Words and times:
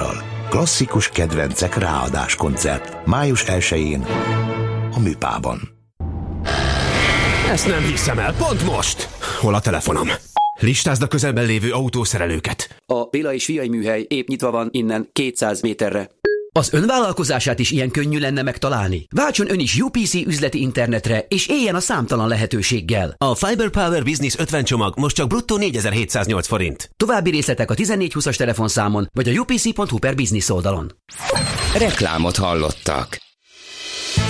zenekarral. 0.00 0.48
Klasszikus 0.48 1.08
kedvencek 1.08 1.76
ráadás 1.76 2.34
koncert. 2.34 3.06
Május 3.06 3.44
1-én 3.46 4.06
a 4.92 5.00
Műpában. 5.00 5.60
Ezt 7.50 7.66
nem 7.66 7.82
hiszem 7.82 8.18
el, 8.18 8.34
pont 8.34 8.64
most! 8.64 9.08
Hol 9.40 9.54
a 9.54 9.60
telefonom? 9.60 10.08
Listázd 10.60 11.02
a 11.02 11.06
közelben 11.06 11.46
lévő 11.46 11.72
autószerelőket. 11.72 12.76
A 12.86 13.04
Béla 13.04 13.32
és 13.32 13.44
Fiai 13.44 13.68
műhely 13.68 14.04
épp 14.08 14.28
nyitva 14.28 14.50
van 14.50 14.68
innen 14.70 15.08
200 15.12 15.60
méterre. 15.60 16.10
Az 16.52 16.72
önvállalkozását 16.72 17.58
is 17.58 17.70
ilyen 17.70 17.90
könnyű 17.90 18.18
lenne 18.18 18.42
megtalálni. 18.42 19.06
Váltson 19.10 19.50
ön 19.50 19.60
is 19.60 19.80
UPC 19.80 20.14
üzleti 20.14 20.60
internetre, 20.60 21.24
és 21.28 21.46
éljen 21.46 21.74
a 21.74 21.80
számtalan 21.80 22.28
lehetőséggel. 22.28 23.14
A 23.18 23.34
Fiber 23.34 23.68
Power 23.68 24.02
Business 24.02 24.36
50 24.38 24.64
csomag 24.64 24.98
most 24.98 25.16
csak 25.16 25.28
bruttó 25.28 25.56
4708 25.56 26.46
forint. 26.46 26.90
További 26.96 27.30
részletek 27.30 27.70
a 27.70 27.74
1420-as 27.74 28.36
telefonszámon, 28.36 29.08
vagy 29.12 29.28
a 29.28 29.40
upc.hu 29.40 29.98
per 29.98 30.14
business 30.14 30.48
oldalon. 30.48 30.92
Reklámot 31.78 32.36
hallottak. 32.36 33.18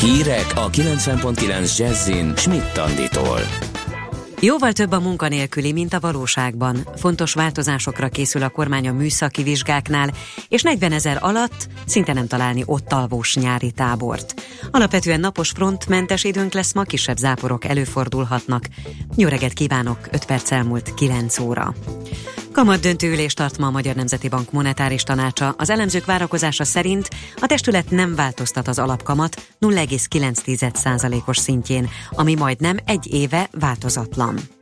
Hírek 0.01 0.53
a 0.55 0.71
90.9 0.71 1.77
Jazzin 1.77 2.33
Schmidt-Tanditól. 2.37 3.70
Jóval 4.43 4.73
több 4.73 4.93
a 4.93 5.01
munkanélküli, 5.01 5.73
mint 5.73 5.93
a 5.93 6.01
valóságban. 6.01 6.87
Fontos 6.97 7.35
változásokra 7.35 8.09
készül 8.09 8.43
a 8.43 8.49
kormány 8.49 8.89
a 8.89 8.93
műszaki 8.93 9.43
vizsgáknál, 9.43 10.11
és 10.49 10.63
40 10.63 10.93
ezer 10.93 11.19
alatt 11.21 11.69
szinte 11.87 12.13
nem 12.13 12.27
találni 12.27 12.63
ott 12.67 12.93
alvós 12.93 13.37
nyári 13.37 13.71
tábort. 13.71 14.35
Alapvetően 14.71 15.21
napos 15.21 15.51
frontmentes 15.51 16.25
időnk 16.25 16.53
lesz, 16.53 16.75
ma 16.75 16.83
kisebb 16.83 17.17
záporok 17.17 17.65
előfordulhatnak. 17.65 18.65
Jó 19.17 19.29
reggelt 19.29 19.53
kívánok, 19.53 19.99
5 20.11 20.25
perc 20.25 20.51
elmúlt 20.51 20.95
9 20.95 21.39
óra. 21.39 21.75
Kamat 22.53 22.81
döntő 22.81 23.11
ülést 23.11 23.37
tart 23.37 23.59
ma 23.59 23.67
a 23.67 23.71
Magyar 23.71 23.95
Nemzeti 23.95 24.29
Bank 24.29 24.53
monetáris 24.53 25.03
tanácsa. 25.03 25.55
Az 25.59 25.71
elemzők 25.71 26.05
várakozása 26.05 26.65
szerint 26.65 27.09
a 27.37 27.47
testület 27.47 27.91
nem 27.91 28.15
változtat 28.15 28.69
az 28.69 28.79
alapkamat 28.79 29.43
0,9%-os 29.61 31.39
szintjén, 31.39 31.89
ami 32.11 32.35
majdnem 32.35 32.77
egy 32.87 33.13
éve 33.13 33.49
változatlan. 33.53 34.60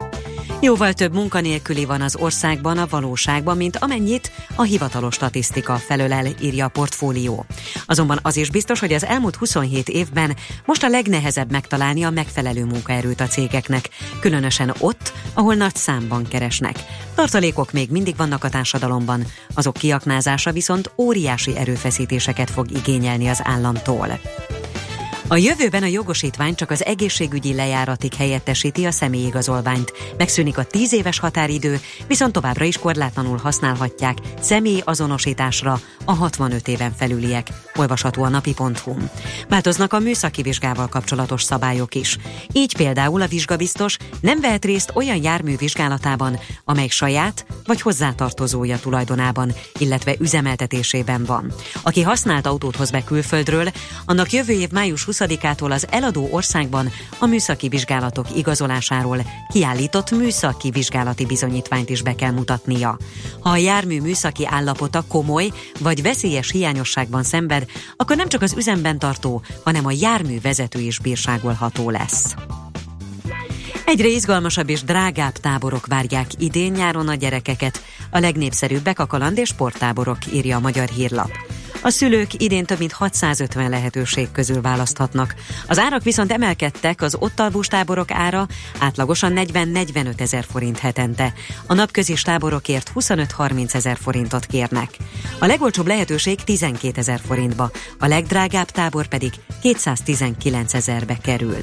Jóval 0.60 0.92
több 0.92 1.14
munkanélküli 1.14 1.84
van 1.84 2.00
az 2.00 2.16
országban 2.16 2.78
a 2.78 2.86
valóságban, 2.90 3.56
mint 3.56 3.76
amennyit 3.76 4.30
a 4.54 4.62
hivatalos 4.62 5.14
statisztika 5.14 5.76
felől 5.76 6.34
írja 6.40 6.64
a 6.64 6.68
portfólió. 6.68 7.46
Azonban 7.86 8.18
az 8.22 8.36
is 8.36 8.50
biztos, 8.50 8.80
hogy 8.80 8.92
az 8.92 9.04
elmúlt 9.04 9.36
27 9.36 9.88
évben 9.88 10.36
most 10.64 10.82
a 10.82 10.88
legnehezebb 10.88 11.50
megtalálni 11.50 12.02
a 12.02 12.10
megfelelő 12.10 12.64
munkaerőt 12.64 13.20
a 13.20 13.26
cégeknek, 13.26 13.88
különösen 14.20 14.74
ott, 14.78 15.12
ahol 15.34 15.54
nagy 15.54 15.74
számban 15.74 16.28
keresnek. 16.28 16.76
Tartalékok 17.14 17.72
még 17.72 17.90
mindig 17.90 18.16
vannak 18.16 18.44
a 18.44 18.48
társadalomban, 18.48 19.24
azok 19.54 19.74
kiaknázása 19.74 20.52
viszont 20.52 20.92
óriási 20.96 21.56
erőfeszítéseket 21.56 22.50
fog 22.50 22.70
igényelni 22.70 23.28
az 23.28 23.40
államtól. 23.44 24.20
A 25.30 25.36
jövőben 25.36 25.82
a 25.82 25.86
jogosítvány 25.86 26.54
csak 26.54 26.70
az 26.70 26.84
egészségügyi 26.84 27.54
lejáratig 27.54 28.14
helyettesíti 28.14 28.84
a 28.84 28.90
személyigazolványt. 28.90 29.92
Megszűnik 30.16 30.58
a 30.58 30.64
10 30.64 30.92
éves 30.92 31.18
határidő, 31.18 31.80
viszont 32.06 32.32
továbbra 32.32 32.64
is 32.64 32.78
korlátlanul 32.78 33.36
használhatják 33.36 34.18
személy 34.40 34.82
azonosításra 34.84 35.80
a 36.04 36.12
65 36.12 36.68
éven 36.68 36.92
felüliek. 36.92 37.48
Olvasható 37.74 38.22
a 38.22 38.28
napi.hu. 38.28 38.94
Változnak 39.48 39.92
a 39.92 39.98
műszaki 39.98 40.42
vizsgával 40.42 40.88
kapcsolatos 40.88 41.42
szabályok 41.42 41.94
is. 41.94 42.18
Így 42.52 42.76
például 42.76 43.22
a 43.22 43.26
vizsgabiztos 43.26 43.96
nem 44.20 44.40
vehet 44.40 44.64
részt 44.64 44.92
olyan 44.94 45.22
jármű 45.22 45.56
vizsgálatában, 45.56 46.38
amely 46.64 46.88
saját 46.88 47.46
vagy 47.66 47.80
hozzátartozója 47.80 48.78
tulajdonában, 48.78 49.52
illetve 49.78 50.14
üzemeltetésében 50.18 51.24
van. 51.24 51.52
Aki 51.82 52.02
használt 52.02 52.46
autót 52.46 52.76
hoz 52.76 52.90
be 52.90 53.04
külföldről, 53.04 53.68
annak 54.04 54.32
jövő 54.32 54.52
év 54.52 54.70
május 54.70 55.04
20-ától 55.18 55.70
az 55.70 55.86
eladó 55.90 56.28
országban 56.30 56.90
a 57.18 57.26
műszaki 57.26 57.68
vizsgálatok 57.68 58.26
igazolásáról 58.36 59.24
kiállított 59.52 60.10
műszaki 60.10 60.70
vizsgálati 60.70 61.26
bizonyítványt 61.26 61.90
is 61.90 62.02
be 62.02 62.14
kell 62.14 62.30
mutatnia. 62.30 62.98
Ha 63.40 63.50
a 63.50 63.56
jármű 63.56 64.00
műszaki 64.00 64.46
állapota 64.46 65.04
komoly 65.08 65.50
vagy 65.80 66.02
veszélyes 66.02 66.50
hiányosságban 66.50 67.22
szenved, 67.22 67.64
akkor 67.96 68.16
nem 68.16 68.28
csak 68.28 68.42
az 68.42 68.54
üzemben 68.56 68.98
tartó, 68.98 69.42
hanem 69.64 69.86
a 69.86 69.92
jármű 70.00 70.40
vezető 70.40 70.78
is 70.78 70.98
bírságolható 70.98 71.90
lesz. 71.90 72.34
Egyre 73.86 74.08
izgalmasabb 74.08 74.68
és 74.68 74.82
drágább 74.82 75.32
táborok 75.32 75.86
várják 75.86 76.26
idén-nyáron 76.38 77.08
a 77.08 77.14
gyerekeket. 77.14 77.82
A 78.10 78.18
legnépszerűbbek 78.18 78.98
a 78.98 79.06
kaland 79.06 79.38
és 79.38 79.48
sporttáborok, 79.48 80.18
írja 80.32 80.56
a 80.56 80.60
Magyar 80.60 80.88
Hírlap. 80.88 81.30
A 81.80 81.90
szülők 81.90 82.42
idén 82.42 82.64
több 82.64 82.78
mint 82.78 82.92
650 82.92 83.70
lehetőség 83.70 84.30
közül 84.32 84.60
választhatnak. 84.60 85.34
Az 85.66 85.78
árak 85.78 86.02
viszont 86.02 86.32
emelkedtek, 86.32 87.02
az 87.02 87.16
ott 87.18 87.40
alvós 87.40 87.66
táborok 87.66 88.10
ára 88.10 88.46
átlagosan 88.78 89.32
40-45 89.36 90.20
ezer 90.20 90.44
forint 90.50 90.78
hetente. 90.78 91.32
A 91.66 91.74
napközis 91.74 92.22
táborokért 92.22 92.92
25-30 92.94 93.74
ezer 93.74 93.96
forintot 93.96 94.46
kérnek. 94.46 94.96
A 95.38 95.46
legolcsóbb 95.46 95.86
lehetőség 95.86 96.44
12 96.44 96.98
ezer 96.98 97.20
forintba, 97.26 97.70
a 97.98 98.06
legdrágább 98.06 98.70
tábor 98.70 99.06
pedig 99.06 99.32
219 99.60 100.74
ezerbe 100.74 101.18
kerül. 101.22 101.56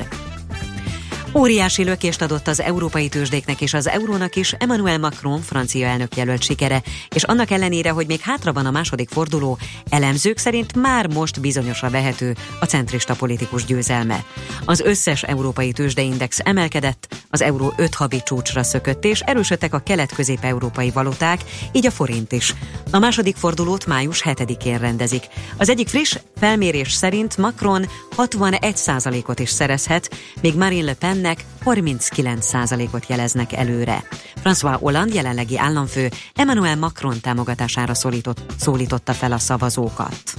Óriási 1.38 1.84
lökést 1.84 2.22
adott 2.22 2.47
az 2.47 2.62
európai 2.62 3.09
tőzsdéknek 3.09 3.62
és 3.62 3.73
az 3.73 3.88
eurónak 3.88 4.35
is 4.35 4.53
Emmanuel 4.53 4.97
Macron 4.97 5.41
francia 5.41 5.88
elnök 5.88 6.16
jelölt 6.16 6.44
sikere, 6.44 6.81
és 7.09 7.23
annak 7.23 7.51
ellenére, 7.51 7.90
hogy 7.90 8.07
még 8.07 8.19
hátra 8.19 8.53
van 8.53 8.66
a 8.66 8.72
második 8.72 9.09
forduló, 9.09 9.57
elemzők 9.90 10.38
szerint 10.38 10.75
már 10.75 11.07
most 11.07 11.41
bizonyosra 11.41 11.90
vehető 11.90 12.35
a 12.59 12.66
centrista 12.66 13.16
politikus 13.16 13.66
győzelme. 13.66 14.23
Az 14.66 14.79
összes 14.79 15.23
európai 15.23 15.72
tőzsdeindex 15.72 16.40
emelkedett, 16.44 17.16
az 17.29 17.41
euró 17.41 17.73
5 17.78 17.96
havi 17.96 18.22
csúcsra 18.23 18.63
szökött, 18.63 19.06
és 19.06 19.19
erősödtek 19.19 19.73
a 19.73 19.79
kelet-közép-európai 19.79 20.91
valuták, 20.91 21.44
így 21.72 21.85
a 21.85 21.91
forint 21.91 22.31
is. 22.31 22.53
A 22.91 23.00
második 23.00 23.35
fordulót 23.35 23.85
május 23.85 24.22
7-én 24.25 24.78
rendezik. 24.78 25.23
Az 25.57 25.69
egyik 25.69 25.88
friss 25.88 26.17
felmérés 26.35 26.91
szerint 26.91 27.38
Macron 27.38 27.90
61%-ot 28.17 29.40
is 29.40 29.50
szerezhet, 29.50 30.16
még 30.41 30.56
Marine 30.56 30.85
Le 30.85 30.94
Pen 30.94 31.25
ennek 31.25 31.46
39%-ot 31.66 33.08
jeleznek 33.08 33.53
előre. 33.53 34.03
François 34.44 34.78
Hollande 34.80 35.13
jelenlegi 35.13 35.58
államfő 35.58 36.09
Emmanuel 36.36 36.75
Macron 36.75 37.19
támogatására 37.22 37.94
szólított, 37.94 38.53
szólította 38.58 39.13
fel 39.13 39.31
a 39.31 39.38
szavazókat. 39.38 40.34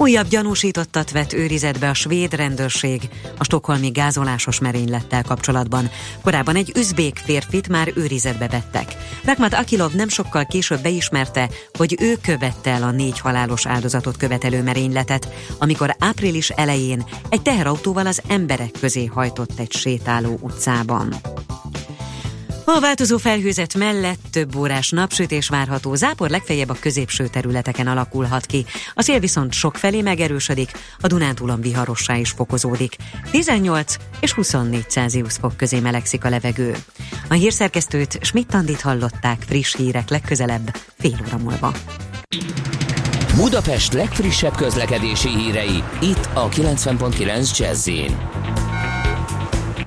Újabb 0.00 0.28
gyanúsítottat 0.28 1.10
vett 1.10 1.32
őrizetbe 1.32 1.88
a 1.88 1.94
svéd 1.94 2.34
rendőrség 2.34 3.08
a 3.38 3.44
stokholmi 3.44 3.88
gázolásos 3.88 4.58
merénylettel 4.58 5.22
kapcsolatban. 5.22 5.90
Korábban 6.22 6.56
egy 6.56 6.72
üzbék 6.76 7.16
férfit 7.24 7.68
már 7.68 7.92
őrizetbe 7.94 8.48
vettek. 8.48 8.96
Rakmat 9.24 9.54
Akilov 9.54 9.92
nem 9.92 10.08
sokkal 10.08 10.44
később 10.46 10.82
beismerte, 10.82 11.48
hogy 11.72 11.96
ő 12.00 12.16
követte 12.22 12.70
el 12.70 12.82
a 12.82 12.90
négy 12.90 13.20
halálos 13.20 13.66
áldozatot 13.66 14.16
követelő 14.16 14.62
merényletet, 14.62 15.28
amikor 15.58 15.96
április 15.98 16.50
elején 16.50 17.04
egy 17.28 17.42
teherautóval 17.42 18.06
az 18.06 18.22
emberek 18.28 18.70
közé 18.80 19.04
hajtott 19.04 19.58
egy 19.58 19.72
sétáló 19.78 20.38
utcában. 20.40 21.14
A 22.76 22.80
változó 22.80 23.16
felhőzet 23.16 23.74
mellett 23.74 24.20
több 24.30 24.56
órás 24.56 24.90
napsütés 24.90 25.48
várható, 25.48 25.94
zápor 25.94 26.30
legfeljebb 26.30 26.68
a 26.68 26.76
középső 26.80 27.26
területeken 27.26 27.86
alakulhat 27.86 28.46
ki. 28.46 28.66
A 28.94 29.02
szél 29.02 29.18
viszont 29.18 29.52
sok 29.52 29.76
felé 29.76 30.02
megerősödik, 30.02 30.70
a 31.00 31.06
Dunántúlon 31.06 31.60
viharossá 31.60 32.16
is 32.16 32.30
fokozódik. 32.30 32.96
18 33.30 33.96
és 34.20 34.32
24 34.32 34.84
Celsius 34.88 35.34
fok 35.34 35.56
közé 35.56 35.80
melegszik 35.80 36.24
a 36.24 36.28
levegő. 36.28 36.76
A 37.28 37.34
hírszerkesztőt 37.34 38.18
Schmidt-Tandit 38.22 38.80
hallották 38.80 39.42
friss 39.46 39.76
hírek 39.76 40.08
legközelebb 40.08 40.76
fél 40.98 41.18
óra 41.26 41.38
múlva. 41.38 41.72
Budapest 43.36 43.92
legfrissebb 43.92 44.56
közlekedési 44.56 45.28
hírei 45.28 45.82
itt 46.00 46.28
a 46.34 46.48
90.9 46.48 47.58
jazz 47.58 47.88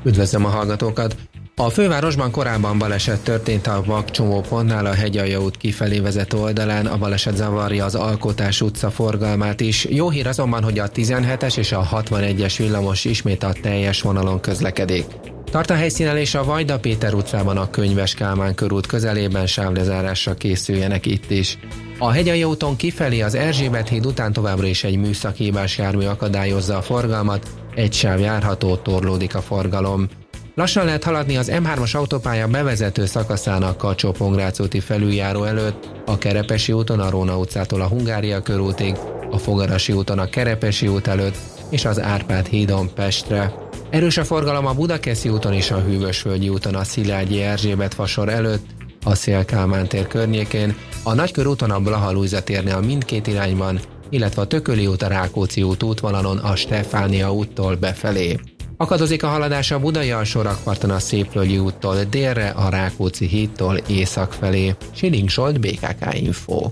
Üdvözlöm 0.04 0.46
a 0.46 0.50
hallgatókat! 0.50 1.16
A 1.56 1.70
fővárosban 1.70 2.32
korábban 2.32 2.78
baleset 2.78 3.24
történt 3.24 3.68
a 3.68 3.84
Vakcsomó 3.86 4.42
pontnál 4.42 4.86
a 4.86 4.94
Hegyalja 4.94 5.42
út 5.42 5.58
kifelé 5.58 6.00
vezető 6.00 6.38
oldalán, 6.38 6.86
a 6.86 6.98
baleset 6.98 7.36
zavarja 7.36 7.86
az 7.86 7.96
Alkotás 7.96 8.62
utca 8.62 8.90
forgalmát 8.90 9.60
is. 9.60 9.86
Jó 9.90 10.10
hír 10.10 10.28
azonban, 10.28 10.64
hogy 10.64 10.80
a 10.80 10.90
17-es 10.90 11.58
és 11.58 11.72
a 11.72 11.90
61-es 11.92 12.54
villamos 12.58 13.06
ismét 13.06 13.44
a 13.44 13.54
teljes 13.62 14.02
vonalon 14.02 14.40
közlekedik. 14.40 15.06
Tart 15.52 15.70
a 15.70 15.76
helyszínelés 15.76 16.36
a 16.36 16.44
Vajda 16.44 16.80
Péter 16.80 17.14
utcában 17.14 17.58
a 17.58 17.70
Könyves 17.70 18.14
Kálmán 18.14 18.56
körút 18.56 18.88
közelében 18.88 19.48
sávlezárásra 19.48 20.34
készüljenek 20.34 21.06
itt 21.06 21.30
is. 21.32 21.58
A 22.00 22.12
Hegyalja 22.12 22.48
úton 22.48 22.76
kifelé 22.76 23.22
az 23.22 23.36
Erzsébet 23.36 23.90
híd 23.90 24.06
után 24.06 24.34
továbbra 24.34 24.68
is 24.68 24.84
egy 24.84 24.98
műszakívás 24.98 25.78
jármű 25.78 26.06
akadályozza 26.06 26.78
a 26.78 26.82
forgalmat, 26.82 27.48
egy 27.76 27.94
sáv 27.94 28.20
járható, 28.20 28.76
torlódik 28.76 29.36
a 29.36 29.42
forgalom. 29.42 30.08
Lassan 30.56 30.86
lehet 30.86 31.04
haladni 31.04 31.38
az 31.38 31.52
M3-as 31.54 31.96
autópálya 31.96 32.48
bevezető 32.48 33.06
szakaszának 33.06 33.78
kacsó 33.78 34.16
úti 34.60 34.80
felüljáró 34.80 35.44
előtt, 35.44 35.90
a 36.06 36.18
Kerepesi 36.18 36.72
úton 36.72 37.00
a 37.00 37.10
Róna 37.10 37.38
utcától 37.38 37.82
a 37.82 37.88
Hungária 37.88 38.42
körútig, 38.42 38.96
a 39.32 39.38
Fogarasi 39.38 39.94
úton 39.94 40.20
a 40.20 40.30
Kerepesi 40.30 40.88
út 40.88 41.08
előtt 41.08 41.38
és 41.70 41.86
az 41.86 42.02
Árpád 42.02 42.48
hídon 42.48 42.94
Pestre. 42.94 43.54
Erős 43.90 44.18
a 44.18 44.24
forgalom 44.24 44.66
a 44.66 44.74
Budakeszi 44.74 45.30
úton 45.30 45.54
és 45.54 45.72
a 45.72 45.80
Hűvösvölgyi 45.80 46.50
úton 46.50 46.76
a 46.76 46.84
Szilágyi 46.84 47.42
Erzsébet 47.42 47.94
fasor 47.94 48.30
előtt, 48.30 48.66
a 49.04 49.16
Szél 49.16 49.46
tér 49.88 50.08
környékén, 50.08 50.76
a 51.04 51.14
Nagykörúton 51.14 51.72
a 51.72 51.80
Blaha 51.80 52.12
Lujza 52.12 52.44
térnél 52.44 52.80
mindkét 52.80 53.28
irányban, 53.28 53.80
illetve 54.12 54.42
a 54.42 54.48
Tököli 54.48 54.88
út 54.88 55.02
a 55.02 55.08
Rákóczi 55.08 55.64
út 55.64 55.84
útvonalon 55.84 56.38
a 56.38 56.56
Stefánia 56.56 57.34
úttól 57.34 57.76
befelé. 57.76 58.40
Akadozik 58.78 59.24
a 59.24 59.28
haladás 59.28 59.72
a 59.72 59.80
Budai 59.80 60.12
alsórakparton 60.12 60.90
a 60.90 61.00
Szépvölgyi 61.00 61.58
úttól 61.58 62.04
délre 62.04 62.50
a 62.50 62.70
Rákóczi 62.70 63.26
hídtól 63.26 63.78
észak 63.88 64.34
felé. 64.34 64.76
Siling 64.92 65.30
Solt, 65.30 65.60
BKK 65.60 66.14
Info. 66.14 66.70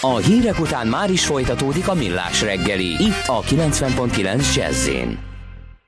A 0.00 0.16
hírek 0.16 0.60
után 0.60 0.86
már 0.86 1.10
is 1.10 1.26
folytatódik 1.26 1.88
a 1.88 1.94
millás 1.94 2.42
reggeli, 2.42 2.86
itt 2.86 3.24
a 3.26 3.40
90.9 3.40 4.54
jazz 4.54 4.88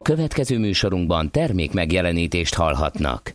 Következő 0.02 0.58
műsorunkban 0.58 1.30
termék 1.30 1.72
megjelenítést 1.72 2.54
hallhatnak. 2.54 3.34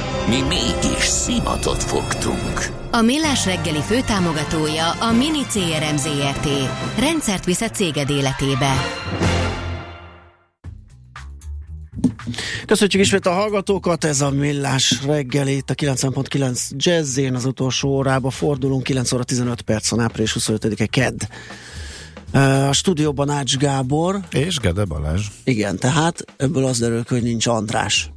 Mi 0.27 0.41
mégis 0.41 1.03
szimatot 1.03 1.83
fogtunk. 1.83 2.69
A 2.91 3.01
Millás 3.01 3.45
reggeli 3.45 3.81
főtámogatója 3.81 4.91
a 4.91 5.11
Mini 5.11 5.45
CRM 5.49 5.95
Zrt. 5.95 6.47
Rendszert 6.99 7.45
visz 7.45 7.61
a 7.61 7.69
céged 7.69 8.09
életébe. 8.09 8.73
Köszönjük 12.65 13.01
ismét 13.01 13.25
a 13.25 13.31
hallgatókat, 13.31 14.03
ez 14.03 14.21
a 14.21 14.29
Millás 14.29 15.03
reggel 15.05 15.47
itt 15.47 15.69
a 15.69 15.73
9.9 15.73 16.69
Jazzén, 16.75 17.35
az 17.35 17.45
utolsó 17.45 17.89
órába 17.89 18.29
fordulunk, 18.29 18.83
9 18.83 19.11
óra 19.11 19.23
15 19.23 19.61
perc 19.61 19.89
van 19.89 19.99
április 19.99 20.35
25-e 20.39 20.85
KED. 20.85 21.27
A 22.67 22.73
stúdióban 22.73 23.29
Ács 23.29 23.57
Gábor. 23.57 24.19
És 24.31 24.57
Gede 24.57 24.85
Balázs. 24.85 25.27
Igen, 25.43 25.77
tehát 25.77 26.25
ebből 26.37 26.65
az 26.65 26.79
derül, 26.79 27.03
hogy 27.07 27.23
nincs 27.23 27.47
András. 27.47 28.11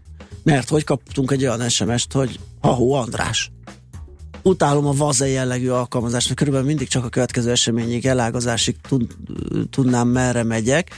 Mert 0.44 0.68
hogy 0.68 0.84
kaptunk 0.84 1.30
egy 1.30 1.46
olyan 1.46 1.68
SMS-t, 1.68 2.12
hogy 2.12 2.38
ha-hó 2.60 2.92
András. 2.92 3.50
Utálom 4.42 4.86
a 4.86 4.92
vaze 4.92 5.28
jellegű 5.28 5.68
alkalmazást, 5.68 6.26
mert 6.26 6.38
körülbelül 6.38 6.68
mindig 6.68 6.88
csak 6.88 7.04
a 7.04 7.08
következő 7.08 7.50
eseményig, 7.50 8.06
elágazásig 8.06 8.76
tud, 8.88 9.14
tudnám 9.70 10.08
merre 10.08 10.42
megyek. 10.42 10.90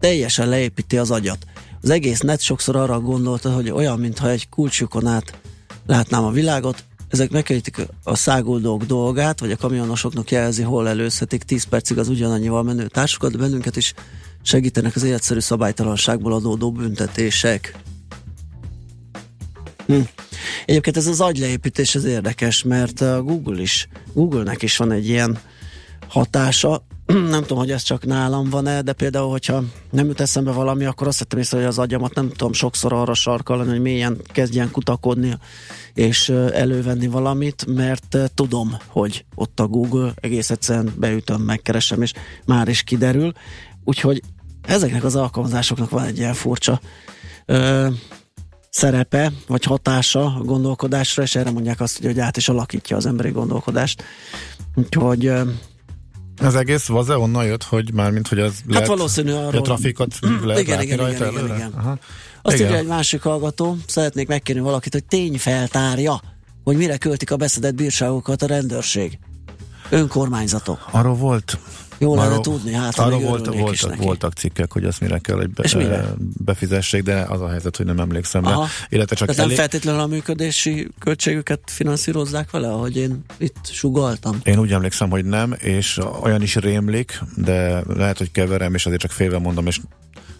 Teljesen 0.00 0.48
leépíti 0.48 0.98
az 0.98 1.10
agyat 1.10 1.46
az 1.82 1.90
egész 1.90 2.20
net 2.20 2.40
sokszor 2.40 2.76
arra 2.76 3.00
gondolta, 3.00 3.52
hogy 3.52 3.70
olyan, 3.70 3.98
mintha 3.98 4.30
egy 4.30 4.48
kulcsukon 4.48 5.06
át 5.06 5.38
látnám 5.86 6.24
a 6.24 6.30
világot, 6.30 6.84
ezek 7.08 7.30
megkönnyítik 7.30 7.86
a 8.04 8.14
száguldók 8.14 8.84
dolgát, 8.84 9.40
vagy 9.40 9.50
a 9.50 9.56
kamionosoknak 9.56 10.30
jelzi, 10.30 10.62
hol 10.62 10.88
előzhetik 10.88 11.42
10 11.42 11.64
percig 11.64 11.98
az 11.98 12.08
ugyanannyival 12.08 12.62
menő 12.62 12.86
társukat, 12.86 13.32
de 13.32 13.38
bennünket 13.38 13.76
is 13.76 13.94
segítenek 14.42 14.96
az 14.96 15.02
életszerű 15.02 15.40
szabálytalanságból 15.40 16.32
adódó 16.32 16.72
büntetések. 16.72 17.78
Hm. 19.92 20.00
Egyébként 20.66 20.96
ez 20.96 21.06
az 21.06 21.20
agyleépítés 21.20 21.94
ez 21.94 22.04
érdekes, 22.04 22.62
mert 22.62 23.00
a 23.00 23.22
Google 23.22 23.60
is, 23.60 23.88
Google-nek 24.12 24.62
is 24.62 24.76
van 24.76 24.92
egy 24.92 25.08
ilyen 25.08 25.38
hatása, 26.08 26.84
nem 27.30 27.40
tudom, 27.40 27.58
hogy 27.58 27.70
ez 27.70 27.82
csak 27.82 28.04
nálam 28.04 28.50
van-e, 28.50 28.82
de 28.82 28.92
például, 28.92 29.30
hogyha 29.30 29.64
nem 29.90 30.06
jut 30.06 30.20
eszembe 30.20 30.50
valami, 30.50 30.84
akkor 30.84 31.06
azt 31.06 31.18
vettem 31.18 31.38
észre, 31.38 31.56
hogy 31.56 31.66
az 31.66 31.78
agyamat 31.78 32.14
nem 32.14 32.28
tudom 32.28 32.52
sokszor 32.52 32.92
arra 32.92 33.14
sarkalni, 33.14 33.70
hogy 33.70 33.80
mélyen 33.80 34.20
kezdjen 34.24 34.70
kutakodni 34.70 35.38
és 35.94 36.28
elővenni 36.28 37.06
valamit, 37.06 37.66
mert 37.66 38.16
tudom, 38.34 38.76
hogy 38.86 39.24
ott 39.34 39.60
a 39.60 39.66
Google, 39.66 40.12
egész 40.20 40.50
egyszerűen 40.50 40.92
beütöm, 40.96 41.40
megkeresem, 41.40 42.02
és 42.02 42.12
már 42.44 42.68
is 42.68 42.82
kiderül. 42.82 43.32
Úgyhogy 43.84 44.22
ezeknek 44.62 45.04
az 45.04 45.16
alkalmazásoknak 45.16 45.90
van 45.90 46.04
egy 46.04 46.18
ilyen 46.18 46.34
furcsa 46.34 46.80
szerepe, 48.72 49.32
vagy 49.46 49.64
hatása 49.64 50.24
a 50.24 50.42
gondolkodásra, 50.44 51.22
és 51.22 51.34
erre 51.34 51.50
mondják 51.50 51.80
azt, 51.80 52.02
hogy 52.02 52.20
át 52.20 52.36
is 52.36 52.48
alakítja 52.48 52.96
az 52.96 53.06
emberi 53.06 53.30
gondolkodást. 53.30 54.04
Úgyhogy 54.74 55.32
az 56.38 56.54
egész 56.54 56.86
vaze 56.86 57.18
onnan 57.18 57.44
jött, 57.44 57.62
hogy 57.62 57.92
mármint, 57.92 58.28
hogy 58.28 58.38
az 58.38 58.54
hát 58.56 58.72
lehet, 58.72 58.86
valószínű 58.86 59.32
arról. 59.32 59.60
A 59.60 59.62
trafikot 59.62 60.18
lehet 60.44 60.62
igen, 60.62 60.82
igen, 60.82 60.96
rajta 60.96 61.30
igen, 61.30 61.44
igen, 61.44 61.56
igen. 61.56 61.72
Aha. 61.72 61.98
Azt 62.42 62.56
igen. 62.56 62.66
írja 62.66 62.80
egy 62.80 62.86
másik 62.86 63.22
hallgató, 63.22 63.76
szeretnék 63.86 64.28
megkérni 64.28 64.60
valakit, 64.60 64.92
hogy 64.92 65.04
tényfeltárja, 65.04 66.20
hogy 66.64 66.76
mire 66.76 66.96
költik 66.96 67.30
a 67.30 67.36
beszedett 67.36 67.74
bírságokat 67.74 68.42
a 68.42 68.46
rendőrség. 68.46 69.18
Önkormányzatok. 69.88 70.88
Arról 70.90 71.14
volt 71.14 71.58
jó 72.02 72.14
lenne 72.14 72.40
tudni, 72.40 72.72
hát 72.72 72.98
arra 72.98 73.18
volt, 73.18 73.46
voltak, 73.46 73.96
voltak 73.96 74.32
cikkek, 74.32 74.72
hogy 74.72 74.84
azt 74.84 75.00
mire 75.00 75.18
kell, 75.18 75.36
hogy 75.36 75.50
be, 75.50 75.68
mire? 75.76 76.14
befizessék, 76.44 77.02
de 77.02 77.26
az 77.28 77.40
a 77.40 77.48
helyzet, 77.48 77.76
hogy 77.76 77.86
nem 77.86 77.98
emlékszem 77.98 78.44
Aha. 78.44 78.66
Illetve 78.88 79.16
csak 79.16 79.28
elég... 79.28 79.46
nem 79.46 79.56
feltétlenül 79.56 80.00
a 80.00 80.06
működési 80.06 80.88
költségüket 80.98 81.60
finanszírozzák 81.64 82.50
vele, 82.50 82.68
ahogy 82.68 82.96
én 82.96 83.24
itt 83.38 83.66
sugaltam? 83.72 84.40
Én 84.44 84.58
úgy 84.58 84.72
emlékszem, 84.72 85.10
hogy 85.10 85.24
nem, 85.24 85.54
és 85.58 86.00
olyan 86.22 86.42
is 86.42 86.54
rémlik, 86.54 87.20
de 87.36 87.82
lehet, 87.86 88.18
hogy 88.18 88.30
keverem, 88.30 88.74
és 88.74 88.86
azért 88.86 89.00
csak 89.00 89.10
félve 89.10 89.38
mondom, 89.38 89.66
és 89.66 89.80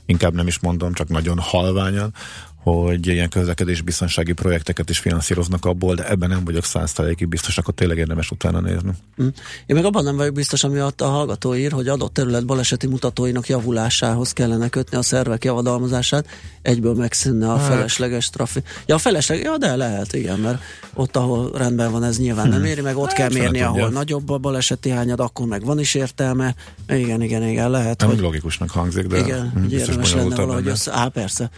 inkább 0.06 0.34
nem 0.34 0.46
is 0.46 0.58
mondom, 0.58 0.92
csak 0.92 1.08
nagyon 1.08 1.38
halványan, 1.38 2.14
hogy 2.62 3.06
ilyen 3.06 3.28
közlekedésbiztonsági 3.28 4.32
projekteket 4.32 4.90
is 4.90 4.98
finanszíroznak 4.98 5.64
abból, 5.64 5.94
de 5.94 6.08
ebben 6.08 6.28
nem 6.28 6.44
vagyok 6.44 6.64
száztalékig 6.64 7.28
biztos, 7.28 7.58
akkor 7.58 7.74
tényleg 7.74 7.98
érdemes 7.98 8.30
utána 8.30 8.60
nézni. 8.60 8.90
Mm. 9.22 9.26
Én 9.66 9.76
meg 9.76 9.84
abban 9.84 10.04
nem 10.04 10.16
vagyok 10.16 10.34
biztos, 10.34 10.64
ami 10.64 10.78
a 10.78 10.92
hallgató 10.96 11.54
ír, 11.54 11.72
hogy 11.72 11.88
adott 11.88 12.14
terület 12.14 12.46
baleseti 12.46 12.86
mutatóinak 12.86 13.48
javulásához 13.48 14.32
kellene 14.32 14.68
kötni 14.68 14.96
a 14.96 15.02
szervek 15.02 15.44
javadalmazását, 15.44 16.26
egyből 16.62 16.94
megszűnne 16.94 17.52
a 17.52 17.56
hát. 17.56 17.68
felesleges 17.68 18.30
trafi. 18.30 18.62
Ja, 18.86 18.94
a 18.94 18.98
felesleges, 18.98 19.44
ja, 19.44 19.56
de 19.56 19.76
lehet, 19.76 20.12
igen, 20.12 20.38
mert 20.38 20.62
ott, 20.94 21.16
ahol 21.16 21.50
rendben 21.54 21.92
van, 21.92 22.04
ez 22.04 22.18
nyilván 22.18 22.48
nem 22.48 22.60
hm. 22.60 22.66
éri, 22.66 22.80
meg 22.80 22.96
ott 22.96 23.06
hát, 23.06 23.14
kell 23.14 23.30
mérni, 23.30 23.60
ahol 23.60 23.80
tudja. 23.80 23.98
nagyobb 23.98 24.30
a 24.30 24.38
baleseti 24.38 24.90
hányad, 24.90 25.20
akkor 25.20 25.46
meg 25.46 25.64
van 25.64 25.78
is 25.78 25.94
értelme. 25.94 26.54
Igen, 26.88 27.22
igen, 27.22 27.42
igen, 27.42 27.70
lehet. 27.70 28.00
Nem 28.00 28.08
hogy... 28.08 28.20
logikusnak 28.20 28.70
hangzik, 28.70 29.06
de 29.06 29.18
igen, 29.18 29.66
érdemes 29.70 30.14
lenne 30.14 30.34
valahogy 30.34 30.66
össze. 30.66 30.92
Á, 30.92 31.08
persze. 31.08 31.50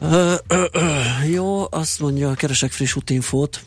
Ö, 0.00 0.34
ö, 0.48 0.64
ö, 0.72 0.88
jó, 1.30 1.66
azt 1.70 2.00
mondja, 2.00 2.34
keresek 2.34 2.70
friss 2.70 2.94
útinfót. 2.94 3.62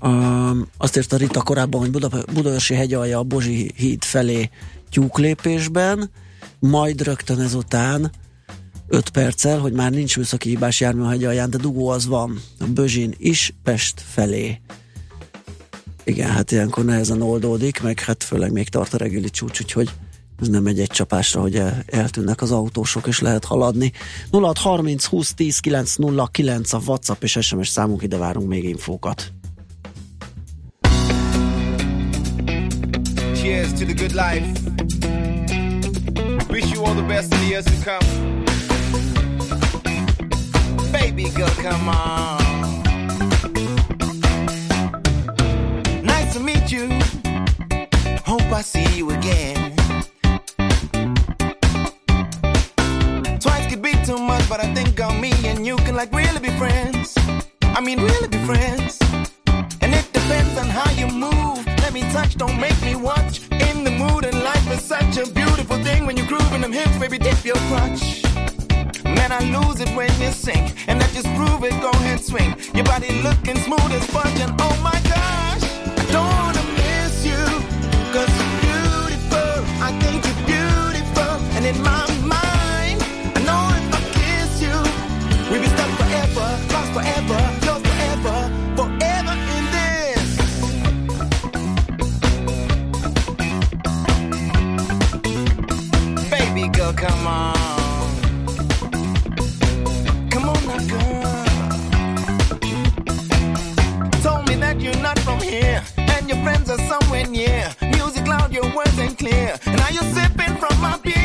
Um, 0.00 0.68
azt 0.76 0.96
írta 0.96 1.16
Rita 1.16 1.42
korábban, 1.42 1.80
hogy 1.80 1.90
Buda, 1.90 2.08
Budaörsi 2.32 2.74
hegyalja 2.74 3.18
a 3.18 3.22
Bozsi 3.22 3.72
híd 3.76 4.04
felé 4.04 4.50
tyúklépésben, 4.90 6.10
majd 6.58 7.02
rögtön 7.02 7.40
ezután 7.40 8.10
5 8.88 9.08
perccel, 9.08 9.58
hogy 9.58 9.72
már 9.72 9.90
nincs 9.90 10.16
műszaki 10.16 10.48
hibás 10.48 10.80
jármű 10.80 11.02
a 11.02 11.08
hegyalján, 11.08 11.50
de 11.50 11.56
dugó 11.56 11.88
az 11.88 12.06
van. 12.06 12.40
A 12.58 12.64
Bözsin 12.64 13.14
is 13.18 13.54
Pest 13.62 14.00
felé. 14.06 14.60
Igen, 16.04 16.30
hát 16.30 16.50
ilyenkor 16.50 16.84
nehezen 16.84 17.22
oldódik, 17.22 17.82
meg 17.82 18.00
hát 18.00 18.22
főleg 18.22 18.52
még 18.52 18.68
tart 18.68 18.94
a 18.94 18.96
reggeli 18.96 19.30
csúcs, 19.30 19.60
úgyhogy 19.60 19.90
ez 20.42 20.48
nem 20.48 20.66
egy 20.66 20.80
egy 20.80 20.90
csapásra, 20.90 21.40
hogy 21.40 21.56
el, 21.56 21.82
eltűnnek 21.86 22.42
az 22.42 22.50
autósok, 22.50 23.06
és 23.06 23.20
lehet 23.20 23.44
haladni. 23.44 23.92
0630 24.30 25.04
20 25.04 25.34
10 25.34 25.58
909 25.58 26.72
a 26.72 26.80
WhatsApp 26.86 27.22
és 27.22 27.38
SMS 27.40 27.68
számunk, 27.68 28.02
ide 28.02 28.16
várunk 28.16 28.48
még 28.48 28.64
infókat. 28.64 29.32
Cheers 33.34 33.72
to 33.72 33.84
the 33.84 33.94
good 33.94 34.12
life. 34.12 34.46
Wish 36.48 36.72
you 36.72 36.84
all 36.84 36.94
the 36.94 37.06
best 37.06 37.32
in 37.32 37.38
the 37.38 37.48
years 37.48 37.64
to 37.64 37.72
come. 37.84 38.06
Baby 40.92 41.30
girl, 41.34 41.54
come 41.68 41.88
on. 41.88 42.40
Nice 46.02 46.32
to 46.32 46.40
meet 46.40 46.70
you. 46.70 46.88
Hope 48.24 48.52
I 48.52 48.62
see 48.62 48.96
you 48.96 49.10
again. 49.10 49.71
Too 54.04 54.18
much, 54.18 54.46
but 54.48 54.60
I 54.60 54.74
think 54.74 55.00
on 55.00 55.20
me 55.20 55.32
and 55.44 55.64
you 55.64 55.76
can 55.76 55.94
like 55.94 56.12
really 56.12 56.40
be 56.40 56.50
friends. 56.58 57.16
I 57.62 57.80
mean, 57.80 58.00
really 58.00 58.28
be 58.28 58.38
friends. 58.44 58.98
And 59.80 59.94
it 59.94 60.06
depends 60.12 60.58
on 60.58 60.66
how 60.66 60.90
you 60.92 61.06
move. 61.06 61.64
Let 61.84 61.92
me 61.92 62.02
touch, 62.12 62.36
don't 62.36 62.58
make 62.60 62.78
me 62.82 62.94
watch. 62.94 63.40
In 63.50 63.84
the 63.84 63.90
mood, 63.90 64.24
and 64.24 64.42
life 64.42 64.70
is 64.70 64.82
such 64.82 65.16
a 65.16 65.26
beautiful 65.32 65.78
thing 65.82 66.04
when 66.06 66.16
you're 66.16 66.26
grooving 66.26 66.60
them 66.60 66.72
hips, 66.72 66.98
baby, 66.98 67.18
dip 67.18 67.44
your 67.44 67.60
crutch. 67.70 68.24
Man, 69.04 69.30
I 69.32 69.40
lose 69.56 69.80
it 69.80 69.90
when 69.96 70.10
you 70.20 70.30
sink, 70.32 70.74
and 70.88 71.02
I 71.02 71.06
just 71.08 71.28
prove 71.36 71.64
it. 71.64 71.74
Go 71.80 71.90
ahead, 71.90 72.20
swing. 72.20 72.54
Your 72.74 72.84
body 72.84 73.10
looking 73.22 73.56
smooth 73.56 73.92
as 73.92 74.06
fudge, 74.06 74.38
and 74.40 74.52
oh 74.60 74.76
my 74.82 74.98
gosh, 75.14 75.64
I 76.00 76.04
don't 76.14 76.32
wanna 76.40 76.64
miss 76.76 77.24
you, 77.24 77.42
cause 78.12 78.32
you're 78.38 78.54
beautiful. 78.66 79.52
I 79.86 79.90
think 80.02 80.18
you're 80.26 80.42
beautiful, 80.54 81.32
and 81.56 81.64
in 81.64 81.82
my 81.82 82.21
come 97.02 97.26
on. 97.26 97.54
Come 100.30 100.48
on 100.48 100.66
now, 100.66 100.78
girl. 100.92 101.44
Told 104.22 104.48
me 104.48 104.54
that 104.56 104.76
you're 104.80 105.02
not 105.02 105.18
from 105.20 105.40
here, 105.40 105.82
and 105.96 106.28
your 106.28 106.40
friends 106.44 106.70
are 106.70 106.78
somewhere 106.92 107.26
near. 107.26 107.74
Music 107.82 108.26
loud 108.26 108.52
your 108.52 108.68
words 108.74 108.96
ain't 108.98 109.18
clear. 109.18 109.58
And 109.66 109.76
now 109.78 109.88
you're 109.88 110.12
sipping 110.14 110.54
from 110.62 110.80
my 110.80 110.96
beer, 110.98 111.21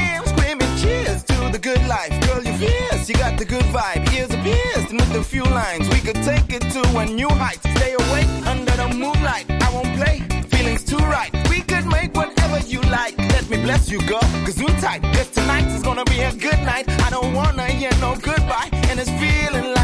fierce, 2.57 3.09
you 3.09 3.15
got 3.15 3.37
the 3.37 3.45
good 3.45 3.65
vibe. 3.65 4.01
Ears 4.13 4.31
are 4.31 4.43
pierced, 4.43 4.89
and 4.91 4.99
with 4.99 5.15
a 5.15 5.23
few 5.23 5.43
lines, 5.43 5.87
we 5.89 5.99
could 5.99 6.21
take 6.23 6.49
it 6.49 6.63
to 6.73 6.81
a 6.97 7.05
new 7.05 7.29
height. 7.29 7.59
Stay 7.77 7.93
awake 7.93 8.31
under 8.45 8.75
the 8.81 8.89
moonlight. 8.89 9.45
I 9.49 9.69
won't 9.73 9.93
play, 9.95 10.23
feelings 10.49 10.83
too 10.83 10.97
right. 10.97 11.31
We 11.49 11.61
could 11.61 11.85
make 11.85 12.15
whatever 12.15 12.59
you 12.67 12.81
like. 12.81 13.17
Let 13.17 13.49
me 13.49 13.57
bless 13.61 13.89
you, 13.89 13.99
girl, 14.07 14.27
you 14.55 14.67
tight. 14.81 15.01
Cause 15.15 15.29
tonight 15.29 15.67
is 15.75 15.83
gonna 15.83 16.05
be 16.05 16.21
a 16.21 16.33
good 16.33 16.59
night. 16.71 16.89
I 17.05 17.09
don't 17.09 17.33
wanna 17.33 17.65
hear 17.65 17.91
no 18.01 18.15
goodbye, 18.15 18.69
and 18.89 18.99
it's 18.99 19.11
feeling 19.21 19.73
like 19.73 19.76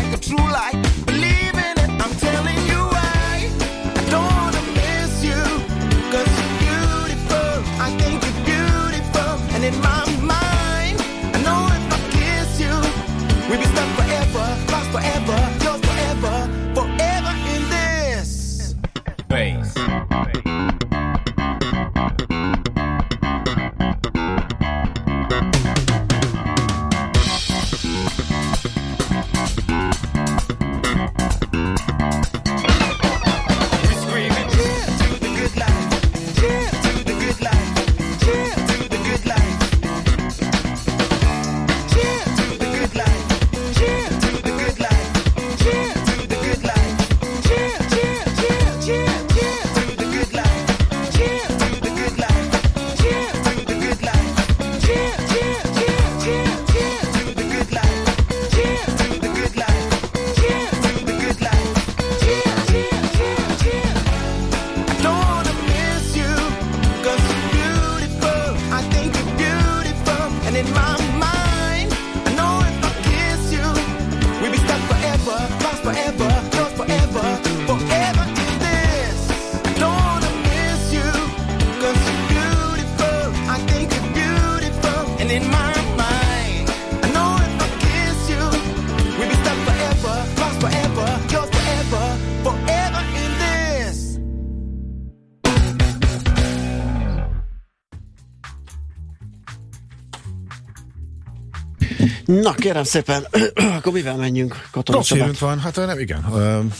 Na, 102.41 102.53
kérem 102.53 102.83
szépen, 102.83 103.27
akkor 103.77 103.93
mivel 103.93 104.15
menjünk, 104.15 104.67
Katona 104.71 104.97
Rossz 104.97 105.07
Csabát? 105.07 105.37
van, 105.37 105.59
hát 105.59 105.75
nem, 105.75 105.99
igen, 105.99 106.25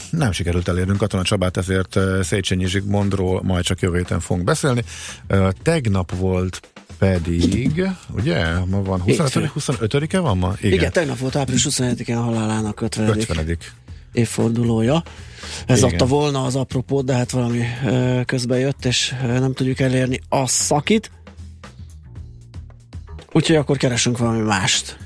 nem 0.10 0.32
sikerült 0.32 0.68
elérnünk 0.68 0.98
Katona 0.98 1.24
Csabát, 1.24 1.58
ezért 1.58 1.98
Széchenyi 2.22 2.66
Zsigmondról 2.66 3.42
majd 3.44 3.63
csak 3.63 3.80
jövő 3.80 3.98
héten 3.98 4.20
fogunk 4.20 4.46
beszélni. 4.46 4.84
Tegnap 5.62 6.16
volt 6.16 6.60
pedig, 6.98 7.88
ugye, 8.12 8.46
ma 8.66 8.82
van 8.82 9.02
25 9.02 9.34
Hétfő. 9.34 9.52
25-e 9.60 10.20
van 10.20 10.38
ma? 10.38 10.54
Igen. 10.60 10.72
Igen, 10.72 10.92
tegnap 10.92 11.18
volt 11.18 11.36
április 11.36 11.66
27-én 11.70 12.18
halálának 12.18 12.82
50. 12.82 13.08
50 13.08 13.58
évfordulója. 14.12 15.04
Ez 15.66 15.78
Igen. 15.78 15.89
adta 15.89 16.06
volna 16.06 16.44
az 16.44 16.56
apropót, 16.56 17.06
de 17.06 17.13
hát 17.13 17.32
valami 17.32 17.63
közben 18.26 18.60
jött, 18.60 18.86
és 18.86 19.16
nem 19.22 19.54
tudjuk 19.54 19.80
elérni 19.80 20.20
a 20.30 20.48
szakit. 20.48 21.12
Úgyhogy 23.32 23.56
akkor 23.56 23.78
keresünk 23.78 24.18
valami 24.18 24.42
mást. 24.42 24.98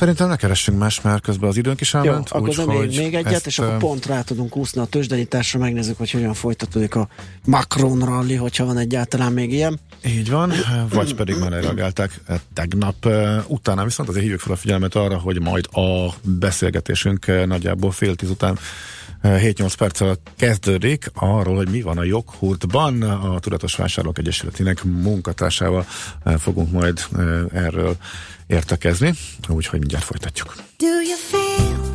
Szerintem 0.00 0.28
ne 0.28 0.36
keressünk 0.36 0.78
más, 0.78 1.00
mert 1.00 1.22
közben 1.22 1.48
az 1.48 1.56
időnk 1.56 1.80
is 1.80 1.92
Jó, 1.92 2.00
elment. 2.00 2.28
akkor 2.28 2.48
úgyhogy 2.48 2.64
zenéljünk 2.64 2.96
még 2.96 3.14
egyet, 3.14 3.32
ezt, 3.32 3.46
és 3.46 3.58
akkor 3.58 3.76
pont 3.76 4.06
rá 4.06 4.22
tudunk 4.22 4.56
úszni 4.56 4.80
a 4.80 4.84
tőzsdenyításra, 4.84 5.58
megnézzük, 5.58 5.98
hogy 5.98 6.10
hogyan 6.10 6.34
folytatódik 6.34 6.94
a 6.94 7.08
Macron 7.44 8.04
rally, 8.04 8.34
hogyha 8.34 8.64
van 8.64 8.78
egyáltalán 8.78 9.32
még 9.32 9.52
ilyen. 9.52 9.80
Így 10.06 10.30
van, 10.30 10.52
vagy 10.92 11.14
pedig 11.14 11.36
már 11.36 11.50
reagálták 11.50 12.20
tegnap. 12.52 13.08
Utána 13.46 13.84
viszont 13.84 14.08
azért 14.08 14.24
hívjuk 14.24 14.40
fel 14.40 14.52
a 14.52 14.56
figyelmet 14.56 14.94
arra, 14.94 15.18
hogy 15.18 15.40
majd 15.40 15.68
a 15.72 16.14
beszélgetésünk 16.22 17.46
nagyjából 17.46 17.90
fél 17.90 18.14
tíz 18.14 18.30
után 18.30 18.58
7-8 19.22 19.72
perccel 19.78 20.16
kezdődik 20.36 21.10
arról, 21.14 21.56
hogy 21.56 21.68
mi 21.68 21.82
van 21.82 21.98
a 21.98 22.04
joghurtban. 22.04 23.02
A 23.02 23.38
Tudatos 23.38 23.74
Vásárlók 23.74 24.18
Egyesületének 24.18 24.84
munkatársával 24.84 25.86
eh, 26.24 26.36
fogunk 26.36 26.72
majd 26.72 27.00
eh, 27.16 27.44
erről 27.52 27.96
értekezni, 28.46 29.14
úgyhogy 29.48 29.78
mindjárt 29.78 30.04
folytatjuk. 30.04 30.54
Do 30.76 30.86
you 30.86 31.16
feel 31.30 31.89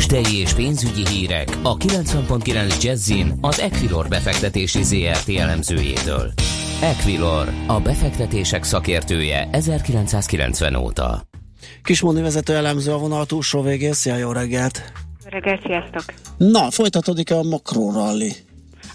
Tőzsdei 0.00 0.38
és 0.38 0.52
pénzügyi 0.52 1.06
hírek 1.08 1.48
a 1.62 1.76
90.9 1.76 2.82
Jazzin 2.82 3.38
az 3.40 3.60
Equilor 3.60 4.08
befektetési 4.08 4.82
ZRT 4.82 5.28
elemzőjétől. 5.28 6.32
Equilor, 6.82 7.48
a 7.66 7.80
befektetések 7.80 8.62
szakértője 8.62 9.48
1990 9.52 10.74
óta. 10.74 11.22
Kismondi 11.82 12.20
vezető 12.20 12.54
elemző 12.54 12.92
a 12.92 12.98
vonal 12.98 13.26
túlsó 13.26 13.62
végén. 13.62 13.92
Szia, 13.92 14.16
jó 14.16 14.32
reggelt! 14.32 14.92
Reggelt, 15.24 15.62
sziasztok! 15.62 16.04
Na, 16.36 16.70
folytatódik 16.70 17.30
a 17.30 17.42
makróralli. 17.42 18.32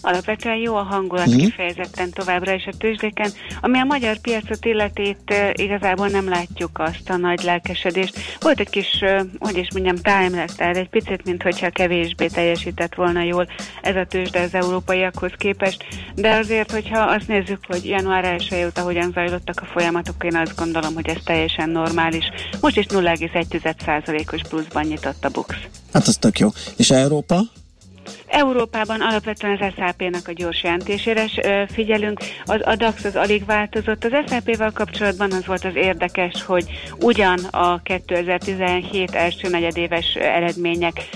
Alapvetően 0.07 0.55
jó 0.55 0.75
a 0.75 0.83
hangulat 0.83 1.25
Mhm. 1.25 1.37
kifejezetten 1.37 2.09
továbbra 2.09 2.53
is 2.53 2.65
a 2.65 2.77
tőzsdéken, 2.77 3.31
ami 3.61 3.79
a 3.79 3.83
magyar 3.83 4.17
piacot 4.17 4.65
illetét 4.65 5.33
igazából 5.53 6.07
nem 6.07 6.29
látjuk 6.29 6.79
azt 6.79 7.09
a 7.09 7.17
nagy 7.17 7.43
lelkesedést. 7.43 8.19
Volt 8.39 8.59
egy 8.59 8.69
kis, 8.69 9.03
hogy 9.39 9.57
is 9.57 9.67
mondjam, 9.73 9.95
time 9.95 10.45
tehát 10.57 10.77
egy 10.77 10.89
picit, 10.89 11.25
mintha 11.25 11.69
kevésbé 11.69 12.27
teljesített 12.27 12.95
volna 12.95 13.23
jól 13.23 13.47
ez 13.81 13.95
a 13.95 14.05
tőzsde 14.05 14.41
az 14.41 14.53
európaiakhoz 14.53 15.31
képest, 15.37 15.85
de 16.15 16.35
azért, 16.35 16.71
hogyha 16.71 16.99
azt 16.99 17.27
nézzük, 17.27 17.59
hogy 17.67 17.85
január 17.85 18.25
1 18.25 18.63
óta 18.65 18.81
hogyan 18.81 19.11
zajlottak 19.13 19.61
a 19.61 19.65
folyamatok, 19.65 20.23
én 20.23 20.35
azt 20.35 20.55
gondolom, 20.55 20.93
hogy 20.93 21.07
ez 21.07 21.17
teljesen 21.25 21.69
normális. 21.69 22.25
Most 22.61 22.77
is 22.77 22.85
0,1%-os 22.85 24.41
pluszban 24.49 24.85
nyitott 24.85 25.25
a 25.25 25.29
BUX. 25.29 25.55
Hát 25.93 26.07
az 26.07 26.17
tök 26.17 26.39
jó. 26.39 26.49
És 26.77 26.89
Európa? 26.91 27.39
Európában 28.35 29.01
alapvetően 29.01 29.57
az 29.59 29.73
SAP-nak 29.77 30.27
a 30.27 30.31
gyors 30.31 30.63
jelentésére 30.63 31.25
figyelünk. 31.67 32.19
Az 32.45 32.61
a 32.63 32.75
DAX 32.75 33.03
az 33.03 33.15
alig 33.15 33.45
változott. 33.45 34.03
Az 34.03 34.11
SAP-vel 34.29 34.71
kapcsolatban 34.71 35.31
az 35.31 35.45
volt 35.45 35.65
az 35.65 35.75
érdekes, 35.75 36.43
hogy 36.43 36.65
ugyan 36.99 37.39
a 37.39 37.81
2017 37.81 39.15
első 39.15 39.49
negyedéves 39.49 40.15
eredmények 40.15 41.09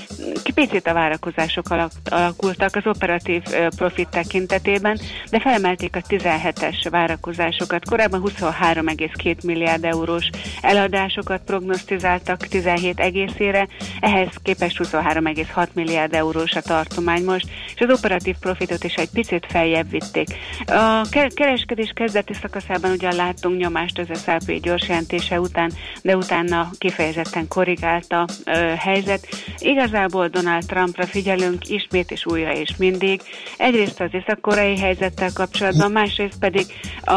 picit 0.53 0.87
a 0.87 0.93
várakozások 0.93 1.69
alak, 1.69 1.91
alakultak 2.09 2.75
az 2.75 2.85
operatív 2.85 3.41
profit 3.75 4.09
tekintetében, 4.09 4.99
de 5.31 5.39
felemelték 5.39 5.95
a 5.95 6.01
17-es 6.01 6.87
várakozásokat. 6.89 7.89
Korábban 7.89 8.21
23,2 8.25 9.45
milliárd 9.45 9.83
eurós 9.83 10.29
eladásokat 10.61 11.41
prognosztizáltak 11.45 12.37
17 12.47 12.99
egészére, 12.99 13.67
ehhez 13.99 14.29
képest 14.43 14.77
23,6 14.83 15.67
milliárd 15.73 16.13
eurós 16.13 16.51
a 16.51 16.61
tartomány 16.61 17.08
most, 17.17 17.47
és 17.75 17.81
az 17.81 17.97
operatív 17.97 18.35
profitot 18.39 18.83
is 18.83 18.93
egy 18.93 19.09
picit 19.09 19.45
feljebb 19.49 19.89
vitték. 19.89 20.27
A 20.65 21.01
ke- 21.09 21.33
kereskedés 21.33 21.91
kezdeti 21.95 22.33
szakaszában 22.33 22.91
ugyan 22.91 23.15
láttunk 23.15 23.57
nyomást 23.57 23.99
az 23.99 24.23
SAP 24.23 24.59
gyors 24.61 24.87
jelentése 24.87 25.39
után, 25.39 25.71
de 26.01 26.17
utána 26.17 26.69
kifejezetten 26.77 27.47
korrigált 27.47 28.11
a 28.11 28.25
helyzet. 28.77 29.27
Igazából 29.57 30.27
Donald 30.27 30.65
Trumpra 30.65 31.05
figyelünk 31.05 31.69
ismét 31.69 32.11
és 32.11 32.25
újra 32.25 32.53
és 32.53 32.75
mindig. 32.77 33.21
Egyrészt 33.57 33.99
az 33.99 34.09
észak-koreai 34.11 34.77
helyzettel 34.77 35.29
kapcsolatban, 35.33 35.91
másrészt 35.91 36.39
pedig 36.39 36.65
a, 37.01 37.13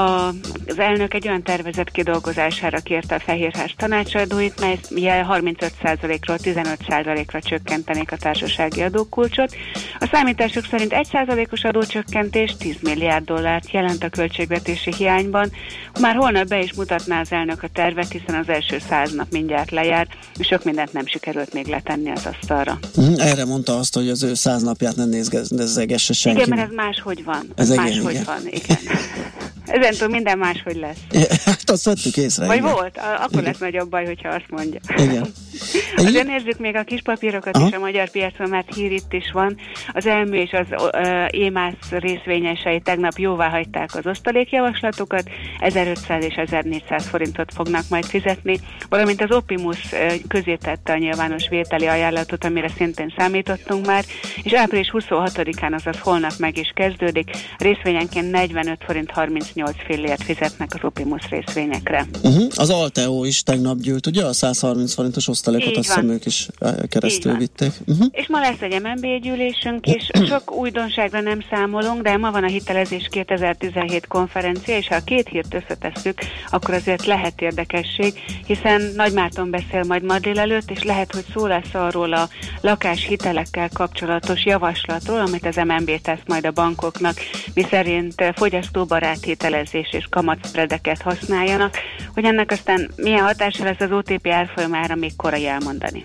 az 0.66 0.78
elnök 0.78 1.14
egy 1.14 1.28
olyan 1.28 1.42
tervezet 1.42 1.90
kidolgozására 1.90 2.80
kérte 2.80 3.14
a 3.14 3.20
Fehérház 3.20 3.70
tanácsadóit, 3.76 4.60
mely 4.60 4.78
35%-ról 4.90 6.36
15%-ra 6.42 7.40
csökkentenék 7.40 8.12
a 8.12 8.16
társasági 8.16 8.82
adókulcsot. 8.82 9.56
A 9.98 10.08
számítások 10.12 10.64
szerint 10.70 10.92
1%-os 10.94 11.64
adócsökkentés 11.64 12.54
10 12.58 12.74
milliárd 12.82 13.24
dollárt 13.24 13.70
jelent 13.70 14.04
a 14.04 14.08
költségvetési 14.08 14.92
hiányban. 14.96 15.52
Már 16.00 16.14
holnap 16.14 16.48
be 16.48 16.62
is 16.62 16.72
mutatná 16.72 17.20
az 17.20 17.32
elnök 17.32 17.62
a 17.62 17.68
tervet, 17.72 18.12
hiszen 18.12 18.34
az 18.34 18.48
első 18.48 18.78
száz 18.88 19.12
nap 19.12 19.26
mindjárt 19.30 19.70
lejár, 19.70 20.06
és 20.38 20.46
sok 20.46 20.64
mindent 20.64 20.92
nem 20.92 21.06
sikerült 21.06 21.52
még 21.52 21.66
letenni 21.66 22.10
az 22.10 22.26
asztalra. 22.26 22.78
Mhm, 22.96 23.20
Erre 23.20 23.44
mondta 23.44 23.78
azt, 23.78 23.94
hogy 23.94 24.08
az 24.08 24.22
ő 24.22 24.34
száz 24.34 24.62
napját 24.62 24.96
ne 24.96 25.04
nézgesse 25.04 26.12
senki. 26.12 26.40
Igen, 26.40 26.56
mert 26.56 26.68
ez 26.68 26.74
máshogy 26.74 27.24
van. 27.24 27.46
Ez 27.56 27.70
Ez 27.70 27.76
máshogy 27.76 28.12
igen. 28.12 28.24
van, 28.24 28.40
igen. 28.50 28.78
Ezentúl 29.66 30.08
minden 30.08 30.38
máshogy 30.38 30.76
lesz. 30.76 30.98
Hát 31.44 31.70
azt 31.70 31.84
vettük 31.84 32.16
észre. 32.16 32.46
Vagy 32.46 32.56
igen. 32.56 32.72
volt, 32.72 33.00
akkor 33.20 33.42
lesz 33.42 33.58
nagyobb 33.58 33.90
baj, 33.90 34.04
hogyha 34.04 34.28
azt 34.28 34.50
mondja. 34.50 34.80
Igen. 34.96 35.26
Azért 36.06 36.26
nézzük 36.26 36.58
még 36.58 36.76
a 36.76 36.82
kis 36.82 37.02
papírokat 37.02 37.56
Aha. 37.56 37.66
is 37.66 37.72
a 37.74 37.78
magyar 37.78 38.10
piacon, 38.10 38.48
mert 38.48 38.74
hír 38.74 38.92
itt 38.92 39.12
is 39.12 39.30
van. 39.32 39.56
Az 39.92 40.06
elmű 40.06 40.36
és 40.36 40.52
az 40.52 40.66
uh, 40.70 41.26
émász 41.30 41.90
részvényesei 41.90 42.80
tegnap 42.80 43.18
jóvá 43.18 43.48
hagyták 43.48 43.94
az 43.94 44.06
osztalékjavaslatokat, 44.06 45.30
1500 45.58 46.24
és 46.24 46.34
1400 46.34 47.06
forintot 47.06 47.52
fognak 47.54 47.84
majd 47.88 48.04
fizetni, 48.04 48.60
valamint 48.88 49.22
az 49.22 49.36
Opimus 49.36 49.94
közé 50.28 50.56
tette 50.56 50.92
a 50.92 50.96
nyilvános 50.96 51.48
vételi 51.48 51.86
ajánlatot, 51.86 52.44
amire 52.44 52.68
szintén 52.76 53.14
számítottunk 53.16 53.86
már, 53.86 54.04
és 54.42 54.52
április 54.52 54.90
26-án, 54.92 55.74
azaz 55.74 55.98
holnap 56.00 56.32
meg 56.38 56.58
is 56.58 56.72
kezdődik, 56.74 57.30
részvényenként 57.58 58.30
45 58.30 58.78
forint 58.86 59.12
38 59.54 59.76
fillért 59.86 60.22
fizetnek 60.22 60.74
az 60.74 60.80
Opimus 60.82 61.28
részvényekre. 61.30 62.06
Uh-huh. 62.22 62.44
Az 62.54 62.70
Alteo 62.70 63.24
is 63.24 63.42
tegnap 63.42 63.78
gyűlt, 63.78 64.06
ugye? 64.06 64.24
A 64.24 64.32
130 64.32 64.94
forintos 64.94 65.28
osztalékot 65.28 65.76
azt 65.76 65.88
hiszem 65.88 66.08
ők 66.08 66.26
is 66.26 66.48
eh, 66.58 66.74
keresztül 66.88 67.36
vitték. 67.36 67.72
Uh-huh. 67.86 68.06
És 68.10 68.28
ma 68.28 68.40
lesz 68.40 68.60
egy 68.60 68.82
MNB 68.82 69.06
gyűlésünk 69.22 69.86
is, 69.86 70.10
sok 70.28 70.52
újdonságra 70.52 71.20
nem 71.20 71.44
számolunk, 71.50 72.02
de 72.02 72.16
ma 72.16 72.30
van 72.30 72.44
a 72.44 72.46
hitelezés 72.46 73.06
2017 73.10 74.06
konferencia, 74.06 74.76
és 74.76 74.88
ha 74.88 74.94
a 74.94 75.04
két 75.04 75.28
hírt 75.28 75.54
összetesszük, 75.54 76.18
akkor 76.50 76.74
azért 76.74 77.06
lehet 77.06 77.40
érdekesség, 77.40 78.14
hiszen 78.46 78.92
Nagy 78.96 79.12
Márton 79.12 79.50
beszél 79.50 79.82
majd 79.86 80.02
ma 80.02 80.18
délelőtt, 80.18 80.70
és 80.70 80.82
lehet, 80.82 81.12
hogy 81.12 81.24
szó 81.32 81.46
lesz 81.46 81.74
arról 81.74 82.12
a 82.12 82.28
lakáshitelekkel 82.60 83.68
kapcsolatos 83.74 84.44
javaslatról, 84.44 85.20
amit 85.20 85.46
az 85.46 85.56
MNB 85.56 86.00
tesz 86.02 86.22
majd 86.26 86.46
a 86.46 86.50
bankoknak, 86.50 87.14
miszerint 87.54 88.20
eh, 88.20 88.32
fogyasztóbarát 88.34 89.20
hitelezés 89.42 89.92
és 89.92 90.06
kamatszpredeket 90.10 91.02
használjanak, 91.02 91.76
hogy 92.14 92.24
ennek 92.24 92.50
aztán 92.50 92.90
milyen 92.96 93.24
hatása 93.24 93.64
lesz 93.64 93.80
az 93.80 93.92
OTP 93.92 94.26
árfolyamára, 94.26 94.94
még 94.94 95.16
korai 95.16 95.46
elmondani. 95.46 96.04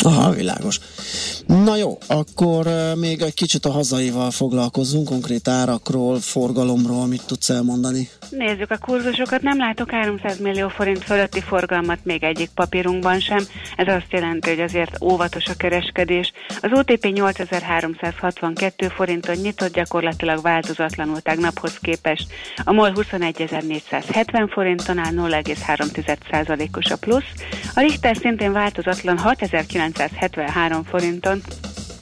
Aha, 0.00 0.30
világos. 0.30 0.80
Na 1.46 1.76
jó, 1.76 1.98
akkor 2.06 2.66
még 2.96 3.20
egy 3.22 3.34
kicsit 3.34 3.64
a 3.64 3.70
hazaival 3.70 4.30
foglalkozzunk, 4.30 5.08
konkrét 5.08 5.48
árakról, 5.48 6.20
forgalomról, 6.20 7.06
mit 7.06 7.26
tudsz 7.26 7.50
elmondani? 7.50 8.08
Nézzük 8.30 8.70
a 8.70 8.78
kurzusokat, 8.78 9.42
nem 9.42 9.58
látok 9.58 9.90
300 9.90 10.38
millió 10.38 10.68
forint 10.68 11.04
fölötti 11.04 11.40
forgalmat 11.40 11.98
még 12.02 12.22
egyik 12.22 12.50
papírunkban 12.54 13.20
sem. 13.20 13.44
Ez 13.76 13.88
azt 13.88 14.06
jelenti, 14.10 14.48
hogy 14.48 14.60
azért 14.60 15.02
óvatos 15.02 15.44
a 15.44 15.54
kereskedés. 15.54 16.32
Az 16.60 16.70
OTP 16.72 17.04
8362 17.04 18.88
forinton 18.88 19.36
nyitott, 19.36 19.74
gyakorlatilag 19.74 20.42
változatlanul 20.42 21.20
tegnaphoz 21.20 21.78
képest. 21.80 22.26
A 22.64 22.72
MOL 22.72 22.92
21470 22.92 24.48
forinton 24.48 24.98
áll 24.98 25.12
0,3%-os 25.12 26.90
a 26.90 26.96
plusz. 26.96 27.24
A 27.74 27.80
Richter 27.80 28.16
szintén 28.16 28.52
változatlan 28.52 29.18
6973 29.18 30.84
forinton, 30.84 31.42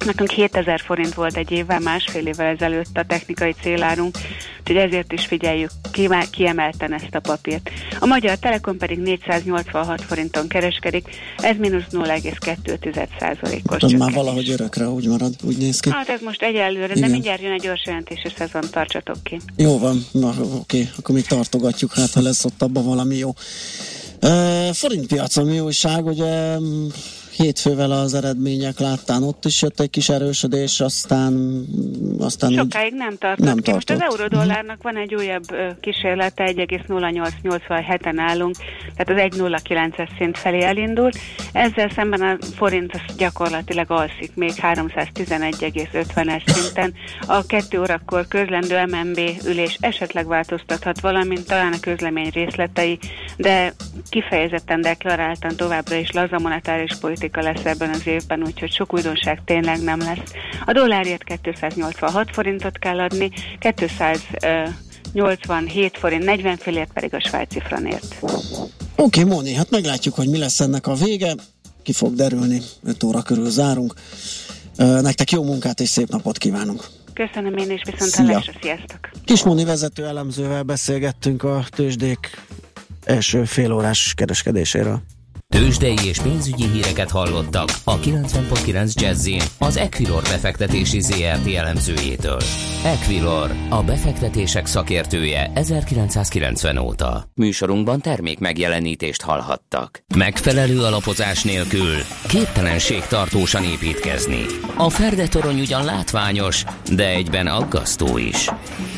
Nekünk 0.04 0.30
7000 0.30 0.80
forint 0.80 1.14
volt 1.14 1.37
egy 1.37 1.50
évvel, 1.50 1.80
másfél 1.80 2.26
évvel 2.26 2.46
ezelőtt 2.46 2.96
a 2.96 3.04
technikai 3.09 3.54
célárunk, 3.62 4.18
úgyhogy 4.61 4.76
ezért 4.76 5.12
is 5.12 5.26
figyeljük 5.26 5.70
kiemel- 5.92 6.30
kiemelten 6.30 6.92
ezt 6.94 7.14
a 7.14 7.20
papírt. 7.20 7.70
A 7.98 8.06
Magyar 8.06 8.37
Telekom 8.37 8.76
pedig 8.76 8.98
486 8.98 10.02
forinton 10.02 10.48
kereskedik, 10.48 11.09
ez 11.37 11.56
mínusz 11.56 11.85
0,2%-os 11.90 13.83
Az 13.83 13.92
már 13.92 14.12
valahogy 14.12 14.50
örökre 14.50 14.88
úgy 14.88 15.06
marad, 15.06 15.35
úgy 15.42 15.56
néz 15.56 15.80
ki. 15.80 15.90
Hát 15.90 16.09
ez 16.09 16.20
most 16.20 16.42
egyelőre, 16.42 16.87
de 16.87 16.94
Igen. 16.94 17.11
mindjárt 17.11 17.40
jön 17.42 17.52
egy 17.52 17.62
gyors 17.62 17.85
jelentési 17.87 18.28
szezon, 18.37 18.62
tartsatok 18.70 19.22
ki. 19.22 19.40
Jó 19.56 19.78
van, 19.78 20.06
na 20.11 20.35
oké, 20.54 20.88
akkor 20.98 21.14
még 21.14 21.26
tartogatjuk, 21.26 21.94
hát 21.94 22.12
ha 22.12 22.20
lesz 22.20 22.44
ott 22.44 22.62
abban 22.62 22.85
valami 22.85 23.16
jó. 23.16 23.33
Forintpiacon 24.72 25.46
mi 25.46 25.61
újság, 25.61 26.06
ugye 26.06 26.59
mm, 26.59 26.87
hétfővel 27.40 27.90
az 27.90 28.14
eredmények 28.14 28.79
láttán 28.79 29.22
ott 29.22 29.44
is 29.44 29.62
jött 29.62 29.81
egy 29.81 29.90
kis 29.90 30.09
erősödés, 30.09 30.81
aztán, 30.81 31.64
aztán 32.18 32.50
úgy, 32.50 32.57
Sokáig 32.57 32.94
nem 32.94 33.16
tartott 33.18 33.44
Nem 33.44 33.57
ki. 33.57 33.72
Most 33.72 33.90
az 33.90 33.98
tartott. 33.98 34.20
eurodollárnak 34.20 34.83
van 34.83 34.96
egy 34.96 35.14
újabb 35.14 35.44
kísérlete, 35.81 36.53
1,0887-en 36.57 38.14
állunk, 38.16 38.57
tehát 38.96 39.31
az 39.31 39.38
1,09-es 39.38 40.09
szint 40.18 40.38
felé 40.38 40.62
elindult. 40.62 41.18
Ezzel 41.53 41.90
szemben 41.94 42.20
a 42.20 42.37
forint 42.57 42.92
az 42.94 43.16
gyakorlatilag 43.16 43.90
alszik 43.90 44.35
még 44.35 44.53
311,50-es 44.57 46.50
szinten. 46.50 46.92
A 47.26 47.46
kettő 47.46 47.81
órakor 47.81 48.29
közlendő 48.29 48.85
MNB 48.85 49.20
ülés 49.46 49.76
esetleg 49.81 50.26
változtathat 50.26 51.00
valamint, 51.00 51.46
talán 51.46 51.72
a 51.72 51.81
közlemény 51.81 52.31
részletei, 52.33 52.98
de 53.37 53.74
kifejezetten 54.09 54.81
deklaráltan 54.81 55.57
továbbra 55.57 55.96
is 55.96 56.11
laza 56.11 56.38
monetáris 56.38 56.96
politika 57.00 57.29
lesz 57.36 57.64
ebben 57.64 57.90
az 57.90 58.06
évben, 58.06 58.42
úgyhogy 58.42 58.72
sok 58.72 58.94
újdonság 58.94 59.42
tényleg 59.44 59.82
nem 59.82 59.98
lesz. 59.98 60.32
A 60.66 60.72
dollárért 60.72 61.24
286 61.42 62.28
forintot 62.32 62.78
kell 62.78 63.00
adni, 63.00 63.30
287 63.58 65.96
forint 65.98 66.24
40 66.24 66.56
fillért 66.56 66.92
pedig 66.92 67.14
a 67.14 67.20
svájci 67.20 67.60
franért. 67.60 68.16
Oké, 68.96 69.24
Móni, 69.24 69.54
hát 69.54 69.70
meglátjuk, 69.70 70.14
hogy 70.14 70.28
mi 70.28 70.38
lesz 70.38 70.60
ennek 70.60 70.86
a 70.86 70.94
vége. 70.94 71.34
ki 71.82 71.92
fog 71.92 72.14
derülni, 72.14 72.60
5 72.84 73.02
óra 73.02 73.22
körül 73.22 73.50
zárunk. 73.50 73.94
Nektek 74.76 75.30
jó 75.30 75.44
munkát 75.44 75.80
és 75.80 75.88
szép 75.88 76.08
napot 76.08 76.38
kívánunk! 76.38 76.84
Köszönöm 77.14 77.56
én 77.56 77.70
is, 77.70 77.82
viszont 77.90 78.10
Szia. 78.10 78.24
hallásra, 78.24 78.52
sziasztok! 78.60 78.98
Kismoni 79.24 79.64
vezető 79.64 80.04
elemzővel 80.04 80.62
beszélgettünk 80.62 81.42
a 81.42 81.64
tőzsdék 81.68 82.42
első 83.04 83.44
félórás 83.44 84.12
kereskedéséről. 84.16 85.02
Tőzsdei 85.50 85.96
és 86.04 86.18
pénzügyi 86.18 86.66
híreket 86.66 87.10
hallottak 87.10 87.68
a 87.84 87.98
90.9 87.98 88.92
Jazzin 88.94 89.42
az 89.58 89.76
Equilor 89.76 90.22
befektetési 90.22 91.00
ZRT 91.00 91.54
elemzőjétől. 91.54 92.38
Equilor, 92.84 93.50
a 93.68 93.82
befektetések 93.82 94.66
szakértője 94.66 95.50
1990 95.54 96.78
óta. 96.78 97.24
Műsorunkban 97.34 98.00
termék 98.00 98.38
megjelenítést 98.38 99.22
hallhattak. 99.22 100.02
Megfelelő 100.16 100.82
alapozás 100.82 101.42
nélkül 101.42 101.96
képtelenség 102.28 103.02
tartósan 103.06 103.64
építkezni. 103.64 104.44
A 104.76 104.90
Ferdetorony 104.90 105.60
ugyan 105.60 105.84
látványos, 105.84 106.64
de 106.92 107.08
egyben 107.08 107.46
aggasztó 107.46 108.18
is. 108.18 108.48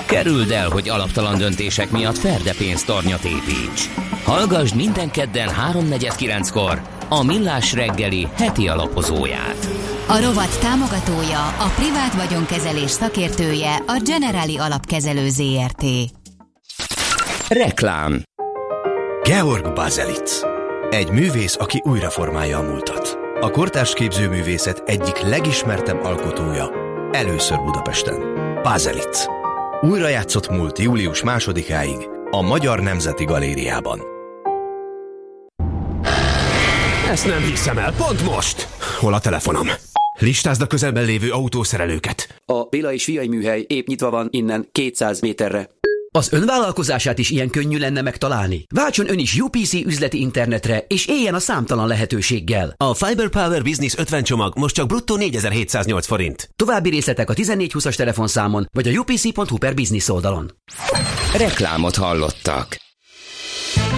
Kerüld 0.06 0.50
el, 0.50 0.68
hogy 0.68 0.88
alaptalan 0.88 1.38
döntések 1.38 1.90
miatt 1.90 2.18
Ferde 2.18 2.54
pénztarnyat 2.58 3.24
építs. 3.24 3.88
Hallgassd 4.32 4.76
minden 4.76 5.10
kedden 5.10 5.48
3.49-kor 5.48 6.82
a 7.08 7.22
Millás 7.22 7.72
reggeli 7.72 8.28
heti 8.34 8.68
alapozóját. 8.68 9.68
A 10.08 10.20
rovat 10.20 10.60
támogatója, 10.60 11.46
a 11.46 11.72
privát 11.76 12.14
vagyonkezelés 12.14 12.90
szakértője, 12.90 13.74
a 13.86 14.00
Generali 14.04 14.58
Alapkezelő 14.58 15.28
ZRT. 15.28 15.84
Reklám 17.48 18.22
Georg 19.22 19.74
Bazelic. 19.74 20.40
Egy 20.90 21.10
művész, 21.10 21.56
aki 21.58 21.82
újraformálja 21.84 22.58
a 22.58 22.62
múltat. 22.62 23.18
A 23.40 23.50
kortárs 23.50 23.94
képzőművészet 23.94 24.82
egyik 24.86 25.18
legismertebb 25.18 26.04
alkotója. 26.04 26.70
Először 27.10 27.56
Budapesten. 27.64 28.20
Bazelic. 28.62 29.24
Újra 29.80 30.08
játszott 30.08 30.48
múlt 30.48 30.78
július 30.78 31.22
másodikáig 31.22 32.08
a 32.30 32.42
Magyar 32.42 32.80
Nemzeti 32.80 33.24
Galériában. 33.24 34.12
Ezt 37.12 37.27
nem 37.27 37.42
hiszem 37.42 37.79
el, 37.79 37.92
pont 37.92 38.25
most! 38.25 38.68
Hol 38.98 39.14
a 39.14 39.20
telefonom? 39.20 39.68
Listázd 40.18 40.62
a 40.62 40.66
közelben 40.66 41.05
lévő 41.05 41.31
autószerelőket. 41.31 42.42
A 42.46 42.62
Béla 42.64 42.92
és 42.92 43.05
Fiai 43.05 43.29
műhely 43.29 43.64
épp 43.68 43.87
nyitva 43.87 44.11
van 44.11 44.29
innen 44.31 44.68
200 44.72 45.20
méterre. 45.20 45.68
Az 46.11 46.33
önvállalkozását 46.33 47.18
is 47.18 47.31
ilyen 47.31 47.51
könnyű 47.51 47.79
lenne 47.79 48.03
megtalálni. 48.03 48.66
Váltson 48.75 49.11
ön 49.11 49.18
is 49.18 49.35
UPC 49.35 49.72
üzleti 49.72 50.20
internetre, 50.20 50.85
és 50.88 51.07
éljen 51.07 51.35
a 51.35 51.38
számtalan 51.38 51.87
lehetőséggel. 51.87 52.75
A 52.77 52.94
Fiber 52.94 53.29
Power 53.29 53.62
Business 53.62 53.94
50 53.96 54.22
csomag 54.22 54.59
most 54.59 54.75
csak 54.75 54.87
bruttó 54.87 55.16
4708 55.16 56.07
forint. 56.07 56.51
További 56.57 56.90
részletek 56.90 57.31
a 57.31 57.35
1420-as 57.35 57.94
telefonszámon, 57.94 58.68
vagy 58.72 58.88
a 58.88 58.98
upc.hu 58.98 59.59
per 59.59 59.75
business 59.75 60.09
oldalon. 60.09 60.53
Reklámot 61.37 61.96
hallottak. 61.96 62.91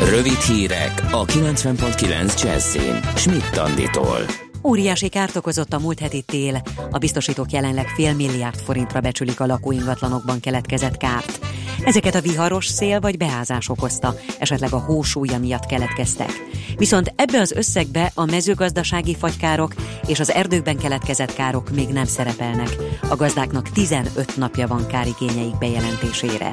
Rövid 0.02 0.40
hírek 0.40 1.02
a 1.10 1.24
90.9 1.24 2.42
Jazzin. 2.42 3.00
Schmidt 3.16 3.56
Anditól. 3.56 4.18
Óriási 4.62 5.08
kárt 5.08 5.36
okozott 5.36 5.72
a 5.72 5.78
múlt 5.78 5.98
heti 5.98 6.22
tél. 6.22 6.62
A 6.90 6.98
biztosítók 6.98 7.50
jelenleg 7.50 7.86
fél 7.86 8.14
milliárd 8.14 8.60
forintra 8.60 9.00
becsülik 9.00 9.40
a 9.40 9.46
lakóingatlanokban 9.46 10.40
keletkezett 10.40 10.96
kárt. 10.96 11.40
Ezeket 11.84 12.14
a 12.14 12.20
viharos 12.20 12.66
szél 12.66 13.00
vagy 13.00 13.16
beázás 13.16 13.68
okozta, 13.68 14.14
esetleg 14.38 14.72
a 14.72 14.78
hósúlya 14.78 15.38
miatt 15.38 15.66
keletkeztek. 15.66 16.32
Viszont 16.76 17.12
ebbe 17.16 17.40
az 17.40 17.52
összegbe 17.52 18.10
a 18.14 18.24
mezőgazdasági 18.24 19.16
fagykárok 19.16 19.74
és 20.06 20.20
az 20.20 20.30
erdőkben 20.30 20.78
keletkezett 20.78 21.34
károk 21.34 21.70
még 21.70 21.88
nem 21.88 22.06
szerepelnek. 22.06 22.76
A 23.08 23.16
gazdáknak 23.16 23.70
15 23.70 24.36
napja 24.36 24.66
van 24.66 24.86
kárigényeik 24.86 25.58
bejelentésére. 25.58 26.50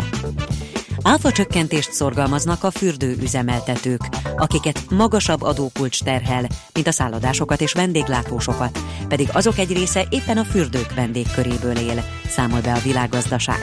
Áfa 1.04 1.32
csökkentést 1.32 1.92
szorgalmaznak 1.92 2.64
a 2.64 2.72
fürdőüzemeltetők, 2.72 4.02
akiket 4.38 4.80
magasabb 4.90 5.42
adókulcs 5.42 6.04
terhel, 6.04 6.48
mint 6.74 6.88
a 6.88 6.92
szállodásokat 6.92 7.62
és 7.62 7.74
vendéglátósokat, 7.74 8.80
pedig 9.08 9.30
azok 9.34 9.58
egy 9.58 9.72
része 9.72 10.06
éppen 10.10 10.38
a 10.38 10.44
fürdők 10.44 10.94
vendégköréből 10.94 11.78
él, 11.78 12.04
számol 12.28 12.62
be 12.62 12.74
a 12.74 12.80
világgazdaság. 12.80 13.60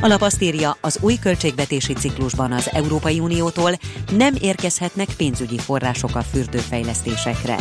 A 0.00 0.06
lap 0.06 0.22
azt 0.22 0.42
írja, 0.42 0.76
az 0.80 0.98
új 1.00 1.14
költségvetési 1.14 1.92
ciklusban 1.92 2.52
az 2.52 2.70
Európai 2.72 3.20
Uniótól 3.20 3.70
nem 4.16 4.34
érkezhetnek 4.40 5.08
pénzügyi 5.16 5.58
források 5.58 6.16
a 6.16 6.22
fürdőfejlesztésekre. 6.22 7.56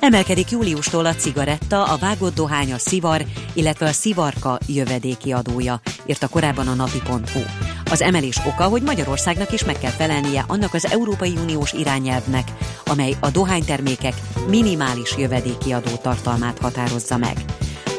Emelkedik 0.00 0.50
júliustól 0.50 1.06
a 1.06 1.14
cigaretta, 1.14 1.84
a 1.84 1.96
vágott 1.96 2.34
dohány, 2.34 2.72
a 2.72 2.78
szivar, 2.78 3.24
illetve 3.52 3.86
a 3.86 3.92
szivarka 3.92 4.58
jövedéki 4.66 5.32
adója, 5.32 5.80
írta 6.06 6.28
korábban 6.28 6.68
a 6.68 6.74
napi.hu. 6.74 7.71
Az 7.92 8.00
emelés 8.00 8.40
oka, 8.46 8.64
hogy 8.64 8.82
Magyarországnak 8.82 9.52
is 9.52 9.64
meg 9.64 9.78
kell 9.78 9.90
felelnie 9.90 10.44
annak 10.46 10.74
az 10.74 10.86
Európai 10.86 11.36
Uniós 11.42 11.72
irányelvnek, 11.72 12.48
amely 12.84 13.14
a 13.20 13.30
dohánytermékek 13.30 14.14
minimális 14.48 15.16
jövedéki 15.16 15.72
adó 15.72 15.90
tartalmát 16.02 16.58
határozza 16.58 17.16
meg. 17.16 17.44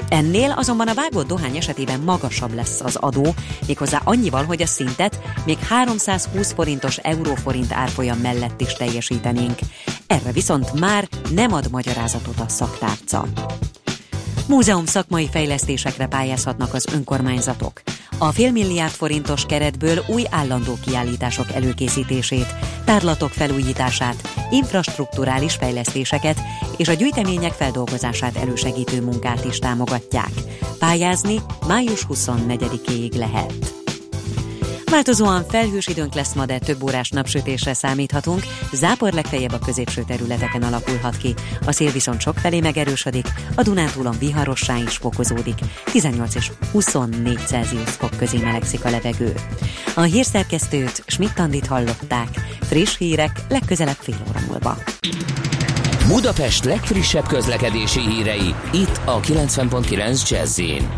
Ennél 0.10 0.51
azonban 0.51 0.88
a 0.88 0.93
vágott 0.93 1.27
dohány 1.27 1.58
esetében 1.58 1.99
magasabb 1.99 2.53
lesz 2.53 2.82
az 2.82 2.95
adó, 2.95 3.34
méghozzá 3.67 4.01
annyival, 4.03 4.43
hogy 4.43 4.62
a 4.62 4.65
szintet 4.65 5.19
még 5.45 5.58
320 5.58 6.53
forintos 6.53 6.97
euróforint 6.97 7.73
árfolyam 7.73 8.17
mellett 8.17 8.62
is 8.62 8.73
teljesítenénk. 8.73 9.60
Erre 10.08 10.32
viszont 10.32 10.79
már 10.79 11.08
nem 11.34 11.53
ad 11.53 11.71
magyarázatot 11.71 12.39
a 12.39 12.49
szaktárca. 12.49 13.25
Múzeum 14.47 14.86
szakmai 14.86 15.27
fejlesztésekre 15.32 16.08
pályázhatnak 16.08 16.73
az 16.73 16.88
önkormányzatok. 16.93 17.82
A 18.17 18.32
félmilliárd 18.32 18.91
forintos 18.91 19.45
keretből 19.45 20.03
új 20.08 20.23
állandó 20.29 20.73
kiállítások 20.86 21.51
előkészítését, 21.51 22.56
tárlatok 22.86 23.29
felújítását, 23.29 24.29
infrastruktúrális 24.49 25.56
fejlesztéseket 25.56 26.39
és 26.77 26.88
a 26.88 26.93
gyűjtemények 26.93 27.51
feldolgozását 27.51 28.38
elősegítő 28.38 29.01
munkát 29.01 29.45
is 29.45 29.60
támogatják. 29.60 30.32
Pályázni 30.79 31.41
május 31.67 32.06
24-ig 32.10 33.17
lehet. 33.17 33.83
Változóan 34.93 35.43
felhős 35.47 35.88
időnk 35.88 36.13
lesz 36.13 36.34
ma, 36.34 36.45
de 36.45 36.60
több 36.60 36.84
órás 36.84 37.10
napsütésre 37.10 37.73
számíthatunk. 37.73 38.43
Zápor 38.73 39.13
legfeljebb 39.13 39.51
a 39.51 39.60
középső 39.60 40.03
területeken 40.08 40.63
alakulhat 40.63 41.17
ki. 41.17 41.34
A 41.65 41.71
szél 41.71 41.91
viszont 41.91 42.21
sok 42.21 42.38
felé 42.38 42.60
megerősödik, 42.60 43.27
a 43.56 43.62
Dunántúlon 43.62 44.15
viharossá 44.19 44.77
is 44.77 44.97
fokozódik. 44.97 45.60
18 45.86 46.36
és 46.36 46.51
24 46.71 47.38
Celsius 47.45 47.89
fok 47.89 48.17
közé 48.17 48.38
melegszik 48.38 48.86
a 48.86 48.89
levegő. 48.89 49.34
A 49.95 50.01
hírszerkesztőt 50.01 51.03
Schmidt-Tandit 51.08 51.67
hallották. 51.67 52.29
Friss 52.62 52.97
hírek 52.97 53.41
legközelebb 53.49 53.97
fél 53.99 54.23
óra 54.29 54.39
múlva. 54.47 54.77
Budapest 56.08 56.63
legfrissebb 56.63 57.27
közlekedési 57.27 57.99
hírei, 57.99 58.56
itt 58.71 58.99
a 59.06 59.19
90.9 59.19 60.29
Jazzin. 60.29 60.89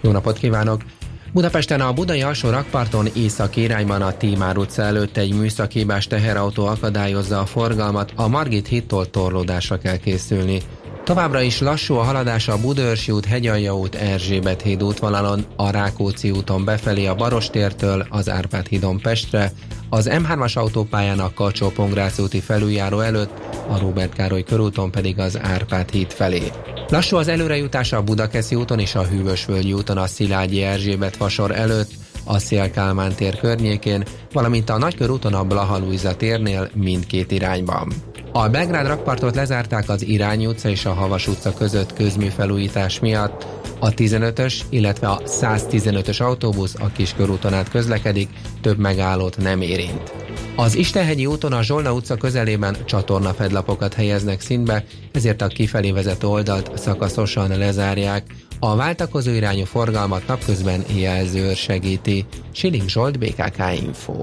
Jó 0.00 0.10
napot 0.10 0.38
kívánok! 0.38 0.95
Budapesten 1.36 1.80
a 1.80 1.92
Budai 1.92 2.22
alsó 2.22 2.50
rakparton 2.50 3.06
észak 3.14 3.56
irányban 3.56 4.02
a 4.02 4.16
Tímár 4.16 4.56
utca 4.56 4.82
előtt 4.82 5.16
egy 5.16 5.34
műszakébás 5.34 6.06
teherautó 6.06 6.66
akadályozza 6.66 7.40
a 7.40 7.46
forgalmat, 7.46 8.12
a 8.14 8.28
Margit 8.28 8.66
hittól 8.66 9.10
torlódásra 9.10 9.78
kell 9.78 9.96
készülni. 9.96 10.60
Továbbra 11.06 11.40
is 11.40 11.60
lassú 11.60 11.94
a 11.94 12.02
haladás 12.02 12.48
a 12.48 12.60
Budörsi 12.60 13.12
út, 13.12 13.24
Hegyalja 13.24 13.76
út, 13.76 13.94
Erzsébet 13.94 14.62
híd 14.62 14.82
útvonalon, 14.82 15.44
a 15.56 15.70
Rákóczi 15.70 16.30
úton 16.30 16.64
befelé 16.64 17.06
a 17.06 17.14
Barostértől, 17.14 18.06
az 18.10 18.28
Árpád 18.28 18.66
hídon 18.66 19.00
Pestre, 19.00 19.52
az 19.90 20.08
M3-as 20.12 20.56
autópályán 20.56 21.18
a 21.18 21.32
kacsó 21.34 21.72
úti 22.18 22.40
felüljáró 22.40 23.00
előtt, 23.00 23.30
a 23.68 23.78
Róbert 23.78 24.12
Károly 24.12 24.42
körúton 24.42 24.90
pedig 24.90 25.18
az 25.18 25.38
Árpád 25.42 25.90
híd 25.90 26.12
felé. 26.12 26.42
Lassú 26.88 27.16
az 27.16 27.28
előrejutása 27.28 27.96
a 27.96 28.02
Budakeszi 28.02 28.54
úton 28.54 28.78
és 28.78 28.94
a 28.94 29.04
Hűvösvölgyi 29.04 29.72
úton 29.72 29.98
a 29.98 30.06
Szilágyi 30.06 30.62
Erzsébet 30.62 31.16
vasor 31.16 31.50
előtt, 31.50 31.90
a 32.24 32.38
Szél-Kálmán 32.38 33.14
tér 33.14 33.38
környékén, 33.38 34.04
valamint 34.32 34.70
a 34.70 34.78
Nagykörúton 34.78 35.34
a 35.34 35.44
Blaha 35.44 35.78
Lujza 35.78 36.16
térnél 36.16 36.70
mindkét 36.74 37.30
irányban. 37.30 37.92
A 38.36 38.48
Belgrád 38.48 38.86
rakpartot 38.86 39.34
lezárták 39.34 39.88
az 39.88 40.06
Irány 40.06 40.46
utca 40.46 40.68
és 40.68 40.84
a 40.84 40.92
Havas 40.92 41.28
utca 41.28 41.54
között 41.54 41.92
közműfelújítás 41.92 43.00
miatt, 43.00 43.46
a 43.78 43.88
15-ös, 43.88 44.60
illetve 44.68 45.08
a 45.08 45.18
115-ös 45.18 46.22
autóbusz 46.22 46.74
a 46.78 46.92
Kiskörúton 46.92 47.54
át 47.54 47.70
közlekedik, 47.70 48.28
több 48.60 48.78
megállót 48.78 49.36
nem 49.36 49.60
érint. 49.60 50.12
Az 50.56 50.74
Istenhegyi 50.74 51.26
úton 51.26 51.52
a 51.52 51.62
Zsolna 51.62 51.92
utca 51.92 52.16
közelében 52.16 52.76
csatornafedlapokat 52.84 53.94
helyeznek 53.94 54.40
színbe, 54.40 54.84
ezért 55.12 55.42
a 55.42 55.46
kifelé 55.46 55.90
vezető 55.90 56.26
oldalt 56.26 56.78
szakaszosan 56.78 57.58
lezárják. 57.58 58.34
A 58.60 58.76
váltakozó 58.76 59.30
irányú 59.30 59.64
forgalmat 59.64 60.26
napközben 60.26 60.84
jelzőr 60.96 61.56
segíti. 61.56 62.24
Siling 62.52 62.88
Zsolt, 62.88 63.18
BKK 63.18 63.58
Info. 63.82 64.22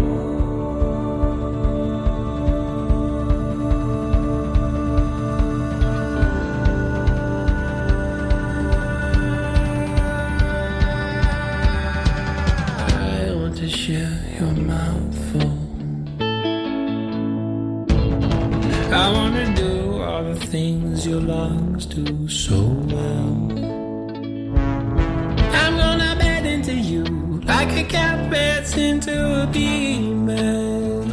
your 21.11 21.19
lungs 21.19 21.85
do 21.87 22.25
so 22.29 22.57
well. 22.87 23.33
I'm 25.61 25.75
gonna 25.83 26.15
bed 26.17 26.45
into 26.45 26.73
you 26.73 27.03
like 27.43 27.71
a 27.75 27.83
cat 27.83 28.31
beds 28.31 28.77
into 28.77 29.13
a 29.43 29.51
female. 29.51 31.03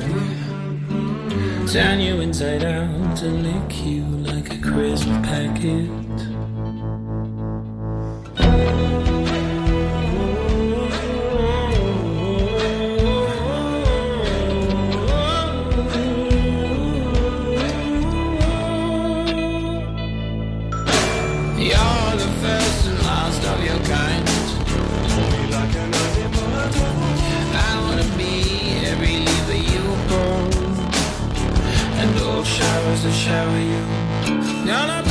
Turn 1.66 1.98
you 1.98 2.20
inside 2.20 2.62
out 2.62 3.22
and 3.22 3.42
lick 3.42 3.84
you 3.84 4.04
like 4.30 4.54
a 4.54 4.58
crisp 4.62 5.08
packet. 5.26 5.90
Shower 33.28 33.58
you. 33.58 33.84
Gonna 34.64 35.07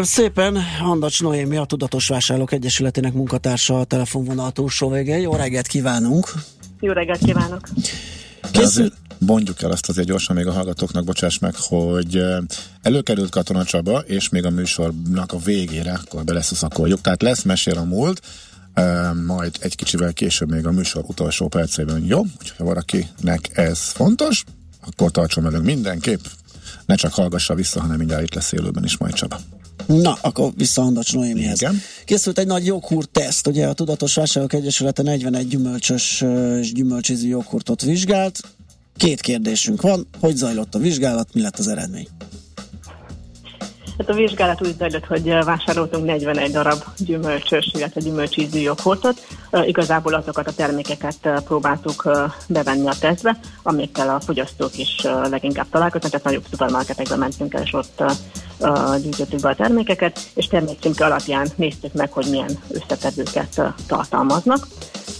Kérem 0.00 0.14
szépen, 0.14 0.62
Handacs 0.78 1.22
Noémi, 1.22 1.56
a 1.56 1.64
Tudatos 1.64 2.08
Vásárlók 2.08 2.52
Egyesületének 2.52 3.12
munkatársa 3.12 3.80
a 3.80 3.84
telefonvonal 3.84 4.50
túlsó 4.50 4.88
vége. 4.88 5.18
Jó 5.18 5.34
reggelt 5.34 5.66
kívánunk! 5.66 6.32
Jó 6.80 6.92
reggelt 6.92 7.24
kívánok! 7.24 7.68
Készül... 8.50 8.92
Mondjuk 9.18 9.62
el 9.62 9.70
azt 9.70 9.88
azért 9.88 10.06
gyorsan 10.06 10.36
még 10.36 10.46
a 10.46 10.52
hallgatóknak, 10.52 11.04
bocsáss 11.04 11.38
meg, 11.38 11.54
hogy 11.56 12.22
előkerült 12.82 13.30
Katona 13.30 13.64
Csaba, 13.64 13.98
és 13.98 14.28
még 14.28 14.44
a 14.44 14.50
műsornak 14.50 15.32
a 15.32 15.38
végére, 15.38 15.92
akkor 15.92 16.24
beleszuszakoljuk. 16.24 17.00
Tehát 17.00 17.22
lesz 17.22 17.42
mesél 17.42 17.78
a 17.78 17.84
múlt, 17.84 18.20
majd 19.26 19.56
egy 19.60 19.74
kicsivel 19.74 20.12
később 20.12 20.50
még 20.50 20.66
a 20.66 20.70
műsor 20.70 21.04
utolsó 21.06 21.48
percében. 21.48 22.04
Jó? 22.04 22.18
Úgyhogy 22.18 22.56
ha 22.58 22.64
valakinek 22.64 23.50
ez 23.52 23.80
fontos, 23.80 24.44
akkor 24.86 25.10
tartson 25.10 25.44
velünk 25.44 25.64
mindenképp. 25.64 26.24
Ne 26.86 26.94
csak 26.94 27.12
hallgassa 27.12 27.54
vissza, 27.54 27.80
hanem 27.80 27.96
mindjárt 27.96 28.22
itt 28.22 28.34
lesz 28.34 28.52
élőben 28.52 28.84
is 28.84 28.96
majd 28.96 29.14
Csaba. 29.14 29.40
Na, 29.86 30.18
akkor 30.22 30.52
vissza 30.56 30.82
Handacs 30.82 31.14
Noémihez. 31.14 31.60
Igen. 31.60 31.80
Készült 32.04 32.38
egy 32.38 32.46
nagy 32.46 32.66
joghurt 32.66 33.10
teszt, 33.10 33.46
ugye 33.46 33.66
a 33.66 33.72
Tudatos 33.72 34.14
Vásárlók 34.14 34.52
Egyesülete 34.52 35.02
41 35.02 35.48
gyümölcsös 35.48 36.24
és 36.60 36.72
gyümölcsízű 36.72 37.28
joghurtot 37.28 37.82
vizsgált. 37.82 38.40
Két 38.96 39.20
kérdésünk 39.20 39.82
van, 39.82 40.06
hogy 40.20 40.36
zajlott 40.36 40.74
a 40.74 40.78
vizsgálat, 40.78 41.34
mi 41.34 41.40
lett 41.40 41.58
az 41.58 41.68
eredmény? 41.68 42.08
Hát 44.00 44.08
a 44.08 44.14
vizsgálat 44.14 44.66
úgy 44.66 44.76
zajlott, 44.78 45.06
hogy 45.06 45.28
eh, 45.28 45.44
vásároltunk 45.44 46.04
41 46.04 46.50
darab 46.50 46.82
gyümölcsös, 46.96 47.70
illetve 47.72 48.00
gyümölcsízű 48.00 48.58
joghurtot. 48.58 49.26
Uh, 49.50 49.68
igazából 49.68 50.14
azokat 50.14 50.46
a 50.46 50.52
termékeket 50.52 51.16
uh, 51.24 51.40
próbáltuk 51.40 52.10
bevenni 52.48 52.88
a 52.88 52.92
tesztbe, 53.00 53.38
amikkel 53.62 54.08
a 54.08 54.20
fogyasztók 54.20 54.78
is 54.78 54.96
leginkább 55.30 55.66
találkoznak, 55.70 56.10
tehát 56.10 56.26
nagyobb 56.26 56.44
szupermarketekbe 56.50 57.16
mentünk 57.16 57.54
el, 57.54 57.62
és 57.62 57.72
ott 57.72 58.02
gyűjtöttük 59.02 59.40
be 59.40 59.48
a 59.48 59.54
termékeket, 59.54 60.20
és 60.34 60.46
termékcímke 60.46 61.04
alapján 61.04 61.48
néztük 61.56 61.92
meg, 61.92 62.12
hogy 62.12 62.26
milyen 62.30 62.58
összetevőket 62.70 63.62
tartalmaznak. 63.86 64.66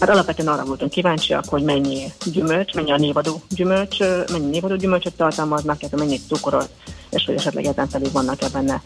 Hát 0.01 0.09
alapvetően 0.09 0.47
arra 0.47 0.65
voltunk 0.65 0.91
kíváncsiak, 0.91 1.45
hogy 1.45 1.63
mennyi 1.63 2.11
gyümölcs, 2.25 2.73
mennyi 2.73 2.91
a 2.91 2.97
névadó 2.97 3.41
gyümölcs, 3.49 3.99
mennyi 4.31 4.49
névadó 4.49 4.75
gyümölcsöt 4.75 5.13
tartalmaznak, 5.13 5.79
illetve 5.79 5.97
mennyi 5.97 6.19
cukrot, 6.27 6.69
és 7.09 7.25
hogy 7.25 7.35
esetleg 7.35 7.65
ezen 7.65 7.87
felül 7.87 8.11
vannak-e 8.11 8.49
benne 8.49 8.81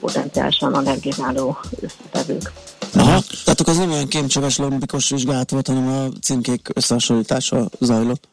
potenciálisan 0.00 0.74
allergizáló 0.74 1.58
összetevők. 1.80 2.52
Aha, 2.94 3.20
tehát 3.44 3.60
akkor 3.60 3.72
az 3.72 3.78
nem 3.78 3.90
olyan 3.90 4.08
kémcseves 4.08 4.56
lombikos 4.56 5.10
vizsgálat 5.10 5.50
volt, 5.50 5.66
hanem 5.66 5.88
a 5.88 6.18
címkék 6.20 6.68
összehasonlítása 6.74 7.68
zajlott. 7.80 8.28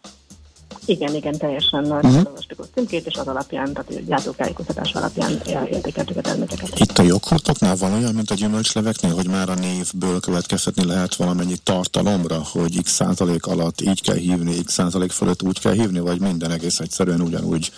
Igen, 0.91 1.15
igen, 1.15 1.37
teljesen 1.37 1.83
Mhm. 1.83 1.91
uh-huh. 1.91 2.33
a 2.57 2.63
címkét, 2.75 3.05
és 3.05 3.15
az 3.15 3.27
alapján, 3.27 3.73
tehát 3.73 4.05
gyártókájékoztatás 4.05 4.93
alapján 4.93 5.41
értékeltük 5.71 6.17
a 6.17 6.21
termékeket. 6.21 6.79
Itt 6.79 6.97
a 6.97 7.03
joghurtoknál 7.03 7.75
van 7.75 7.93
olyan, 7.93 8.13
mint 8.13 8.31
a 8.31 8.35
gyümölcsleveknél, 8.35 9.13
hogy 9.13 9.27
már 9.27 9.49
a 9.49 9.53
névből 9.53 10.19
következtetni 10.19 10.85
lehet 10.85 11.15
valamennyi 11.15 11.55
tartalomra, 11.63 12.43
hogy 12.51 12.83
x 12.83 12.91
százalék 12.91 13.45
alatt 13.45 13.81
így 13.81 14.01
kell 14.01 14.15
hívni, 14.15 14.63
x 14.63 14.73
százalék 14.73 15.11
fölött 15.11 15.43
úgy 15.43 15.59
kell 15.59 15.73
hívni, 15.73 15.99
vagy 15.99 16.19
minden 16.19 16.51
egész 16.51 16.79
egyszerűen 16.79 17.21
ugyanúgy 17.21 17.71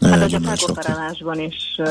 Hát 0.00 0.20
ez 0.20 0.32
a 0.32 0.40
felkonferálásban 0.40 1.40
is 1.40 1.74
uh, 1.78 1.88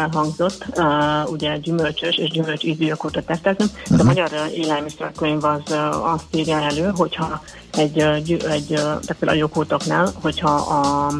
elhangzott, 0.00 0.64
uh, 0.76 1.30
ugye 1.30 1.56
gyümölcsös 1.56 2.16
és 2.16 2.30
gyümölcs 2.30 2.64
ízű 2.64 2.84
joghurtot 2.84 3.26
teszteltünk. 3.26 3.70
Uh-huh. 3.82 4.00
A 4.00 4.04
magyar 4.04 4.30
uh, 4.32 4.58
élelmiszerkönyv 4.58 5.44
az 5.44 5.62
uh, 5.70 6.12
azt 6.12 6.24
írja 6.34 6.60
elő, 6.60 6.92
hogyha 6.96 7.42
egy, 7.72 7.96
uh, 7.96 8.50
egy 8.50 8.70
uh, 8.70 8.78
tehát 8.78 9.16
például 9.18 9.38
a 9.38 9.40
joghurtoknál, 9.40 10.12
hogyha 10.22 10.54
a 10.54 11.12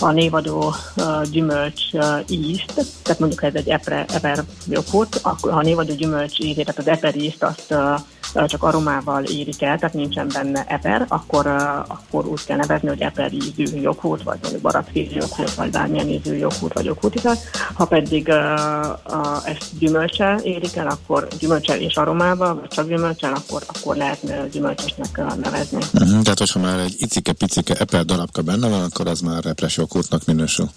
a 0.00 0.10
névadó 0.10 0.74
uh, 0.96 1.22
gyümölcs 1.22 1.92
uh, 1.92 2.18
ízt, 2.28 2.72
tehát 3.02 3.18
mondjuk 3.18 3.42
ez 3.42 3.54
egy 3.54 3.68
epre, 3.68 4.04
eper 4.12 4.44
joghurt, 4.68 5.18
akkor 5.22 5.52
ha 5.52 5.58
a 5.58 5.62
névadó 5.62 5.94
gyümölcs 5.94 6.38
ízét, 6.38 6.64
tehát 6.64 6.80
az 6.80 6.88
eper 6.88 7.16
ízt 7.16 7.42
azt 7.42 7.66
uh, 7.70 8.00
csak 8.46 8.62
aromával 8.62 9.24
érik 9.24 9.62
el, 9.62 9.78
tehát 9.78 9.94
nincsen 9.94 10.28
benne 10.32 10.64
eper, 10.68 11.04
akkor, 11.08 11.46
akkor 11.86 12.26
úgy 12.26 12.44
kell 12.44 12.56
nevezni, 12.56 12.88
hogy 12.88 13.00
eper 13.00 13.32
ízű 13.32 13.80
joghurt, 13.80 14.22
vagy 14.22 14.38
mondjuk 14.42 14.62
barackízű 14.62 15.16
joghurt, 15.16 15.54
vagy 15.54 15.70
bármilyen 15.70 16.08
ízű 16.08 16.36
joghurt, 16.36 16.74
vagy 16.74 16.84
joghurtital. 16.84 17.36
Ha 17.74 17.84
pedig 17.84 18.28
uh, 18.28 19.48
ezt 19.48 19.78
gyümölcsel 19.78 20.38
érik 20.38 20.76
el, 20.76 20.86
akkor 20.86 21.28
gyümölcsel 21.38 21.80
és 21.80 21.96
aromával, 21.96 22.54
vagy 22.54 22.68
csak 22.68 22.88
gyümölcsel, 22.88 23.32
akkor, 23.32 23.62
akkor 23.66 23.96
lehet 23.96 24.50
gyümölcsösnek 24.50 25.16
nevezni. 25.16 25.78
Uh-huh, 25.92 26.22
tehát, 26.22 26.38
hogyha 26.38 26.60
már 26.60 26.78
egy 26.78 26.94
icike-picike 26.98 27.74
eper 27.74 28.04
darabka 28.04 28.42
benne 28.42 28.68
van, 28.68 28.82
akkor 28.82 29.06
az 29.06 29.20
már 29.20 29.44
repres 29.44 29.76
joghurtnak 29.76 30.24
minősül. 30.24 30.70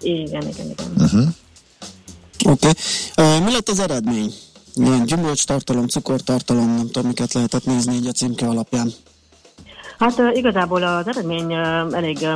Igen, 0.00 0.48
igen, 0.48 0.70
igen. 0.70 0.92
Uh-huh. 0.98 1.28
Oké. 2.44 2.68
Okay. 2.68 3.36
Uh, 3.38 3.44
mi 3.44 3.52
lett 3.52 3.68
az 3.68 3.78
eredmény? 3.78 4.32
Ilyen 4.74 5.04
gyümölcstartalom, 5.04 5.86
cukortartalom, 5.86 6.74
nem 6.74 6.86
tudom, 6.86 7.06
miket 7.06 7.32
lehetett 7.32 7.64
nézni 7.64 7.94
így 7.94 8.06
a 8.06 8.12
címke 8.12 8.46
alapján. 8.46 8.92
Hát 9.98 10.22
igazából 10.34 10.82
az 10.82 11.08
eredmény 11.08 11.52
elég 11.92 12.26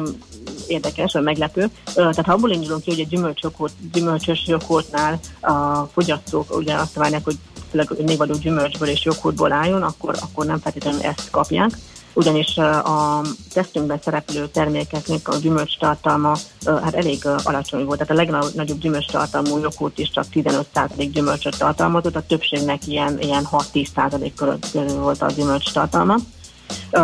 érdekes, 0.66 1.12
vagy 1.12 1.22
meglepő. 1.22 1.70
Tehát 1.95 2.24
ha 2.24 2.33
abból 2.33 2.51
indulunk 2.51 2.83
ki, 2.83 2.91
hogy 2.91 3.01
a 3.01 3.09
gyümölcsjoghurt, 3.09 3.72
gyümölcsös 3.93 4.45
joghurtnál 4.47 5.18
a 5.41 5.85
fogyasztók 5.93 6.57
ugye 6.57 6.74
azt 6.74 6.95
várják, 6.95 7.24
hogy 7.24 7.39
főleg 7.70 7.89
névadó 8.05 8.35
gyümölcsből 8.35 8.89
és 8.89 9.05
joghurtból 9.05 9.53
álljon, 9.53 9.83
akkor, 9.83 10.16
akkor 10.20 10.47
nem 10.47 10.59
feltétlenül 10.59 11.01
ezt 11.01 11.30
kapják 11.30 11.70
ugyanis 12.14 12.56
a 12.56 13.20
tesztünkben 13.52 14.00
szereplő 14.04 14.48
termékeknek 14.48 15.28
a 15.28 15.36
gyümölcs 15.36 15.76
uh, 15.80 16.38
hát 16.66 16.94
elég 16.94 17.26
alacsony 17.42 17.84
volt. 17.84 17.98
Tehát 17.98 18.12
a 18.12 18.32
legnagyobb 18.32 18.78
gyümölcs 18.78 19.10
tartalmú 19.10 19.58
joghurt 19.58 19.98
is 19.98 20.10
csak 20.10 20.24
15% 20.34 21.08
gyümölcsöt 21.12 21.58
tartalmazott, 21.58 22.16
a 22.16 22.26
többségnek 22.26 22.86
ilyen, 22.86 23.20
ilyen 23.20 23.48
6-10% 23.52 24.60
körül 24.72 24.98
volt 24.98 25.22
a 25.22 25.30
gyümölcs 25.30 25.72
tartalma. 25.72 26.16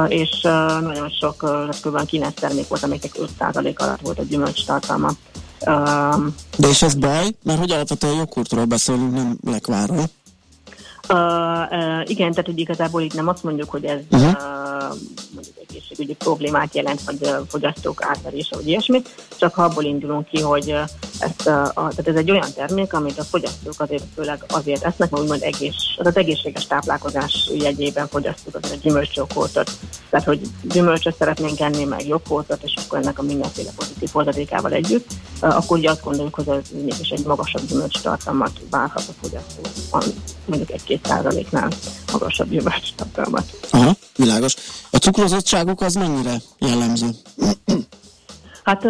És 0.09 0.41
nagyon 0.81 1.11
sok, 1.21 1.43
uh, 1.43 1.69
kb. 1.83 2.07
9 2.07 2.41
termék 2.41 2.69
volt, 2.69 2.83
amiknek 2.83 3.13
5% 3.39 3.77
alatt 3.77 4.01
volt 4.01 4.19
a 4.19 4.23
gyümölcs 4.23 4.65
tartalma. 4.67 5.11
De 6.57 6.69
és 6.69 6.83
ez 6.83 6.95
baj, 6.95 7.31
mert 7.43 7.59
hogy 7.59 7.71
alapvetően 7.71 8.15
joghurtról 8.15 8.65
beszélünk, 8.65 9.13
nem 9.13 9.39
lekvárról. 9.47 10.05
Uh, 11.11 11.17
uh, 11.17 12.11
igen, 12.11 12.31
tehát 12.31 12.47
hogy 12.47 12.59
igazából 12.59 13.03
itt 13.03 13.15
nem 13.15 13.29
azt 13.29 13.43
mondjuk, 13.43 13.71
hogy 13.71 13.85
ez 13.85 14.01
uh-huh. 14.11 14.29
uh, 14.29 14.97
mondjuk 15.35 15.57
egészségügyi 15.69 16.15
problémát 16.15 16.75
jelent, 16.75 17.03
vagy 17.03 17.19
uh, 17.21 17.31
fogyasztók 17.49 18.05
átverése, 18.05 18.57
vagy 18.57 18.69
ilyesmi, 18.69 19.03
csak 19.37 19.57
abból 19.57 19.85
indulunk 19.85 20.29
ki, 20.29 20.41
hogy 20.41 20.73
uh, 20.73 20.81
ezt, 21.19 21.47
uh, 21.47 21.55
a, 21.55 21.73
tehát 21.75 22.09
ez 22.09 22.15
egy 22.15 22.31
olyan 22.31 22.53
termék, 22.55 22.93
amit 22.93 23.19
a 23.19 23.23
fogyasztók 23.23 23.75
azért 23.77 24.05
főleg 24.15 24.45
azért 24.49 24.85
esznek, 24.85 25.11
mert 25.11 25.23
úgymond 25.23 25.43
egész, 25.43 25.75
az, 25.97 26.07
az 26.07 26.17
egészséges 26.17 26.67
táplálkozás 26.67 27.51
jegyében 27.59 28.07
fogyasztók 28.07 28.55
az 28.63 28.73
egy 28.73 28.81
gyümölcsjókoltot. 28.81 29.71
Tehát, 30.11 30.27
hogy 30.27 30.41
gyümölcsöt 30.63 31.17
szeretnénk 31.17 31.61
enni, 31.61 31.85
meg 31.85 32.07
jogkoltot, 32.07 32.63
és 32.63 32.75
akkor 32.85 32.99
ennek 32.99 33.19
a 33.19 33.23
mindenféle 33.23 33.71
pozitív 33.77 34.09
hozadékával 34.13 34.73
együtt, 34.73 35.11
uh, 35.43 35.57
akkor 35.57 35.79
ugye 35.79 35.91
azt 35.91 36.05
gondoljuk, 36.05 36.35
hogy 36.35 36.49
ez 36.49 36.71
mégis 36.85 37.09
egy 37.09 37.27
magasabb 37.27 37.67
gyümölcstartalmat 37.67 38.53
várhat 38.71 39.05
a 39.09 39.13
fogyasztó, 39.23 39.63
mondjuk 40.47 40.71
egy 40.71 40.85
7%-nál 41.05 41.69
magasabb 42.13 42.49
gyümölcstartalmat. 42.49 43.45
Aha, 43.71 43.93
világos. 44.17 44.55
A 44.91 44.97
cukrozottságok 44.97 45.81
az 45.81 45.95
mennyire 45.95 46.35
jellemző? 46.59 47.07
Hát 48.69 48.85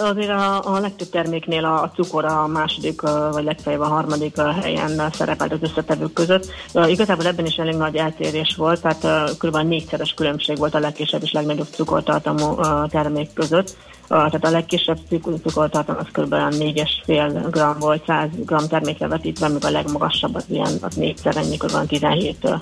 azért 0.00 0.30
a, 0.30 0.74
a 0.74 0.80
legtöbb 0.80 1.08
terméknél 1.10 1.64
a, 1.64 1.82
a 1.82 1.90
cukor 1.94 2.24
a 2.24 2.46
második, 2.46 3.00
vagy 3.32 3.44
legfeljebb 3.44 3.80
a 3.80 3.86
harmadik 3.86 4.36
helyen 4.62 5.10
szerepelt 5.12 5.52
az 5.52 5.58
összetevők 5.62 6.12
között. 6.12 6.50
Igazából 6.86 7.26
ebben 7.26 7.46
is 7.46 7.56
elég 7.56 7.74
nagy 7.74 7.96
eltérés 7.96 8.54
volt, 8.56 8.80
tehát 8.80 9.36
kb. 9.38 9.56
négyszeres 9.56 10.14
különbség 10.14 10.58
volt 10.58 10.74
a 10.74 10.78
legkisebb 10.78 11.22
és 11.22 11.32
legnagyobb 11.32 11.68
cukortartalmú 11.70 12.60
termék 12.88 13.32
között. 13.32 13.76
Tehát 14.12 14.44
a 14.44 14.50
legkisebb 14.50 14.98
cuk- 15.08 15.42
cukortartalom 15.42 16.00
az 16.00 16.22
kb. 16.22 16.34
4,5 16.34 17.46
g 17.50 17.80
volt 17.80 18.04
100 18.06 18.28
g 18.44 18.68
termékre 18.68 19.08
vetítve, 19.08 19.48
míg 19.48 19.64
a 19.64 19.70
legmagasabb 19.70 20.34
az 20.34 20.44
ilyen 20.48 20.72
az 20.80 20.94
négyszer 20.94 21.36
ennyi, 21.36 21.56
kb. 21.56 21.86
17 21.86 22.36
ö, 22.40 22.54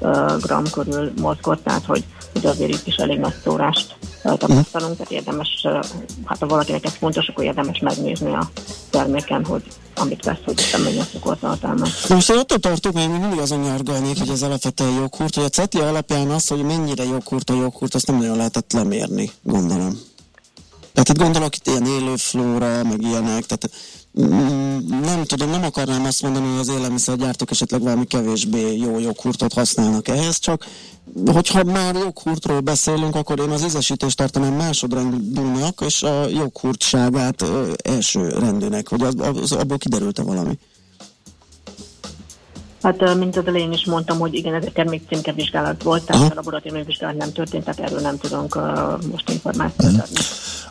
ö, 0.00 0.36
g 0.40 0.70
körül 0.70 1.12
mozgott, 1.20 1.64
tehát 1.64 1.84
hogy, 1.84 2.04
hogy 2.32 2.46
azért 2.46 2.70
itt 2.70 2.86
is 2.86 2.94
elég 2.94 3.18
nagy 3.18 3.34
szórást 3.44 3.96
tapasztalunk, 4.22 4.96
tehát 4.96 5.12
érdemes, 5.12 5.66
hát 6.24 6.38
ha 6.38 6.46
valakinek 6.46 6.84
ez 6.84 6.94
fontos, 6.94 7.28
akkor 7.28 7.44
érdemes 7.44 7.78
megnézni 7.78 8.34
a 8.34 8.50
terméken, 8.90 9.44
hogy 9.44 9.62
amit 9.96 10.24
vesz, 10.24 10.38
hogy 10.44 10.82
mennyi 10.84 10.98
a 10.98 11.04
cukortartalma. 11.04 11.86
Na 12.08 12.14
most 12.14 12.30
én 12.30 12.38
attól 12.38 12.58
tartok, 12.58 12.98
én 12.98 13.10
mindig 13.10 13.38
azon 13.38 13.60
nyargalnék, 13.60 14.18
hogy 14.18 14.28
ez 14.28 14.42
alapvetően 14.42 14.92
joghurt, 14.92 15.34
hogy 15.34 15.44
a 15.44 15.48
CETI 15.48 15.78
alapján 15.78 16.30
az, 16.30 16.48
hogy 16.48 16.62
mennyire 16.62 17.04
joghurt 17.04 17.50
a 17.50 17.54
joghurt, 17.54 17.94
azt 17.94 18.06
nem 18.06 18.16
nagyon 18.16 18.36
lehetett 18.36 18.72
lemérni, 18.72 19.30
gondolom. 19.42 20.10
Tehát 20.92 21.08
itt 21.08 21.18
gondolok 21.18 21.56
itt 21.56 21.66
ilyen 21.66 21.86
élőflóra, 21.86 22.82
meg 22.82 23.02
ilyenek, 23.02 23.44
tehát 23.46 23.70
mm, 24.20 25.00
nem 25.00 25.24
tudom, 25.24 25.50
nem 25.50 25.64
akarnám 25.64 26.04
azt 26.04 26.22
mondani, 26.22 26.48
hogy 26.48 26.58
az 26.58 26.68
élelmiszergyártók 26.68 27.50
esetleg 27.50 27.80
valami 27.80 28.04
kevésbé 28.04 28.76
jó 28.76 28.98
joghurtot 28.98 29.52
használnak 29.52 30.08
ehhez, 30.08 30.38
csak 30.38 30.66
hogyha 31.32 31.64
már 31.64 31.94
joghurtról 31.94 32.60
beszélünk, 32.60 33.14
akkor 33.14 33.38
én 33.38 33.50
az 33.50 33.64
ízesítést 33.64 34.16
tartanám 34.16 34.54
másodrangúnak, 34.54 35.80
és 35.86 36.02
a 36.02 36.28
joghurtságát 36.28 37.42
ö, 37.42 37.72
első 37.84 38.28
rendűnek, 38.28 38.88
hogy 38.88 39.02
az, 39.02 39.14
az, 39.18 39.52
abból 39.52 39.78
kiderült-e 39.78 40.22
valami. 40.22 40.58
Hát, 42.82 43.14
mint 43.14 43.36
az 43.36 43.46
elején 43.46 43.72
is 43.72 43.84
mondtam, 43.84 44.18
hogy 44.18 44.34
igen, 44.34 44.54
ez 44.54 44.64
egy 44.64 44.72
termékcímke 44.72 45.32
vizsgálat 45.32 45.82
volt, 45.82 46.04
tehát 46.04 46.30
a 46.30 46.34
laboratóriumi 46.34 46.84
vizsgálat 46.84 47.16
nem 47.16 47.32
történt, 47.32 47.64
tehát 47.64 47.80
erről 47.80 48.00
nem 48.00 48.18
tudunk 48.18 48.54
uh, 48.54 48.62
most 49.10 49.30
információt 49.30 50.00
adni. 50.00 50.20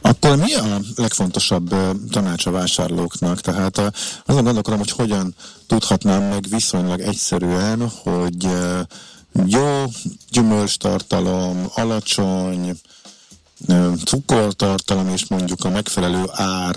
Akkor 0.01 0.35
mi 0.35 0.53
a 0.53 0.79
legfontosabb 0.95 1.75
tanács 2.11 2.45
a 2.45 2.51
vásárlóknak? 2.51 3.39
Tehát 3.39 3.81
azon 4.25 4.43
gondolkodom, 4.43 4.79
hogy 4.79 4.91
hogyan 4.91 5.35
tudhatnám 5.67 6.23
meg 6.23 6.45
viszonylag 6.49 6.99
egyszerűen, 6.99 7.91
hogy 8.03 8.47
jó 9.45 9.83
gyümölcstartalom, 10.29 11.65
alacsony 11.75 12.67
ö, 12.67 12.71
cukortartalom 14.05 15.07
és 15.07 15.27
mondjuk 15.27 15.63
a 15.63 15.69
megfelelő 15.69 16.23
ár 16.31 16.75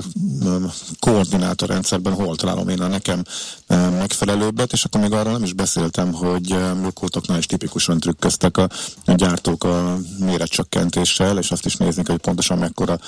koordinátorrendszerben 0.99 2.13
hol 2.13 2.37
találom 2.37 2.69
én 2.69 2.81
a 2.81 2.87
nekem 2.87 3.23
megfelelőbbet, 3.69 4.73
és 4.73 4.85
akkor 4.85 5.01
még 5.01 5.13
arra 5.13 5.31
nem 5.31 5.43
is 5.43 5.53
beszéltem, 5.53 6.13
hogy 6.13 6.49
joghurtoknál 6.49 7.39
is 7.39 7.47
tipikusan 7.47 8.01
trükköztek 8.01 8.57
a, 8.57 8.69
gyártók 9.05 9.65
a 9.65 9.97
méretcsökkentéssel, 10.19 11.39
és 11.39 11.51
azt 11.51 11.67
is 11.67 11.77
néznék, 11.77 12.09
hogy 12.09 12.19
pontosan 12.19 12.59
mekkora 12.59 12.99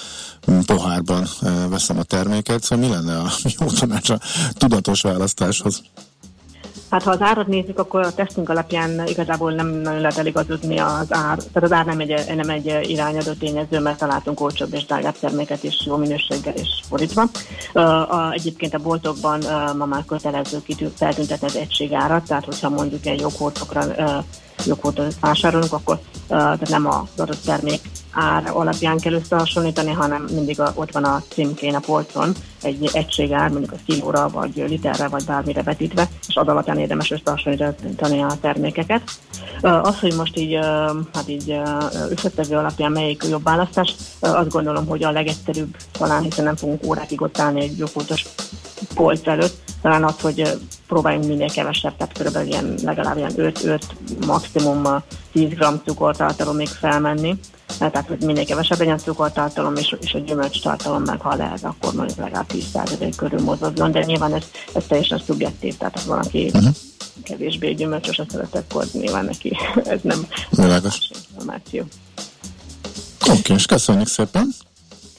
pohárban 0.66 1.28
veszem 1.68 1.98
a 1.98 2.02
terméket, 2.02 2.62
szóval 2.62 2.88
mi 2.88 2.94
lenne 2.94 3.18
a 3.18 3.32
jó 3.58 3.66
tanács 3.66 4.10
a 4.10 4.20
tudatos 4.52 5.00
választáshoz? 5.00 5.82
Hát 6.90 7.02
ha 7.02 7.10
az 7.10 7.20
árat 7.20 7.46
nézzük, 7.46 7.78
akkor 7.78 8.02
a 8.02 8.14
tesztünk 8.14 8.48
alapján 8.48 9.06
igazából 9.06 9.52
nem 9.52 9.66
nagyon 9.66 10.00
lehet 10.00 10.18
eligazodni 10.18 10.78
az 10.78 11.06
ár. 11.08 11.36
Tehát 11.36 11.62
az 11.62 11.72
ár 11.72 11.84
nem 11.84 12.00
egy, 12.00 12.34
nem 12.36 12.50
egy 12.50 12.78
irányadó 12.82 13.32
tényező, 13.32 13.80
mert 13.80 13.98
találtunk 13.98 14.40
olcsóbb 14.40 14.74
és 14.74 14.84
drágább 14.84 15.18
terméket 15.18 15.64
is 15.64 15.86
jó 15.86 15.96
minőséggel 15.96 16.54
és 16.54 16.68
fordítva. 16.88 17.24
A, 17.72 18.32
egyébként 18.32 18.74
a 18.74 18.78
boltokban 18.78 19.42
uh, 19.42 19.76
ma 19.76 19.84
már 19.84 20.04
kötelező 20.04 20.62
kitű 20.62 20.86
feltüntetni 20.96 21.46
az 21.46 21.56
egységárat, 21.56 22.26
tehát 22.26 22.44
hogyha 22.44 22.68
mondjuk 22.68 23.06
egy 23.06 23.20
joghurtokra 23.20 23.84
uh, 23.86 24.24
joghurtot 24.64 25.20
vásárolunk, 25.20 25.72
akkor 25.72 25.98
tehát 26.28 26.68
nem 26.68 26.86
az 26.86 27.08
adott 27.16 27.44
termék 27.44 27.80
ár 28.16 28.50
alapján 28.52 28.98
kell 28.98 29.12
összehasonlítani, 29.12 29.92
hanem 29.92 30.26
mindig 30.32 30.60
a, 30.60 30.72
ott 30.74 30.92
van 30.92 31.04
a 31.04 31.22
címkén 31.28 31.74
a 31.74 31.80
polcon 31.80 32.32
egy 32.62 32.90
egységár, 32.92 33.48
mondjuk 33.50 33.72
a 33.72 33.82
kilóra, 33.86 34.28
vagy 34.28 34.64
literre, 34.68 35.08
vagy 35.08 35.24
bármire 35.24 35.62
vetítve, 35.62 36.08
és 36.28 36.36
az 36.36 36.48
alapján 36.48 36.78
érdemes 36.78 37.10
összehasonlítani 37.10 38.22
a 38.22 38.38
termékeket. 38.40 39.02
Az, 39.60 39.98
hogy 39.98 40.14
most 40.14 40.38
így, 40.38 40.54
hát 41.12 41.28
így 41.28 41.60
összetevő 42.10 42.56
alapján 42.56 42.92
melyik 42.92 43.24
a 43.24 43.28
jobb 43.28 43.42
választás, 43.42 43.94
azt 44.20 44.50
gondolom, 44.50 44.86
hogy 44.86 45.04
a 45.04 45.10
legegyszerűbb 45.10 45.76
talán, 45.92 46.22
hiszen 46.22 46.44
nem 46.44 46.56
fogunk 46.56 46.86
órákig 46.86 47.22
ott 47.22 47.38
állni 47.38 47.60
egy 47.60 47.78
joghurtos 47.78 48.24
polc 48.94 49.26
előtt, 49.26 49.56
talán 49.82 50.04
az, 50.04 50.20
hogy 50.20 50.58
próbáljunk 50.86 51.26
minél 51.26 51.50
kevesebb, 51.50 51.96
tehát 51.96 52.16
körülbelül 52.16 52.48
ilyen, 52.48 52.74
legalább 52.82 53.16
ilyen 53.16 53.32
5-5, 53.36 53.80
maximum 54.26 54.84
ö, 54.84 54.96
10 55.32 55.48
g 55.48 55.64
cukortartalomig 55.84 56.68
felmenni, 56.68 57.38
tehát 57.78 58.06
hogy 58.06 58.22
minél 58.24 58.44
kevesebb 58.44 58.78
legyen 58.78 58.98
cukortartalom, 58.98 59.76
és, 59.76 59.96
és 60.00 60.14
a 60.14 60.18
gyümölcs 60.18 60.60
tartalom 60.60 61.02
meg, 61.02 61.20
ha 61.20 61.34
lehet, 61.34 61.64
akkor 61.64 61.94
mondjuk 61.94 62.18
legalább 62.18 62.46
10% 62.52 63.12
körül 63.16 63.40
mozozzon, 63.40 63.92
de 63.92 64.04
nyilván 64.04 64.34
ez, 64.34 64.44
ez 64.74 64.84
teljesen 64.88 65.22
szubjektív, 65.26 65.76
tehát 65.76 66.00
ha 66.00 66.08
valaki 66.08 66.50
uh-huh. 66.54 66.74
kevésbé 67.22 67.72
gyümölcsöset 67.72 68.30
szeretett, 68.30 68.72
akkor 68.72 68.84
nyilván 68.92 69.24
neki 69.24 69.56
ez 69.84 70.00
nem 70.02 70.26
Világos. 70.50 71.10
információ. 71.30 71.84
Oké, 73.30 73.52
és 73.52 73.66
köszönjük 73.66 74.08
szépen. 74.08 74.54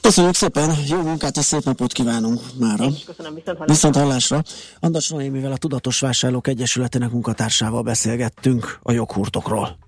Köszönjük 0.08 0.34
szépen, 0.34 0.76
jó 0.86 1.00
munkát 1.02 1.36
és 1.36 1.44
szép 1.44 1.64
napot 1.64 1.92
kívánunk 1.92 2.40
mára. 2.58 2.86
Köszönöm, 3.06 3.34
viszont 3.34 3.58
Viszont 3.64 3.96
hallásra. 3.96 4.42
Andas 4.80 5.08
Noémivel 5.08 5.52
a 5.52 5.56
Tudatos 5.56 6.00
Vásárlók 6.00 6.46
Egyesületének 6.46 7.10
munkatársával 7.10 7.82
beszélgettünk 7.82 8.78
a 8.82 8.92
joghurtokról. 8.92 9.87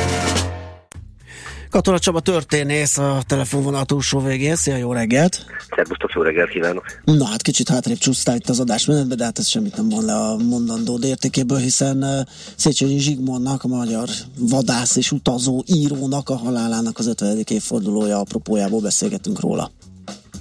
Katona 1.71 1.99
Csaba 1.99 2.19
történész 2.19 2.97
a 2.97 3.21
telefonvonal 3.27 3.85
túlsó 3.85 4.19
végén. 4.19 4.55
Szia, 4.55 4.75
jó 4.75 4.93
reggelt! 4.93 5.45
Szerbusztok, 5.75 6.11
jó 6.13 6.21
reggelt 6.21 6.49
kívánok! 6.49 6.85
Na 7.03 7.25
hát 7.25 7.41
kicsit 7.41 7.69
hátrébb 7.69 7.97
csúsztál 7.97 8.35
itt 8.35 8.49
az 8.49 8.59
adásmenetbe, 8.59 9.15
de 9.15 9.23
hát 9.23 9.39
ez 9.39 9.47
semmit 9.47 9.75
nem 9.75 9.89
von 9.89 10.05
le 10.05 10.13
a 10.13 10.37
mondandód 10.37 11.03
értékéből, 11.03 11.57
hiszen 11.57 12.27
Széchenyi 12.55 12.99
Zsigmondnak, 12.99 13.63
a 13.63 13.67
magyar 13.67 14.09
vadász 14.39 14.95
és 14.95 15.11
utazó 15.11 15.63
írónak 15.65 16.29
a 16.29 16.35
halálának 16.35 16.99
az 16.99 17.07
50. 17.07 17.43
évfordulója 17.47 18.19
apropójából 18.19 18.81
beszélgetünk 18.81 19.39
róla. 19.39 19.71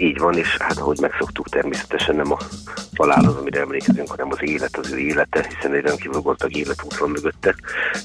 Így 0.01 0.19
van, 0.19 0.39
és 0.39 0.57
hát 0.59 0.79
ahogy 0.79 1.01
megszoktuk, 1.01 1.49
természetesen 1.49 2.17
nem 2.17 2.33
a 2.33 2.39
halál 2.97 3.25
az, 3.25 3.37
amire 3.37 3.61
emlékezünk, 3.61 4.11
hanem 4.11 4.29
az 4.31 4.39
élet, 4.41 4.77
az 4.77 4.93
ő 4.93 4.99
élete, 4.99 5.47
hiszen 5.49 5.75
egy 5.75 5.83
rendkívül 5.83 6.21
gazdag 6.21 6.57
életút 6.57 6.99
van 6.99 7.11
mögötte. 7.11 7.55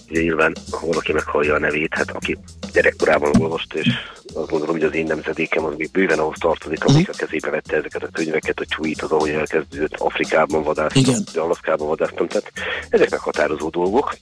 Ugye 0.09 0.21
nyilván, 0.21 0.55
ha 0.71 0.87
valaki 0.87 1.13
meghallja 1.13 1.53
a 1.53 1.59
nevét, 1.59 1.93
hát 1.93 2.11
aki 2.11 2.37
gyerekkorában 2.73 3.41
olvasta, 3.41 3.77
és 3.77 3.87
azt 4.33 4.49
gondolom, 4.49 4.75
hogy 4.75 4.83
az 4.83 4.93
én 4.93 5.05
nemzedékem 5.05 5.65
az 5.65 5.73
még 5.77 5.91
bőven 5.91 6.19
ahhoz 6.19 6.37
tartozik, 6.39 6.85
amelyik 6.85 7.09
a 7.09 7.13
kezébe 7.17 7.49
vette 7.49 7.75
ezeket 7.75 8.03
a 8.03 8.09
könyveket, 8.11 8.59
a 8.59 8.65
csúit, 8.65 9.01
az, 9.01 9.11
ahogy 9.11 9.29
elkezdődött 9.29 9.95
Afrikában 9.97 10.63
vadásztam, 10.63 11.15
Alaszkában 11.35 11.87
vadásztam, 11.87 12.27
tehát 12.27 12.51
ezek 12.89 13.09
meghatározó 13.09 13.69
dolgok. 13.69 14.15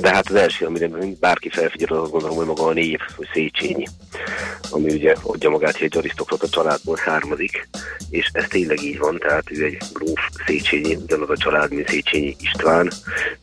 De 0.00 0.14
hát 0.14 0.28
az 0.28 0.34
első, 0.34 0.66
amire 0.66 0.88
bárki 1.20 1.48
felfigyel, 1.48 1.96
az 1.96 2.02
azt 2.02 2.10
gondolom, 2.10 2.36
hogy 2.36 2.46
maga 2.46 2.66
a 2.66 2.72
név, 2.72 2.98
hogy 3.16 3.28
Széchenyi, 3.32 3.84
ami 4.70 4.92
ugye 4.92 5.14
adja 5.22 5.50
magát, 5.50 5.76
hogy 5.76 5.86
egy 5.86 5.96
arisztokrata 5.96 6.48
családból 6.48 6.96
származik, 6.96 7.68
és 8.10 8.30
ez 8.32 8.44
tényleg 8.48 8.82
így 8.82 8.98
van, 8.98 9.18
tehát 9.18 9.50
ő 9.50 9.64
egy 9.64 9.82
gróf 9.92 10.20
Széchenyi, 10.46 10.94
ugyanaz 10.94 11.30
a 11.30 11.36
család, 11.36 11.72
mint 11.72 11.88
Széchenyi 11.88 12.36
István, 12.40 12.92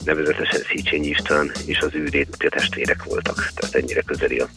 nevezetesen 0.05 0.61
Széchenyi 0.61 1.07
István, 1.07 1.51
és 1.65 1.79
az 1.79 1.89
ő 1.93 2.27
a 2.39 2.49
testvérek 2.49 3.03
voltak, 3.03 3.51
tehát 3.55 3.75
ennyire 3.75 4.01
közeli 4.01 4.39
a 4.39 4.47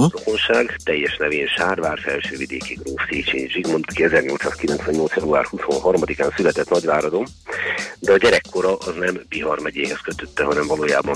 rokonság. 0.00 0.76
Teljes 0.84 1.16
nevén 1.16 1.46
Sárvár 1.46 1.98
felsővidéki 1.98 2.78
gróf 2.82 3.00
Széchenyi 3.10 3.48
Zsigmond, 3.48 3.84
aki 3.88 4.04
1898. 4.04 5.16
január 5.16 5.46
23-án 5.50 6.36
született 6.36 6.70
Nagyváradon, 6.70 7.26
de 7.98 8.12
a 8.12 8.16
gyerekkora 8.16 8.76
az 8.76 8.94
nem 8.98 9.20
Bihar 9.28 9.60
megyéhez 9.60 10.00
kötötte, 10.00 10.44
hanem 10.44 10.66
valójában 10.66 11.14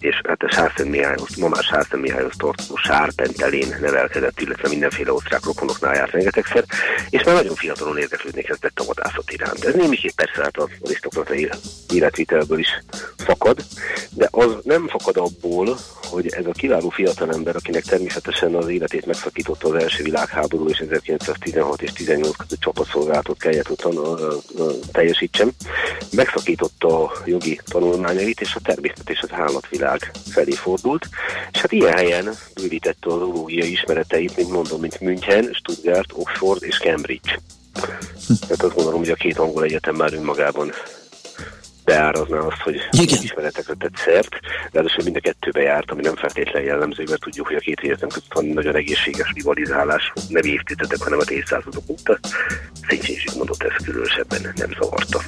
és 0.00 0.20
hát 0.28 0.42
a 0.42 0.50
Sárszent 0.50 0.90
Mihályhoz, 0.90 1.36
ma 1.36 1.48
már 1.48 1.62
Sárszent 1.62 2.02
Mihályhoz 2.02 2.36
tartozó 2.36 2.76
Sárpentelén 2.76 3.76
nevelkedett, 3.80 4.40
illetve 4.40 4.68
mindenféle 4.68 5.12
osztrák 5.12 5.44
rokonoknál 5.44 5.94
járt 5.94 6.10
rengetegszer, 6.10 6.64
és 7.10 7.22
már 7.22 7.34
nagyon 7.34 7.54
fiatalon 7.54 7.98
érdeklődni 7.98 8.42
kezdett 8.42 8.80
a 8.80 8.84
vadászat 8.84 9.32
iránt. 9.32 9.64
Ez 9.64 9.74
némiképp 9.74 10.14
persze 10.14 10.42
hát 10.42 10.56
az 10.56 10.68
arisztokratai 10.80 11.50
életvitelből 11.92 12.58
is 12.58 12.82
fakad, 13.16 13.64
de 14.10 14.28
az 14.30 14.56
nem 14.62 14.88
fakad 14.88 15.16
abból, 15.16 15.76
hogy 16.10 16.26
ez 16.28 16.46
a 16.46 16.52
kiváló 16.52 16.88
fiatalember, 16.88 17.56
akinek 17.56 17.82
természetesen 17.82 18.54
az 18.54 18.68
életét 18.68 19.06
megszakította 19.06 19.68
az 19.68 19.74
első 19.74 20.02
világháború 20.02 20.68
és 20.68 20.78
1916 20.78 21.82
és 21.82 21.92
18 21.92 22.36
között 22.36 22.60
csapatszolgálatot 22.60 23.38
kellett, 23.38 23.66
hogy 23.66 23.76
tan- 23.76 24.20
teljesítsen, 24.92 25.50
megszakította 26.12 27.04
a 27.04 27.12
jogi 27.24 27.60
tanulmányait, 27.64 28.40
és 28.40 28.54
a 28.54 28.60
természet 28.60 29.10
és 29.10 29.20
az 29.22 29.32
állatvilág 29.32 29.89
felé 30.30 30.52
fordult, 30.52 31.08
és 31.52 31.60
hát 31.60 31.72
ilyen 31.72 31.92
helyen 31.92 32.34
bővítette 32.54 33.08
a 33.08 33.18
zoológiai 33.18 33.70
ismereteit, 33.70 34.36
mint 34.36 34.50
mondom, 34.50 34.80
mint 34.80 35.00
München, 35.00 35.50
Stuttgart, 35.52 36.12
Oxford 36.12 36.62
és 36.62 36.78
Cambridge. 36.78 37.40
Tehát 38.40 38.62
azt 38.62 38.74
gondolom, 38.74 38.98
hogy 38.98 39.10
a 39.10 39.14
két 39.14 39.38
angol 39.38 39.64
egyetem 39.64 39.94
már 39.94 40.12
önmagában 40.12 40.72
beárazná 41.90 42.38
azt, 42.38 42.62
hogy 42.62 42.76
Igen. 42.90 43.18
ismeretekre 43.22 43.74
tett 43.74 43.96
szert, 43.96 44.40
de 44.72 44.78
először 44.78 45.04
mind 45.04 45.16
a 45.16 45.20
kettőbe 45.20 45.60
járt, 45.60 45.90
ami 45.90 46.02
nem 46.02 46.16
feltétlenül 46.16 46.68
jellemző, 46.68 47.04
mert 47.08 47.20
tudjuk, 47.20 47.46
hogy 47.46 47.56
a 47.56 47.60
két 47.60 47.80
egyetem 47.80 48.08
között 48.08 48.32
van 48.32 48.44
nagyon 48.44 48.74
egészséges 48.74 49.32
rivalizálás, 49.34 50.12
nem 50.28 50.44
évtizedek, 50.44 51.02
hanem 51.02 51.18
a 51.18 51.30
évszázadok 51.30 51.84
óta. 51.86 52.18
Széchenyi 52.88 53.18
Zsigmondot 53.18 53.62
ez 53.62 53.84
különösebben 53.84 54.52
nem 54.56 54.70
zavarta. 54.80 55.20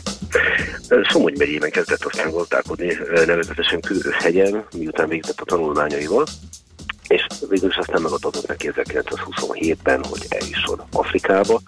Somogy 1.02 1.38
megyében 1.38 1.70
kezdett 1.70 2.04
aztán 2.04 2.30
gazdálkodni, 2.30 2.98
nevezetesen 3.26 3.80
Kőröshegyen, 3.80 4.64
miután 4.76 5.08
végzett 5.08 5.40
a 5.40 5.44
tanulmányaival, 5.44 6.26
és 7.12 7.26
végül 7.48 7.68
is 7.68 7.76
aztán 7.76 8.02
megadott 8.02 8.46
neki 8.46 8.70
1927-ben, 8.74 10.04
hogy 10.04 10.26
eljusson 10.28 10.82
Afrikába. 10.92 11.60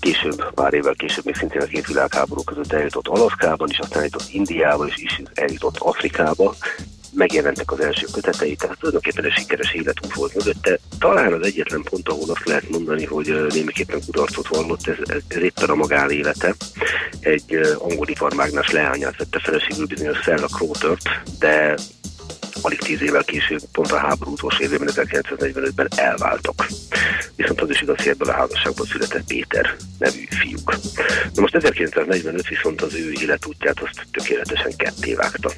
Később, 0.00 0.54
pár 0.54 0.74
évvel 0.74 0.94
később, 0.94 1.24
még 1.24 1.34
szintén 1.34 1.60
a 1.60 1.64
két 1.64 1.86
világháború 1.86 2.42
között 2.42 2.72
eljutott 2.72 3.08
Alaszkában, 3.08 3.68
és 3.70 3.78
aztán 3.78 3.98
eljutott 3.98 4.28
Indiába, 4.30 4.86
és 4.86 4.96
is 4.96 5.22
eljutott 5.34 5.76
Afrikába. 5.78 6.54
Megjelentek 7.12 7.72
az 7.72 7.80
első 7.80 8.06
kötetei, 8.12 8.56
tehát 8.56 8.78
tulajdonképpen 8.78 9.24
egy 9.24 9.32
sikeres 9.32 9.72
életút 9.72 10.14
volt 10.14 10.34
mögötte. 10.34 10.78
Talán 10.98 11.32
az 11.32 11.46
egyetlen 11.46 11.82
pont, 11.82 12.08
ahol 12.08 12.30
azt 12.30 12.46
lehet 12.46 12.70
mondani, 12.70 13.04
hogy 13.04 13.46
némiképpen 13.52 14.00
kudarcot 14.06 14.48
vallott, 14.48 14.86
ez, 14.86 14.96
ez, 15.04 15.20
ez 15.28 15.42
éppen 15.42 15.68
a 15.68 15.74
magánélete. 15.74 16.54
Egy 17.20 17.60
angol 17.78 18.08
iparmágnás 18.08 18.70
leányát 18.70 19.18
vette 19.18 19.38
feleségül 19.38 19.86
bizonyos 19.86 20.18
Stella 20.18 20.46
Crowthert, 20.46 21.02
de 21.38 21.74
alig 22.62 22.78
tíz 22.78 23.02
évvel 23.02 23.24
később, 23.24 23.60
pont 23.72 23.92
a 23.92 23.98
háború 23.98 24.32
utolsó 24.32 24.62
évében, 24.62 24.88
1945-ben 24.92 25.88
elváltak. 25.96 26.66
Viszont 27.36 27.60
az 27.60 27.70
is 27.70 27.82
igaz, 27.82 27.96
hogy 27.96 28.08
ebből 28.08 28.28
a 28.28 28.32
házasságból 28.32 28.86
született 28.86 29.26
Péter 29.26 29.76
nevű 29.98 30.26
fiúk. 30.30 30.76
Na 31.34 31.40
most 31.40 31.54
1945 31.54 32.48
viszont 32.48 32.82
az 32.82 32.94
ő 32.94 33.12
életútját 33.22 33.80
azt 33.80 34.06
tökéletesen 34.12 34.76
ketté 34.76 35.14
vágta. 35.14 35.50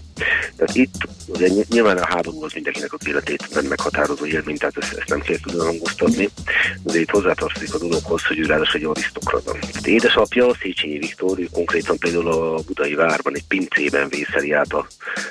Tehát 0.56 0.74
itt 0.74 1.08
ugye 1.26 1.48
nyilván 1.68 1.96
a 1.96 2.06
háború 2.06 2.44
az 2.44 2.52
mindenkinek 2.52 2.92
az 2.92 3.08
életét 3.08 3.68
meghatározó 3.68 4.26
élmény, 4.26 4.56
tehát 4.56 4.76
ezt, 4.76 4.92
ezt 4.92 5.08
nem 5.08 5.20
kell 5.20 5.36
külön 5.42 5.66
hangoztatni, 5.66 6.28
de 6.82 7.00
itt 7.00 7.10
hozzátartozik 7.10 7.74
a 7.74 7.78
dologhoz, 7.78 8.24
hogy 8.24 8.38
ő 8.38 8.46
ráadásul 8.46 8.80
egy 8.80 8.86
arisztokrata. 8.86 9.52
Tehát 9.52 9.86
édesapja, 9.86 10.54
Széchenyi 10.60 10.98
Viktor, 10.98 11.38
ő 11.38 11.48
konkrétan 11.52 11.98
például 11.98 12.28
a 12.28 12.60
budai 12.66 12.94
várban 12.94 13.34
egy 13.34 13.46
pincében 13.48 14.08
vészeli 14.08 14.52
át 14.52 14.72
a 14.72 14.86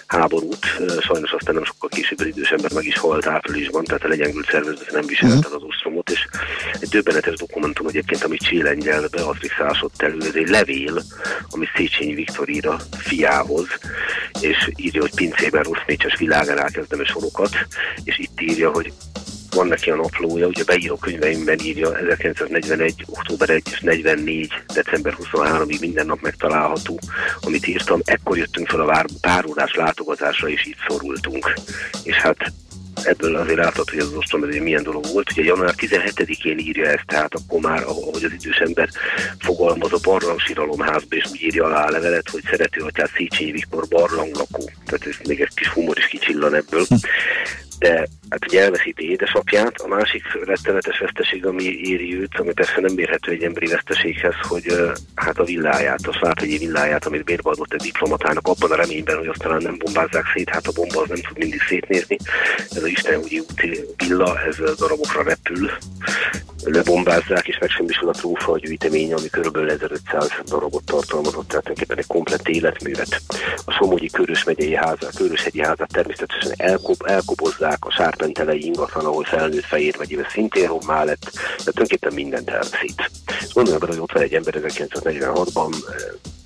háborút, 0.05 0.65
sajnos 0.99 1.31
aztán 1.31 1.50
nem 1.53 1.63
sokkal 1.63 1.89
később 1.89 2.19
az 2.19 2.25
idős 2.25 2.49
ember 2.49 2.71
meg 2.73 2.85
is 2.85 2.97
halt 2.97 3.27
áprilisban, 3.27 3.83
tehát 3.83 4.03
a 4.03 4.07
legyengült 4.07 4.49
szervezet 4.49 4.91
nem 4.91 5.05
viselte 5.05 5.47
az 5.55 5.63
ostromot, 5.63 6.09
és 6.09 6.27
egy 6.79 6.89
döbbenetes 6.89 7.35
dokumentum 7.35 7.87
egyébként, 7.87 8.23
amit 8.23 8.41
csélen 8.41 8.75
nyelvbe 8.75 9.21
az 9.25 9.35
visszásott 9.39 10.01
elő, 10.01 10.17
ez 10.19 10.35
egy 10.35 10.49
levél, 10.49 11.01
ami 11.49 11.65
Széchenyi 11.75 12.13
Viktor 12.13 12.49
ír 12.49 12.67
a 12.67 12.79
fiához, 12.91 13.67
és 14.41 14.69
írja, 14.75 15.01
hogy 15.01 15.15
pincében 15.15 15.63
rossz 15.63 15.85
mécses 15.87 16.17
világán 16.17 16.59
elkezdem 16.59 17.05
sorokat, 17.05 17.55
és 18.03 18.17
itt 18.17 18.41
írja, 18.41 18.69
hogy 18.69 18.93
van 19.55 19.67
neki 19.67 19.89
a 19.89 19.95
naplója, 19.95 20.47
ugye 20.47 20.63
beíró 20.63 20.95
könyveimben 20.95 21.59
írja 21.59 21.97
1941. 21.97 23.05
október 23.07 23.49
1 23.49 23.63
és 23.71 23.79
44. 23.79 24.53
december 24.73 25.15
23-ig 25.23 25.79
minden 25.79 26.05
nap 26.05 26.21
megtalálható, 26.21 26.99
amit 27.41 27.67
írtam. 27.67 27.99
Ekkor 28.03 28.37
jöttünk 28.37 28.67
fel 28.67 28.79
a 28.79 28.85
vár, 28.85 29.05
párórás 29.21 29.75
látogatásra, 29.75 30.49
és 30.49 30.65
itt 30.65 30.77
szorultunk. 30.87 31.53
És 32.03 32.15
hát 32.15 32.51
ebből 33.03 33.35
azért 33.35 33.57
látható, 33.57 33.93
hogy 33.93 33.99
az 33.99 34.13
ostrom 34.13 34.43
ez 34.43 34.55
egy 34.55 34.61
milyen 34.61 34.83
dolog 34.83 35.05
volt. 35.13 35.31
Ugye 35.31 35.43
január 35.43 35.73
17-én 35.77 36.57
írja 36.57 36.85
ezt, 36.85 37.05
tehát 37.05 37.33
akkor 37.35 37.59
már, 37.59 37.83
ahogy 37.83 38.23
az 38.23 38.31
idős 38.31 38.57
ember 38.57 38.89
fogalmaz 39.39 39.93
a 39.93 39.97
barlangsíralomházba, 40.03 41.15
és 41.15 41.23
úgy 41.31 41.41
írja 41.41 41.65
alá 41.65 41.85
a 41.85 41.91
levelet, 41.91 42.29
hogy 42.29 42.41
szerető 42.49 42.81
atyát 42.81 43.11
Széchenyi 43.15 43.51
Viktor 43.51 43.87
barlanglakó. 43.87 44.69
Tehát 44.85 45.07
ez 45.07 45.27
még 45.27 45.41
egy 45.41 45.53
kis 45.53 45.67
humor 45.67 45.97
is 45.97 46.05
kicsillan 46.07 46.55
ebből 46.55 46.85
de 47.81 48.07
hát 48.29 48.45
ugye 48.47 48.61
elveszíti 48.61 49.09
édesapját. 49.09 49.81
A 49.81 49.87
másik 49.87 50.23
rettenetes 50.45 50.99
veszteség, 50.99 51.45
ami 51.45 51.63
éri 51.63 52.19
őt, 52.19 52.39
ami 52.39 52.53
persze 52.53 52.81
nem 52.81 52.93
mérhető 52.93 53.31
egy 53.31 53.43
emberi 53.43 53.67
veszteséghez, 53.67 54.33
hogy 54.41 54.65
hát 55.15 55.37
a 55.37 55.43
villáját, 55.43 56.07
a 56.07 56.13
Sváthegyi 56.13 56.57
villáját, 56.57 57.05
amit 57.05 57.23
bérbe 57.23 57.49
adott 57.49 57.73
egy 57.73 57.81
diplomatának, 57.81 58.47
abban 58.47 58.71
a 58.71 58.75
reményben, 58.75 59.17
hogy 59.17 59.27
aztán 59.27 59.61
nem 59.61 59.77
bombázzák 59.77 60.25
szét, 60.33 60.49
hát 60.49 60.67
a 60.67 60.71
bomba 60.71 61.01
az 61.01 61.07
nem 61.07 61.21
tud 61.27 61.37
mindig 61.37 61.61
szétnézni. 61.61 62.17
Ez 62.69 62.83
a 62.83 62.87
Istenúgyi 62.87 63.39
úti 63.39 63.79
villa, 63.97 64.39
ez 64.39 64.77
darabokra 64.77 65.23
repül, 65.23 65.69
lebombázzák, 66.63 67.47
és 67.47 67.57
megsemmisül 67.57 68.09
a 68.09 68.11
trófa, 68.11 68.51
a 68.51 68.57
gyűjtemény, 68.57 69.13
ami 69.13 69.27
kb. 69.27 69.57
1500 69.57 70.29
darabot 70.45 70.83
tartalmazott, 70.85 71.47
tehát 71.47 71.63
tulajdonképpen 71.63 71.97
egy 71.97 72.07
komplet 72.07 72.47
életművet. 72.47 73.21
A 73.65 73.71
Somogyi 73.71 74.09
Körös 74.09 74.43
megyei 74.43 74.75
házát, 74.75 75.15
Köröshegyi 75.15 75.61
házát 75.61 75.91
természetesen 75.91 76.51
elkop, 76.57 77.05
elkobozzák, 77.05 77.70
a 77.79 77.91
Sárpentelei 77.91 78.65
ingatlan, 78.65 79.05
ahol 79.05 79.23
felnőtt 79.23 79.65
fejét 79.65 79.95
vagy 79.95 80.25
szintén 80.29 80.67
hommá 80.67 81.03
lett, 81.03 81.31
de 81.33 81.71
tulajdonképpen 81.71 82.13
mindent 82.13 82.49
elveszít. 82.49 83.11
Gondolom 83.53 83.79
bele, 83.79 83.91
hogy 83.91 84.01
ott 84.01 84.11
van 84.11 84.23
egy 84.23 84.33
ember 84.33 84.53
1946-ban, 84.57 85.75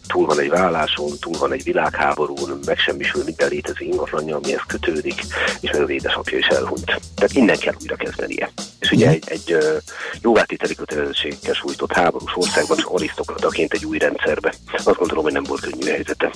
túl 0.07 0.26
van 0.26 0.39
egy 0.39 0.49
válláson, 0.49 1.11
túl 1.19 1.38
van 1.39 1.51
egy 1.51 1.63
világháborún, 1.63 2.59
megsemmisül 2.65 3.23
minden 3.23 3.49
létező 3.49 3.86
ingatlanja, 3.86 4.36
amihez 4.36 4.63
kötődik, 4.67 5.21
és 5.59 5.71
meg 5.71 5.82
az 5.82 5.89
édesapja 5.89 6.38
is 6.38 6.47
elhunyt. 6.47 6.86
Tehát 7.15 7.34
innen 7.34 7.57
kell 7.57 7.73
újra 7.82 7.95
kezdenie. 7.95 8.51
És 8.80 8.91
ugye 8.91 9.09
egy, 9.09 9.23
egy 9.28 9.51
ö, 9.51 9.78
jóvátételi 10.21 10.76
kötelezettséggel 10.76 11.53
sújtott 11.53 11.93
háborús 11.93 12.32
országban, 12.36 12.78
és 12.78 12.84
arisztokrataként 12.84 13.73
egy 13.73 13.86
új 13.86 13.97
rendszerbe. 13.97 14.53
Azt 14.71 14.97
gondolom, 14.97 15.23
hogy 15.23 15.34
nem 15.34 15.43
volt 15.43 15.61
könnyű 15.61 15.89
helyzete. 15.89 16.32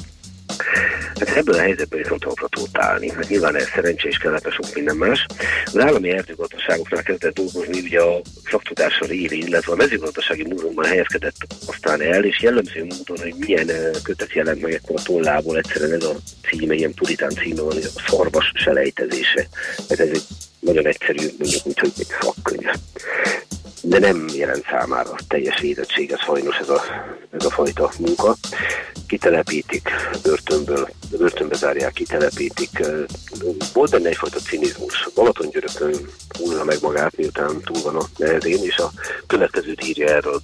Hát 1.19 1.29
ebből 1.29 1.55
a 1.55 1.59
helyzetből 1.59 2.01
viszont 2.01 2.23
talpra 2.23 2.47
tudott 2.47 2.77
állni. 2.77 3.11
Hát 3.11 3.29
nyilván 3.29 3.55
ez 3.55 3.67
szerencse 3.67 4.07
is 4.07 4.17
kellett 4.17 4.45
a 4.45 4.51
sok 4.51 4.73
minden 4.73 4.95
más. 4.95 5.25
Az 5.65 5.77
állami 5.77 6.09
erdőgazdaságoknál 6.09 7.03
kezdett 7.03 7.33
dolgozni 7.33 7.79
ugye 7.79 8.01
a 8.01 8.21
szaktudása 8.49 9.05
révén, 9.05 9.45
illetve 9.45 9.71
a 9.71 9.75
mezőgazdasági 9.75 10.43
múzeumban 10.43 10.85
helyezkedett 10.85 11.35
aztán 11.67 12.01
el, 12.01 12.23
és 12.23 12.41
jellemző 12.41 12.85
módon, 12.85 13.17
hogy 13.23 13.35
milyen 13.37 13.71
kötet 14.03 14.33
jelent 14.33 14.61
meg 14.61 14.73
ekkor 14.73 14.95
a 14.99 15.03
tollából, 15.03 15.57
egyszerűen 15.57 15.93
ez 15.93 16.03
a 16.03 16.15
címe, 16.49 16.73
ilyen 16.73 16.93
puritán 16.93 17.29
címe 17.29 17.61
van, 17.61 17.73
hogy 17.73 17.89
a 17.95 18.01
szarvas 18.07 18.51
selejtezése. 18.55 19.47
Hát 19.89 19.99
ez 19.99 20.09
egy 20.09 20.23
nagyon 20.59 20.87
egyszerű, 20.87 21.27
mondjuk 21.37 21.65
úgy, 21.65 21.79
hogy 21.79 21.91
egy 21.97 22.07
szakkönyv 22.21 22.69
de 23.81 23.99
nem 23.99 24.25
jelent 24.33 24.65
számára 24.69 25.15
teljes 25.27 25.59
védettséget 25.59 26.19
sajnos 26.19 26.57
ez 26.57 26.69
a, 26.69 26.81
ez 27.31 27.45
a 27.45 27.49
fajta 27.49 27.91
munka. 27.99 28.35
Kitelepítik 29.09 29.89
börtönből, 30.23 30.89
börtönbe 31.17 31.55
zárják, 31.55 31.93
kitelepítik. 31.93 32.69
Volt 33.73 33.91
benne 33.91 34.09
egyfajta 34.09 34.39
cinizmus. 34.39 35.09
Balatongyörökön 35.15 35.95
húzza 36.39 36.63
meg 36.63 36.77
magát, 36.81 37.17
miután 37.17 37.61
túl 37.61 37.81
van 37.81 37.95
a 37.95 38.05
nehezén, 38.17 38.63
és 38.63 38.77
a 38.77 38.91
következőt 39.27 39.85
írja 39.85 40.07
erről. 40.07 40.41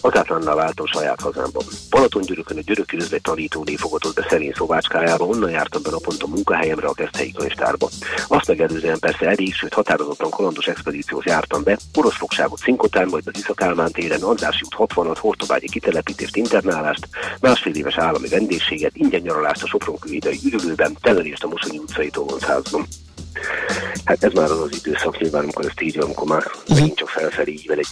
Határtlanná 0.00 0.54
váltam 0.54 0.86
saját 0.86 1.20
hazámban. 1.20 1.64
Balatongyörökön 1.90 2.58
a 2.58 2.60
györöki 2.60 2.96
üzlet 2.96 3.22
tanítóné 3.22 3.74
fogadott 3.74 4.14
be 4.14 4.26
szerény 4.28 4.52
szovácskájába, 4.56 5.24
onnan 5.24 5.50
jártam 5.50 5.82
be 5.82 5.90
naponta 5.90 6.26
munkahelyemre 6.26 6.86
a 6.86 6.92
Keszthelyi 6.92 7.32
könyvtárba. 7.32 7.88
Azt 8.28 8.48
megelőzően 8.48 8.98
persze 8.98 9.26
elég, 9.26 9.54
sőt 9.54 9.74
határozottan 9.74 10.30
kalandos 10.30 10.66
expedíciót 10.66 11.24
jártam 11.24 11.62
be, 11.62 11.78
orosz 11.94 12.16
fogságot 12.16 12.58
Szinkotán, 12.58 13.08
majd 13.08 13.26
az 13.26 13.38
Iszakálmán 13.38 13.92
téren, 13.92 14.22
András 14.22 14.60
út 14.64 14.90
60-at, 14.92 15.16
Hortobágyi 15.20 15.68
kitelepítést, 15.68 16.36
internálást, 16.36 17.08
másfél 17.40 17.74
éves 17.74 17.98
állami 17.98 18.28
vendégséget, 18.28 18.96
ingyen 18.96 19.20
nyaralást 19.20 19.62
a 19.62 19.66
Sopron-Küvidai 19.66 20.40
üdülőben, 20.44 20.96
telenést 21.00 21.44
a 21.44 21.48
Mosonyi 21.48 21.78
utcai 21.78 22.10
Toloncházban. 22.10 22.86
Hát 24.04 24.24
ez 24.24 24.32
már 24.32 24.50
az 24.50 24.60
az 24.60 24.74
időszak 24.84 25.18
nyilván, 25.18 25.42
amikor 25.42 25.64
ezt 25.64 25.80
így, 25.80 25.98
amikor 25.98 26.26
már 26.26 26.50
megint 26.68 26.96
csak 26.96 27.08
felfelé 27.08 27.52
ível 27.52 27.78
egy 27.78 27.86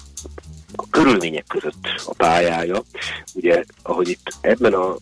a 0.76 0.88
körülmények 0.90 1.44
között 1.48 1.88
a 2.06 2.14
pályája. 2.14 2.82
Ugye, 3.34 3.64
ahogy 3.82 4.08
itt 4.08 4.32
ebben 4.40 4.72
a 4.72 4.96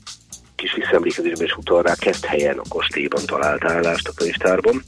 kis 0.60 0.74
visszaemlékezésben 0.74 1.46
is 1.46 1.56
utal 1.56 1.82
rá, 1.82 1.94
kezd 1.94 2.24
helyen 2.24 2.58
a 2.58 2.68
kastélyban 2.68 3.26
talált 3.26 3.64
állást 3.64 4.08
a 4.08 4.12
könyvtárban. 4.16 4.82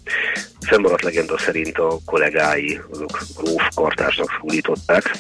Fennmaradt 0.61 1.03
legenda 1.03 1.39
szerint 1.39 1.79
a 1.79 1.99
kollégái, 2.07 2.81
azok 2.91 3.23
gróf 3.37 3.63
kartásnak 3.75 4.29
szólították, 4.41 5.11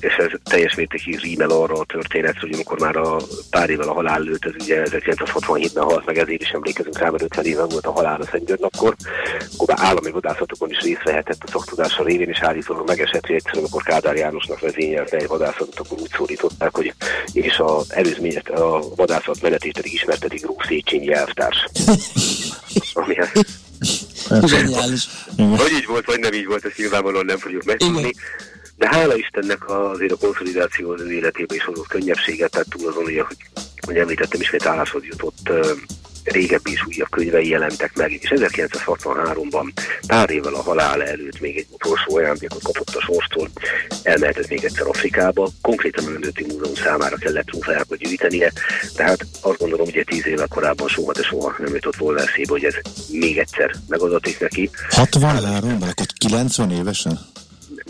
és 0.00 0.14
ez 0.16 0.30
teljes 0.44 0.74
mértékig 0.74 1.20
rímel 1.20 1.50
arra 1.50 1.74
a 1.74 1.84
történet, 1.84 2.38
hogy 2.38 2.52
amikor 2.52 2.78
már 2.78 2.96
a 2.96 3.16
pár 3.50 3.70
évvel 3.70 3.88
a 3.88 3.92
halál 3.92 4.20
lőtt, 4.20 4.44
ez 4.44 4.52
ugye 4.60 4.82
1967-ben 4.84 5.84
halt 5.84 6.06
meg, 6.06 6.18
ezért 6.18 6.42
is 6.42 6.48
emlékezünk 6.48 6.98
rá, 6.98 7.10
mert 7.10 7.22
50 7.22 7.44
éve 7.44 7.64
volt 7.64 7.86
a 7.86 7.92
halál 7.92 8.20
a 8.20 8.24
Szentgyörgynapkor, 8.24 8.96
akkor 9.56 9.68
már 9.68 9.86
állami 9.88 10.10
vadászatokon 10.10 10.70
is 10.70 10.80
részt 10.80 11.02
vehetett 11.04 11.42
a 11.44 11.50
szaktudása 11.50 12.04
révén, 12.04 12.28
és 12.28 12.40
állítólag 12.40 12.86
megesett, 12.86 13.26
hogy 13.26 13.36
egyszerűen, 13.36 13.64
amikor 13.64 13.82
Kádár 13.82 14.16
Jánosnak 14.16 14.60
vezényelte 14.60 15.16
egy 15.16 15.26
vadászatot, 15.26 15.78
akkor 15.78 16.00
úgy 16.00 16.12
szólították, 16.16 16.76
hogy 16.76 16.94
és 17.32 17.58
a 17.58 17.80
előzményet, 17.88 18.48
a 18.48 18.82
vadászat 18.96 19.40
menetét 19.52 19.74
pedig 19.74 19.92
ismertetik 19.92 20.42
Gróf 20.42 20.66
Széchenyi 20.66 21.12
elvtárs. 21.12 21.56
Ami 22.92 23.16
Zseniális. 24.44 25.08
vagy 25.36 25.72
így 25.72 25.86
volt, 25.86 26.04
vagy 26.04 26.20
nem 26.20 26.32
így 26.32 26.46
volt, 26.46 26.64
ezt 26.64 26.76
nyilvánvalóan 26.76 27.24
nem 27.24 27.38
fogjuk 27.38 27.64
megtudni. 27.64 28.12
De 28.76 28.88
hála 28.88 29.16
Istennek 29.16 29.68
azért 29.68 30.12
a 30.12 30.16
konszolidáció 30.16 30.90
az 30.90 31.00
ő 31.00 31.12
életébe 31.12 31.54
is 31.54 31.64
hozott 31.64 31.86
könnyebbséget, 31.86 32.50
tehát 32.50 32.68
túl 32.68 32.88
azon, 32.88 33.04
ugye, 33.04 33.22
hogy, 33.22 33.36
hogy 33.86 33.96
említettem, 33.96 34.40
ismét 34.40 34.66
álláshoz 34.66 35.04
jutott 35.04 35.50
régebbi 36.24 36.70
és 36.70 36.86
újabb 36.86 37.10
könyvei 37.10 37.48
jelentek 37.48 37.96
meg, 37.96 38.12
és 38.12 38.32
1963-ban, 38.34 39.72
pár 40.06 40.30
évvel 40.30 40.54
a 40.54 40.62
halál 40.62 41.02
előtt 41.02 41.40
még 41.40 41.56
egy 41.56 41.66
utolsó 41.70 42.16
ajándékot 42.16 42.62
kapott 42.62 42.94
a 42.94 43.00
sorstól, 43.00 43.48
elmehetett 44.02 44.48
még 44.48 44.64
egyszer 44.64 44.86
Afrikába, 44.86 45.48
konkrétan 45.60 46.04
a 46.06 46.10
Nemzeti 46.10 46.44
Múzeum 46.48 46.74
számára 46.74 47.16
kellett 47.16 47.46
trófeákat 47.46 47.98
gyűjtenie, 47.98 48.52
tehát 48.96 49.26
azt 49.40 49.58
gondolom, 49.58 49.86
hogy 49.92 50.04
tíz 50.06 50.26
évvel 50.26 50.48
korábban 50.48 50.88
soha, 50.88 51.12
de 51.12 51.22
soha 51.22 51.54
nem 51.58 51.74
jutott 51.74 51.96
volna 51.96 52.20
eszébe, 52.20 52.50
hogy 52.50 52.64
ez 52.64 52.74
még 53.10 53.38
egyszer 53.38 53.74
megadatik 53.88 54.40
neki. 54.40 54.70
63 54.88 55.78
ban 55.78 55.88
akkor 55.88 56.06
90 56.18 56.70
évesen? 56.70 57.18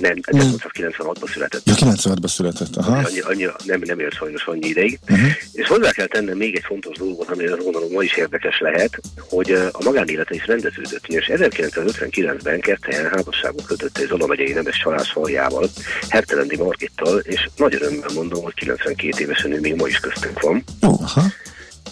Nem, 0.01 0.15
1996-ban 0.23 1.33
született. 1.33 1.63
Ja, 1.65 1.75
96-ban 1.75 2.29
született, 2.29 2.77
aha. 2.77 2.97
Annyi, 2.97 3.21
annyi, 3.21 3.47
nem, 3.65 3.81
nem 3.85 3.99
élt 3.99 4.15
sajnos 4.15 4.45
annyi 4.45 4.69
ideig. 4.69 4.99
Uh-huh. 5.09 5.29
És 5.53 5.69
hozzá 5.69 5.91
kell 5.91 6.07
tennem 6.07 6.37
még 6.37 6.57
egy 6.57 6.65
fontos 6.65 6.97
dolgot, 6.97 7.31
ami 7.31 7.47
azt 7.47 7.63
gondolom 7.63 7.93
ma 7.93 8.03
is 8.03 8.17
érdekes 8.17 8.61
lehet, 8.61 9.01
hogy 9.29 9.51
a 9.51 9.83
magánélete 9.85 10.35
is 10.35 10.47
rendeződött. 10.47 11.07
És 11.07 11.31
1959-ben 11.35 12.61
Kertelyen 12.61 13.11
házasságot 13.11 13.65
kötött 13.67 13.99
egy 13.99 14.07
Zola 14.07 14.27
megyei 14.27 14.53
nemes 14.53 14.79
család 14.79 15.07
faljával, 15.07 15.69
Hertelendi 16.09 16.57
Margittal, 16.57 17.19
és 17.19 17.49
nagy 17.57 17.75
örömmel 17.75 18.11
mondom, 18.15 18.43
hogy 18.43 18.55
92 18.55 19.23
évesen 19.23 19.53
ő 19.53 19.61
még 19.61 19.75
ma 19.75 19.87
is 19.87 20.01
köztünk 20.01 20.41
van. 20.41 20.65
Aha. 20.81 21.23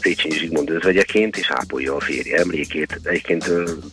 Széchenyi 0.01 0.35
Zsigmond 0.35 0.71
özvegyeként, 0.71 1.37
és 1.37 1.51
ápolja 1.51 1.97
a 1.97 2.01
férje 2.01 2.39
emlékét. 2.39 3.01
Egyébként 3.03 3.45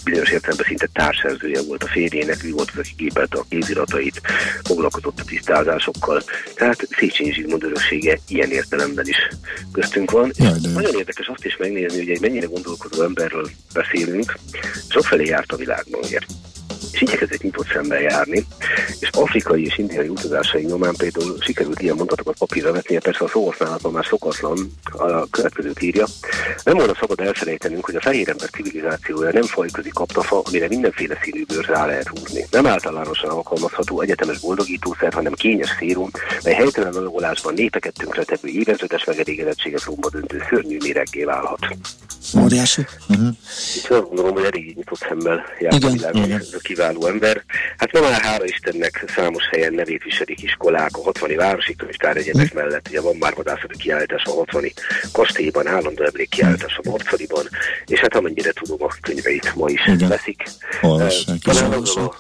bizonyos 0.03 0.29
értelemben 0.29 0.65
szinte 0.67 0.89
társszerzője 0.93 1.61
volt 1.61 1.83
a 1.83 1.87
férjének, 1.87 2.43
ő 2.43 2.51
volt 2.51 2.69
az, 2.71 2.77
aki 2.77 2.93
képelte 2.97 3.37
a 3.37 3.45
kéziratait, 3.49 4.21
foglalkozott 4.63 5.19
a 5.19 5.23
tisztázásokkal. 5.23 6.23
Tehát 6.55 6.87
Széchenyi 6.97 7.33
Zsigmond 7.33 7.63
öröksége 7.63 8.19
ilyen 8.27 8.51
értelemben 8.51 9.07
is 9.07 9.17
köztünk 9.71 10.11
van. 10.11 10.31
Jaj, 10.37 10.57
de. 10.61 10.69
Nagyon 10.69 10.97
érdekes 10.97 11.27
azt 11.27 11.45
is 11.45 11.57
megnézni, 11.57 11.97
hogy 11.97 12.09
egy 12.09 12.21
mennyire 12.21 12.45
gondolkozó 12.45 13.03
emberről 13.03 13.49
beszélünk, 13.73 14.37
sokfelé 14.89 15.25
járt 15.25 15.51
a 15.51 15.55
világban, 15.55 16.01
ugye 16.03 16.19
és 16.97 17.03
igyekezett 17.03 17.41
nyitott 17.41 17.67
szemben 17.73 18.01
járni, 18.01 18.45
és 18.99 19.09
afrikai 19.11 19.65
és 19.65 19.77
indiai 19.77 20.07
utazásai 20.07 20.63
nyomán 20.63 20.95
például 20.97 21.35
sikerült 21.39 21.81
ilyen 21.81 21.95
mondatokat 21.95 22.37
papírra 22.37 22.71
vetnie, 22.71 22.99
persze 22.99 23.23
a 23.23 23.27
szóhasználatban 23.27 23.91
már 23.91 24.05
szokatlan 24.05 24.71
a 24.83 25.29
következőt 25.29 25.81
írja. 25.81 26.05
Nem 26.63 26.77
volna 26.77 26.95
szabad 26.99 27.19
elfelejtenünk, 27.19 27.85
hogy 27.85 27.95
a 27.95 28.01
fehér 28.01 28.29
ember 28.29 28.49
civilizációja 28.49 29.31
nem 29.31 29.43
fajközi 29.43 29.89
kaptafa, 29.89 30.41
amire 30.43 30.67
mindenféle 30.67 31.19
színű 31.23 31.45
bőr 31.45 31.65
rá 31.65 31.85
lehet 31.85 32.07
húzni. 32.07 32.45
Nem 32.51 32.65
általánosan 32.65 33.29
alkalmazható 33.29 34.01
egyetemes 34.01 34.39
boldogítószer, 34.39 35.13
hanem 35.13 35.33
kényes 35.33 35.75
szérum, 35.79 36.09
mely 36.43 36.53
helytelen 36.53 36.93
alagolásban 36.93 37.53
népeket 37.53 37.93
tönkretevő 37.93 38.47
évezredes 38.47 39.03
megelégedettséget 39.03 39.83
romba 39.83 40.09
döntő 40.09 40.43
szörnyű 40.49 40.77
méreggé 40.83 41.23
válhat. 41.23 41.59
Óriási. 42.43 42.85
Uh-huh. 43.09 43.27
Itt 43.75 43.89
azt 43.89 44.07
gondolom, 44.07 44.33
hogy 44.33 44.43
elég 44.43 44.75
nyitott 44.75 44.99
szemmel 44.99 45.43
járt 45.59 45.83
a 45.83 46.09
Igen. 46.11 46.41
Kiváló 46.88 47.13
ember. 47.13 47.43
Hát 47.77 47.91
ma 47.91 47.99
már 47.99 48.21
hála 48.21 48.45
Istennek 48.45 49.03
számos 49.15 49.43
helyen 49.51 49.73
nevét 49.73 50.03
viselik 50.03 50.43
iskolák, 50.43 50.97
a 50.97 51.01
60 51.03 51.35
városi 51.35 51.75
könyvtár 51.75 52.17
egyetek 52.17 52.53
mellett, 52.53 52.88
ugye 52.88 53.01
van 53.01 53.15
már 53.15 53.35
vadászati 53.35 53.77
kiállítás 53.77 54.23
a 54.23 54.31
60 54.31 54.71
kastélyban, 55.11 55.67
állandó 55.67 56.03
emlék 56.03 56.29
kiállítás 56.29 56.79
a 56.83 56.89
Marcaliban, 56.89 57.45
és 57.85 57.99
hát 57.99 58.15
amennyire 58.15 58.51
tudom, 58.51 58.83
a 58.83 58.93
könyveit 59.01 59.55
ma 59.55 59.69
is 59.69 59.88
Igen. 59.88 60.09
veszik. 60.09 60.43
Olvassák, 60.81 61.38
a 61.45 62.15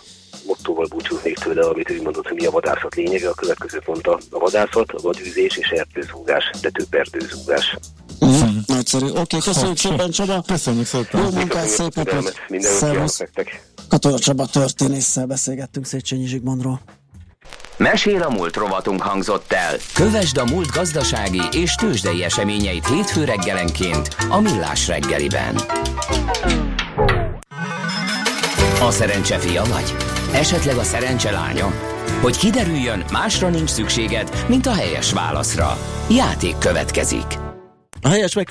mottóval 0.45 0.85
búcsúznék 0.89 1.37
tőle, 1.37 1.67
amit 1.67 1.89
ő 1.89 2.01
mondott, 2.01 2.27
hogy 2.27 2.35
mi 2.35 2.45
a 2.45 2.51
vadászat 2.51 2.95
lényege, 2.95 3.29
a 3.29 3.33
következőt 3.33 3.87
mondta 3.87 4.19
a 4.29 4.39
vadászat, 4.39 4.91
a 4.91 5.01
vadűzés 5.01 5.57
és 5.57 5.67
erdőzúgás, 5.67 6.49
de 6.61 6.69
több 6.69 6.93
erdőzúgás. 6.93 7.77
Uh-huh. 8.19 8.49
Nagyszerű. 8.65 9.05
Oké, 9.05 9.19
okay, 9.19 9.39
köszönjük 9.39 9.77
szépen 9.77 10.11
Csaba. 10.11 10.43
Köszönjük 10.47 10.85
szépen. 10.85 11.21
Jó 11.21 11.29
munkát, 11.29 11.67
szép 11.67 11.93
napot. 11.93 12.33
Szervusz. 12.59 13.21
Katona 13.89 14.19
Csaba 14.19 14.45
történésszel 14.45 15.25
beszélgettünk 15.25 15.85
Széchenyi 15.85 16.25
Zsigmondról. 16.25 16.81
Mesél 17.77 18.21
a 18.21 18.29
múlt 18.29 18.55
rovatunk 18.55 19.01
hangzott 19.01 19.51
el. 19.51 19.75
Kövesd 19.93 20.37
a 20.37 20.45
múlt 20.45 20.71
gazdasági 20.71 21.41
és 21.51 21.75
tőzsdei 21.75 22.23
eseményeit 22.23 22.87
hétfő 22.87 23.23
reggelenként 23.23 24.15
a 24.29 24.39
Millás 24.39 24.87
reggeliben. 24.87 25.55
A 28.81 28.91
szerencse 28.91 29.37
fia 29.37 29.63
vagy? 29.63 29.95
Esetleg 30.33 30.77
a 30.77 30.83
szerencse 30.83 31.31
lánya? 31.31 31.71
Hogy 32.21 32.37
kiderüljön, 32.37 33.03
másra 33.11 33.49
nincs 33.49 33.69
szükséged, 33.69 34.45
mint 34.47 34.65
a 34.65 34.73
helyes 34.73 35.13
válaszra. 35.13 35.77
Játék 36.09 36.57
következik. 36.57 37.39
A 38.01 38.07
helyes 38.07 38.33
meg 38.33 38.49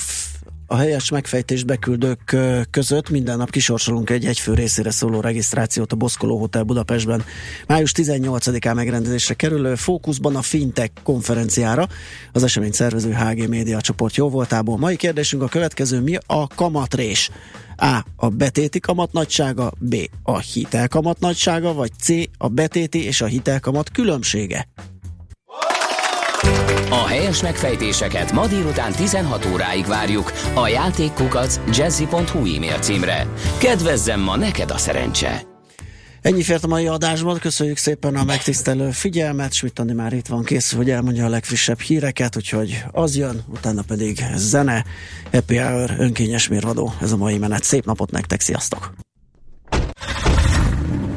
A 0.69 0.77
helyes 0.77 1.11
megfejtés 1.11 1.65
beküldők 1.65 2.37
között 2.71 3.11
minden 3.11 3.37
nap 3.37 3.51
kisorsolunk 3.51 4.11
egy 4.11 4.25
egyfő 4.27 4.55
részére 4.55 4.91
szóló 4.91 5.21
regisztrációt 5.21 5.93
a 5.93 5.97
Boszkoló 5.97 6.39
Hotel 6.39 6.63
Budapestben. 6.63 7.25
Május 7.67 7.93
18-án 7.97 8.75
megrendezésre 8.75 9.35
kerülő 9.35 9.75
fókuszban 9.75 10.37
a 10.37 10.43
Fintech 10.43 10.93
konferenciára. 11.03 11.89
Az 12.33 12.43
esemény 12.43 12.73
szervező 12.73 13.13
HG 13.13 13.49
Média 13.49 13.81
csoport 13.81 14.17
jó 14.17 14.29
voltából. 14.29 14.79
Mai 14.79 14.97
kérdésünk 14.97 15.43
a 15.43 15.49
következő, 15.49 16.01
mi 16.01 16.19
a 16.27 16.47
kamatrés? 16.47 17.31
A. 17.77 18.05
A 18.17 18.29
betéti 18.29 18.81
kamat 18.81 19.13
nagysága, 19.13 19.73
B. 19.79 19.97
A 20.23 20.39
hitelkamat 20.39 21.21
nagysága, 21.21 21.73
vagy 21.73 21.91
C. 22.01 22.09
A 22.39 22.49
betéti 22.49 23.05
és 23.05 23.21
a 23.21 23.27
hitelkamat 23.27 23.91
különbsége. 23.91 24.69
A 26.91 27.07
helyes 27.07 27.43
megfejtéseket 27.43 28.33
ma 28.33 28.47
délután 28.47 28.93
16 28.93 29.47
óráig 29.53 29.87
várjuk 29.87 30.33
a 30.55 30.69
játékkukac 30.69 31.61
jazzy.hu 31.73 32.39
e-mail 32.39 32.79
címre. 32.79 33.27
Kedvezzem 33.59 34.21
ma 34.21 34.37
neked 34.37 34.71
a 34.71 34.79
szerencse! 34.79 35.43
Ennyi 36.21 36.43
fért 36.43 36.65
a 36.65 36.67
mai 36.67 36.87
adásban, 36.87 37.39
köszönjük 37.39 37.77
szépen 37.77 38.17
a 38.17 38.25
megtisztelő 38.25 38.91
figyelmet, 38.91 39.53
Smitani 39.53 39.93
már 39.93 40.13
itt 40.13 40.27
van 40.27 40.45
kész, 40.45 40.73
hogy 40.73 40.91
elmondja 40.91 41.25
a 41.25 41.29
legfrissebb 41.29 41.81
híreket, 41.81 42.37
úgyhogy 42.37 42.85
az 42.91 43.17
jön, 43.17 43.45
utána 43.49 43.83
pedig 43.83 44.25
zene, 44.35 44.85
happy 45.33 45.57
hour, 45.57 45.95
önkényes 45.99 46.49
mérvadó, 46.49 46.93
ez 47.01 47.13
a 47.13 47.17
mai 47.17 47.39
menet. 47.39 47.63
Szép 47.63 47.85
napot 47.85 48.11
nektek, 48.11 48.41
sziasztok! 48.41 49.06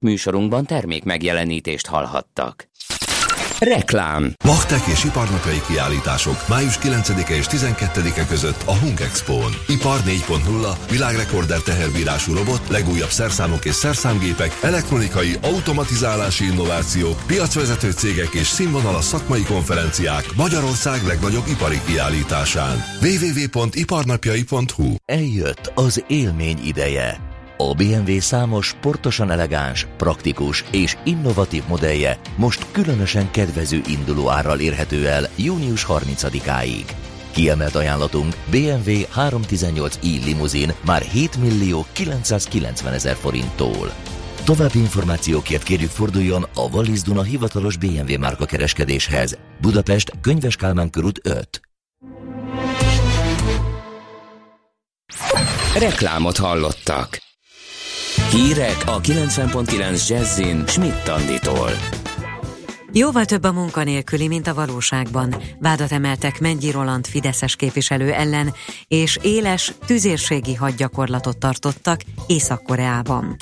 Műsorunkban 0.00 0.66
termék 0.66 1.04
megjelenítést 1.04 1.86
hallhattak. 1.86 2.68
Reklám 3.60 4.32
Machtek 4.44 4.86
és 4.86 5.04
iparnapjai 5.04 5.60
kiállítások 5.66 6.48
május 6.48 6.78
9-e 6.82 7.34
és 7.34 7.46
12-e 7.48 8.26
között 8.26 8.62
a 8.66 8.76
Hung 8.76 9.00
Expo-n. 9.00 9.52
Ipar 9.68 10.00
4.0, 10.00 10.76
világrekorder 10.90 11.60
teherbírású 11.60 12.34
robot, 12.34 12.68
legújabb 12.68 13.08
szerszámok 13.08 13.64
és 13.64 13.74
szerszámgépek, 13.74 14.58
elektronikai, 14.62 15.32
automatizálási 15.42 16.44
innováció, 16.44 17.08
piacvezető 17.26 17.90
cégek 17.90 18.32
és 18.32 18.46
színvonalas 18.46 19.04
szakmai 19.04 19.42
konferenciák 19.42 20.24
Magyarország 20.36 21.06
legnagyobb 21.06 21.46
ipari 21.46 21.80
kiállításán. 21.86 22.84
www.iparnapjai.hu 23.02 24.94
Eljött 25.04 25.72
az 25.74 26.04
élmény 26.06 26.58
ideje. 26.64 27.29
A 27.62 27.74
BMW 27.74 28.20
számos 28.20 28.66
sportosan 28.66 29.30
elegáns, 29.30 29.86
praktikus 29.96 30.64
és 30.70 30.96
innovatív 31.04 31.62
modellje 31.68 32.18
most 32.36 32.66
különösen 32.72 33.30
kedvező 33.30 33.80
induló 33.86 34.30
árral 34.30 34.60
érhető 34.60 35.08
el 35.08 35.28
június 35.36 35.86
30-áig. 35.88 36.84
Kiemelt 37.30 37.74
ajánlatunk 37.74 38.36
BMW 38.50 38.90
318i 39.16 40.24
limuzin 40.24 40.72
már 40.84 41.02
7 41.02 41.36
millió 41.36 41.86
990 41.92 42.92
ezer 42.92 43.14
forinttól. 43.14 43.92
További 44.44 44.78
információkért 44.78 45.62
kérjük 45.62 45.90
forduljon 45.90 46.42
a 46.54 46.68
Wallis 46.72 47.02
Duna 47.02 47.22
hivatalos 47.22 47.76
BMW 47.76 48.18
márka 48.18 48.44
kereskedéshez. 48.44 49.38
Budapest, 49.60 50.12
Könyves 50.20 50.56
Kálmán 50.56 50.90
körút 50.90 51.20
5. 51.22 51.60
Reklámot 55.78 56.36
hallottak. 56.36 57.28
Hírek 58.30 58.82
a 58.86 59.00
90.9 59.00 60.08
Jazzin 60.08 60.66
Schmidt 60.66 61.08
Anditól. 61.08 61.70
Jóval 62.92 63.24
több 63.24 63.44
a 63.44 63.52
munkanélküli, 63.52 64.28
mint 64.28 64.46
a 64.46 64.54
valóságban. 64.54 65.34
Vádat 65.58 65.92
emeltek 65.92 66.40
Mennyi 66.40 66.70
Roland 66.70 67.06
Fideszes 67.06 67.56
képviselő 67.56 68.12
ellen, 68.12 68.54
és 68.88 69.18
éles 69.22 69.72
tüzérségi 69.86 70.54
hadgyakorlatot 70.54 71.38
tartottak 71.38 72.00
Észak-Koreában. 72.26 73.36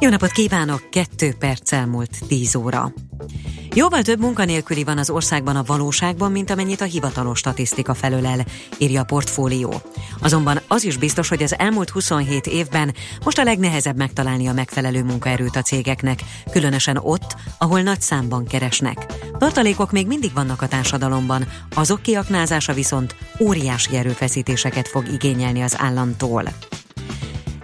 Jó 0.00 0.08
napot 0.08 0.30
kívánok, 0.30 0.90
kettő 0.90 1.34
perccel 1.38 1.86
múlt 1.86 2.26
10 2.28 2.54
óra. 2.54 2.92
Jóval 3.74 4.02
több 4.02 4.20
munkanélküli 4.20 4.84
van 4.84 4.98
az 4.98 5.10
országban 5.10 5.56
a 5.56 5.62
valóságban, 5.62 6.32
mint 6.32 6.50
amennyit 6.50 6.80
a 6.80 6.84
hivatalos 6.84 7.38
statisztika 7.38 7.94
felölel, 7.94 8.44
írja 8.78 9.00
a 9.00 9.04
portfólió. 9.04 9.82
Azonban 10.20 10.60
az 10.68 10.84
is 10.84 10.96
biztos, 10.96 11.28
hogy 11.28 11.42
az 11.42 11.58
elmúlt 11.58 11.90
27 11.90 12.46
évben 12.46 12.94
most 13.24 13.38
a 13.38 13.42
legnehezebb 13.44 13.96
megtalálni 13.96 14.46
a 14.46 14.52
megfelelő 14.52 15.02
munkaerőt 15.02 15.56
a 15.56 15.62
cégeknek, 15.62 16.20
különösen 16.50 16.96
ott, 16.96 17.36
ahol 17.58 17.80
nagy 17.80 18.00
számban 18.00 18.44
keresnek. 18.44 19.06
Tartalékok 19.38 19.92
még 19.92 20.06
mindig 20.06 20.32
vannak 20.34 20.62
a 20.62 20.68
társadalomban, 20.68 21.44
azok 21.74 22.02
kiaknázása 22.02 22.72
viszont 22.72 23.16
óriási 23.40 23.96
erőfeszítéseket 23.96 24.88
fog 24.88 25.08
igényelni 25.12 25.62
az 25.62 25.74
államtól. 25.78 26.42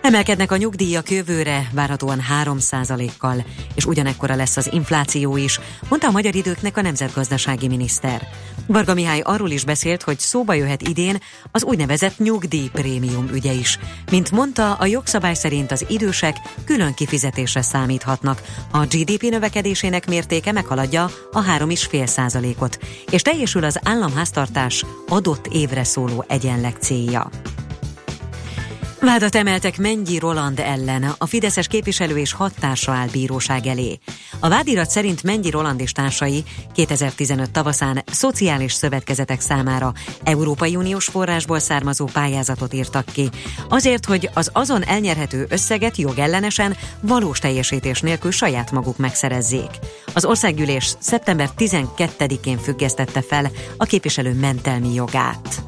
Emelkednek 0.03 0.53
a 0.53 0.57
nyugdíjak 0.57 1.11
jövőre, 1.11 1.71
várhatóan 1.73 2.21
3%-kal, 2.43 3.45
és 3.75 3.85
ugyanekkora 3.85 4.35
lesz 4.35 4.57
az 4.57 4.73
infláció 4.73 5.37
is, 5.37 5.61
mondta 5.89 6.09
a 6.09 6.11
magyar 6.11 6.35
időknek 6.35 6.77
a 6.77 6.83
nemzetgazdasági 6.83 7.69
miniszter. 7.69 8.29
Varga 8.67 8.95
Mihály 8.95 9.21
arról 9.21 9.51
is 9.51 9.65
beszélt, 9.65 10.03
hogy 10.03 10.19
szóba 10.19 10.55
jöhet 10.55 10.89
idén 10.89 11.19
az 11.51 11.65
úgynevezett 11.65 12.19
nyugdíjprémium 12.19 13.29
ügye 13.33 13.53
is. 13.53 13.79
Mint 14.11 14.31
mondta, 14.31 14.75
a 14.75 14.87
jogszabály 14.87 15.35
szerint 15.35 15.73
az 15.73 15.85
idősek 15.89 16.37
külön 16.65 16.95
kifizetésre 16.95 17.63
számíthatnak. 17.63 18.43
A 18.71 18.79
GDP 18.79 19.23
növekedésének 19.23 20.07
mértéke 20.07 20.53
meghaladja 20.53 21.11
a 21.33 21.45
3,5%-ot, 21.45 22.79
és 23.11 23.23
teljesül 23.23 23.65
az 23.65 23.79
államháztartás 23.83 24.85
adott 25.09 25.47
évre 25.47 25.85
szóló 25.85 26.25
egyenleg 26.29 26.77
célja. 26.81 27.31
Vádat 29.01 29.35
emeltek 29.35 29.79
Mennyi 29.79 30.19
Roland 30.19 30.59
ellen, 30.59 31.15
a 31.19 31.27
Fideszes 31.27 31.67
képviselő 31.67 32.19
és 32.19 32.33
hat 32.33 32.53
társa 32.61 32.93
áll 32.93 33.09
bíróság 33.13 33.67
elé. 33.67 33.99
A 34.41 34.49
vádirat 34.49 34.91
szerint 34.91 35.23
Mennyi 35.23 35.51
Roland 35.51 35.81
és 35.81 35.93
társai 35.93 36.45
2015 36.75 37.51
tavaszán 37.51 38.03
szociális 38.07 38.73
szövetkezetek 38.73 39.41
számára 39.41 39.93
Európai 40.25 40.77
Uniós 40.77 41.05
forrásból 41.05 41.59
származó 41.59 42.05
pályázatot 42.13 42.75
írtak 42.75 43.05
ki, 43.13 43.29
azért, 43.69 44.05
hogy 44.05 44.31
az 44.35 44.51
azon 44.53 44.85
elnyerhető 44.85 45.47
összeget 45.49 45.97
jogellenesen, 45.97 46.77
valós 47.01 47.39
teljesítés 47.39 48.01
nélkül 48.01 48.31
saját 48.31 48.71
maguk 48.71 48.97
megszerezzék. 48.97 49.71
Az 50.15 50.25
országgyűlés 50.25 50.97
szeptember 50.99 51.51
12-én 51.59 52.59
függesztette 52.59 53.23
fel 53.23 53.51
a 53.77 53.85
képviselő 53.85 54.33
mentelmi 54.33 54.95
jogát. 54.95 55.63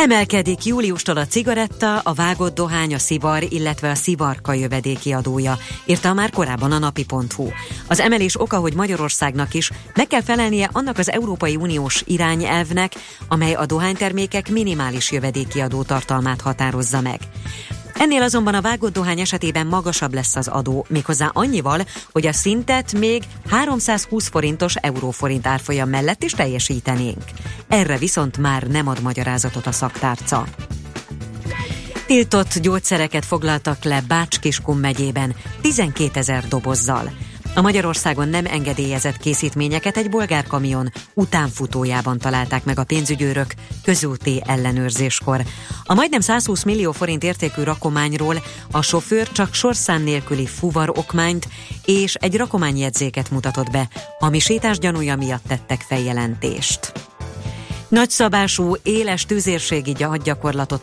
Emelkedik 0.00 0.64
júliustól 0.64 1.16
a 1.16 1.26
cigaretta, 1.26 1.98
a 1.98 2.12
vágott 2.12 2.54
dohány, 2.54 2.94
a 2.94 2.98
szivar, 2.98 3.42
illetve 3.48 3.90
a 3.90 3.94
szivarka 3.94 4.52
jövedéki 4.52 5.12
adója, 5.12 5.58
írta 5.86 6.12
már 6.12 6.30
korábban 6.30 6.72
a 6.72 6.78
napi.hu. 6.78 7.48
Az 7.88 8.00
emelés 8.00 8.40
oka, 8.40 8.58
hogy 8.58 8.74
Magyarországnak 8.74 9.54
is 9.54 9.70
meg 9.94 10.06
kell 10.06 10.22
felelnie 10.22 10.68
annak 10.72 10.98
az 10.98 11.10
Európai 11.10 11.56
Uniós 11.56 12.02
irányelvnek, 12.06 12.92
amely 13.28 13.54
a 13.54 13.66
dohánytermékek 13.66 14.50
minimális 14.50 15.12
jövedéki 15.12 15.60
adó 15.60 15.82
tartalmát 15.82 16.40
határozza 16.40 17.00
meg. 17.00 17.20
Ennél 17.98 18.22
azonban 18.22 18.54
a 18.54 18.60
vágott 18.60 18.92
dohány 18.92 19.20
esetében 19.20 19.66
magasabb 19.66 20.14
lesz 20.14 20.36
az 20.36 20.48
adó, 20.48 20.86
méghozzá 20.88 21.30
annyival, 21.32 21.80
hogy 22.12 22.26
a 22.26 22.32
szintet 22.32 22.92
még 22.92 23.22
320 23.48 24.28
forintos 24.28 24.74
euróforint 24.74 25.46
árfolyam 25.46 25.88
mellett 25.88 26.22
is 26.22 26.32
teljesítenénk. 26.32 27.22
Erre 27.68 27.96
viszont 27.96 28.38
már 28.38 28.62
nem 28.62 28.88
ad 28.88 29.02
magyarázatot 29.02 29.66
a 29.66 29.72
szaktárca. 29.72 30.44
Tiltott 32.06 32.58
gyógyszereket 32.58 33.24
foglaltak 33.24 33.84
le 33.84 34.00
Bács-Kiskun 34.08 34.76
megyében 34.76 35.34
12 35.60 36.18
ezer 36.18 36.48
dobozzal. 36.48 37.10
A 37.58 37.60
Magyarországon 37.60 38.28
nem 38.28 38.46
engedélyezett 38.46 39.16
készítményeket 39.16 39.96
egy 39.96 40.10
bolgár 40.10 40.46
kamion 40.46 40.92
utánfutójában 41.14 42.18
találták 42.18 42.64
meg 42.64 42.78
a 42.78 42.84
pénzügyőrök 42.84 43.54
közúti 43.82 44.42
ellenőrzéskor. 44.46 45.42
A 45.84 45.94
majdnem 45.94 46.20
120 46.20 46.62
millió 46.62 46.92
forint 46.92 47.22
értékű 47.22 47.62
rakományról 47.62 48.42
a 48.70 48.82
sofőr 48.82 49.32
csak 49.32 49.54
sorszám 49.54 50.02
nélküli 50.02 50.46
fuvar 50.46 50.88
okmányt 50.88 51.48
és 51.84 52.14
egy 52.14 52.36
rakományjegyzéket 52.36 53.30
mutatott 53.30 53.70
be, 53.70 53.88
hamisítás 54.18 54.78
gyanúja 54.78 55.16
miatt 55.16 55.44
tettek 55.48 55.80
feljelentést. 55.80 56.92
Nagyszabású, 57.88 58.74
éles 58.82 59.24
tüzérségi 59.24 60.02
hadgyakorlatot 60.02 60.76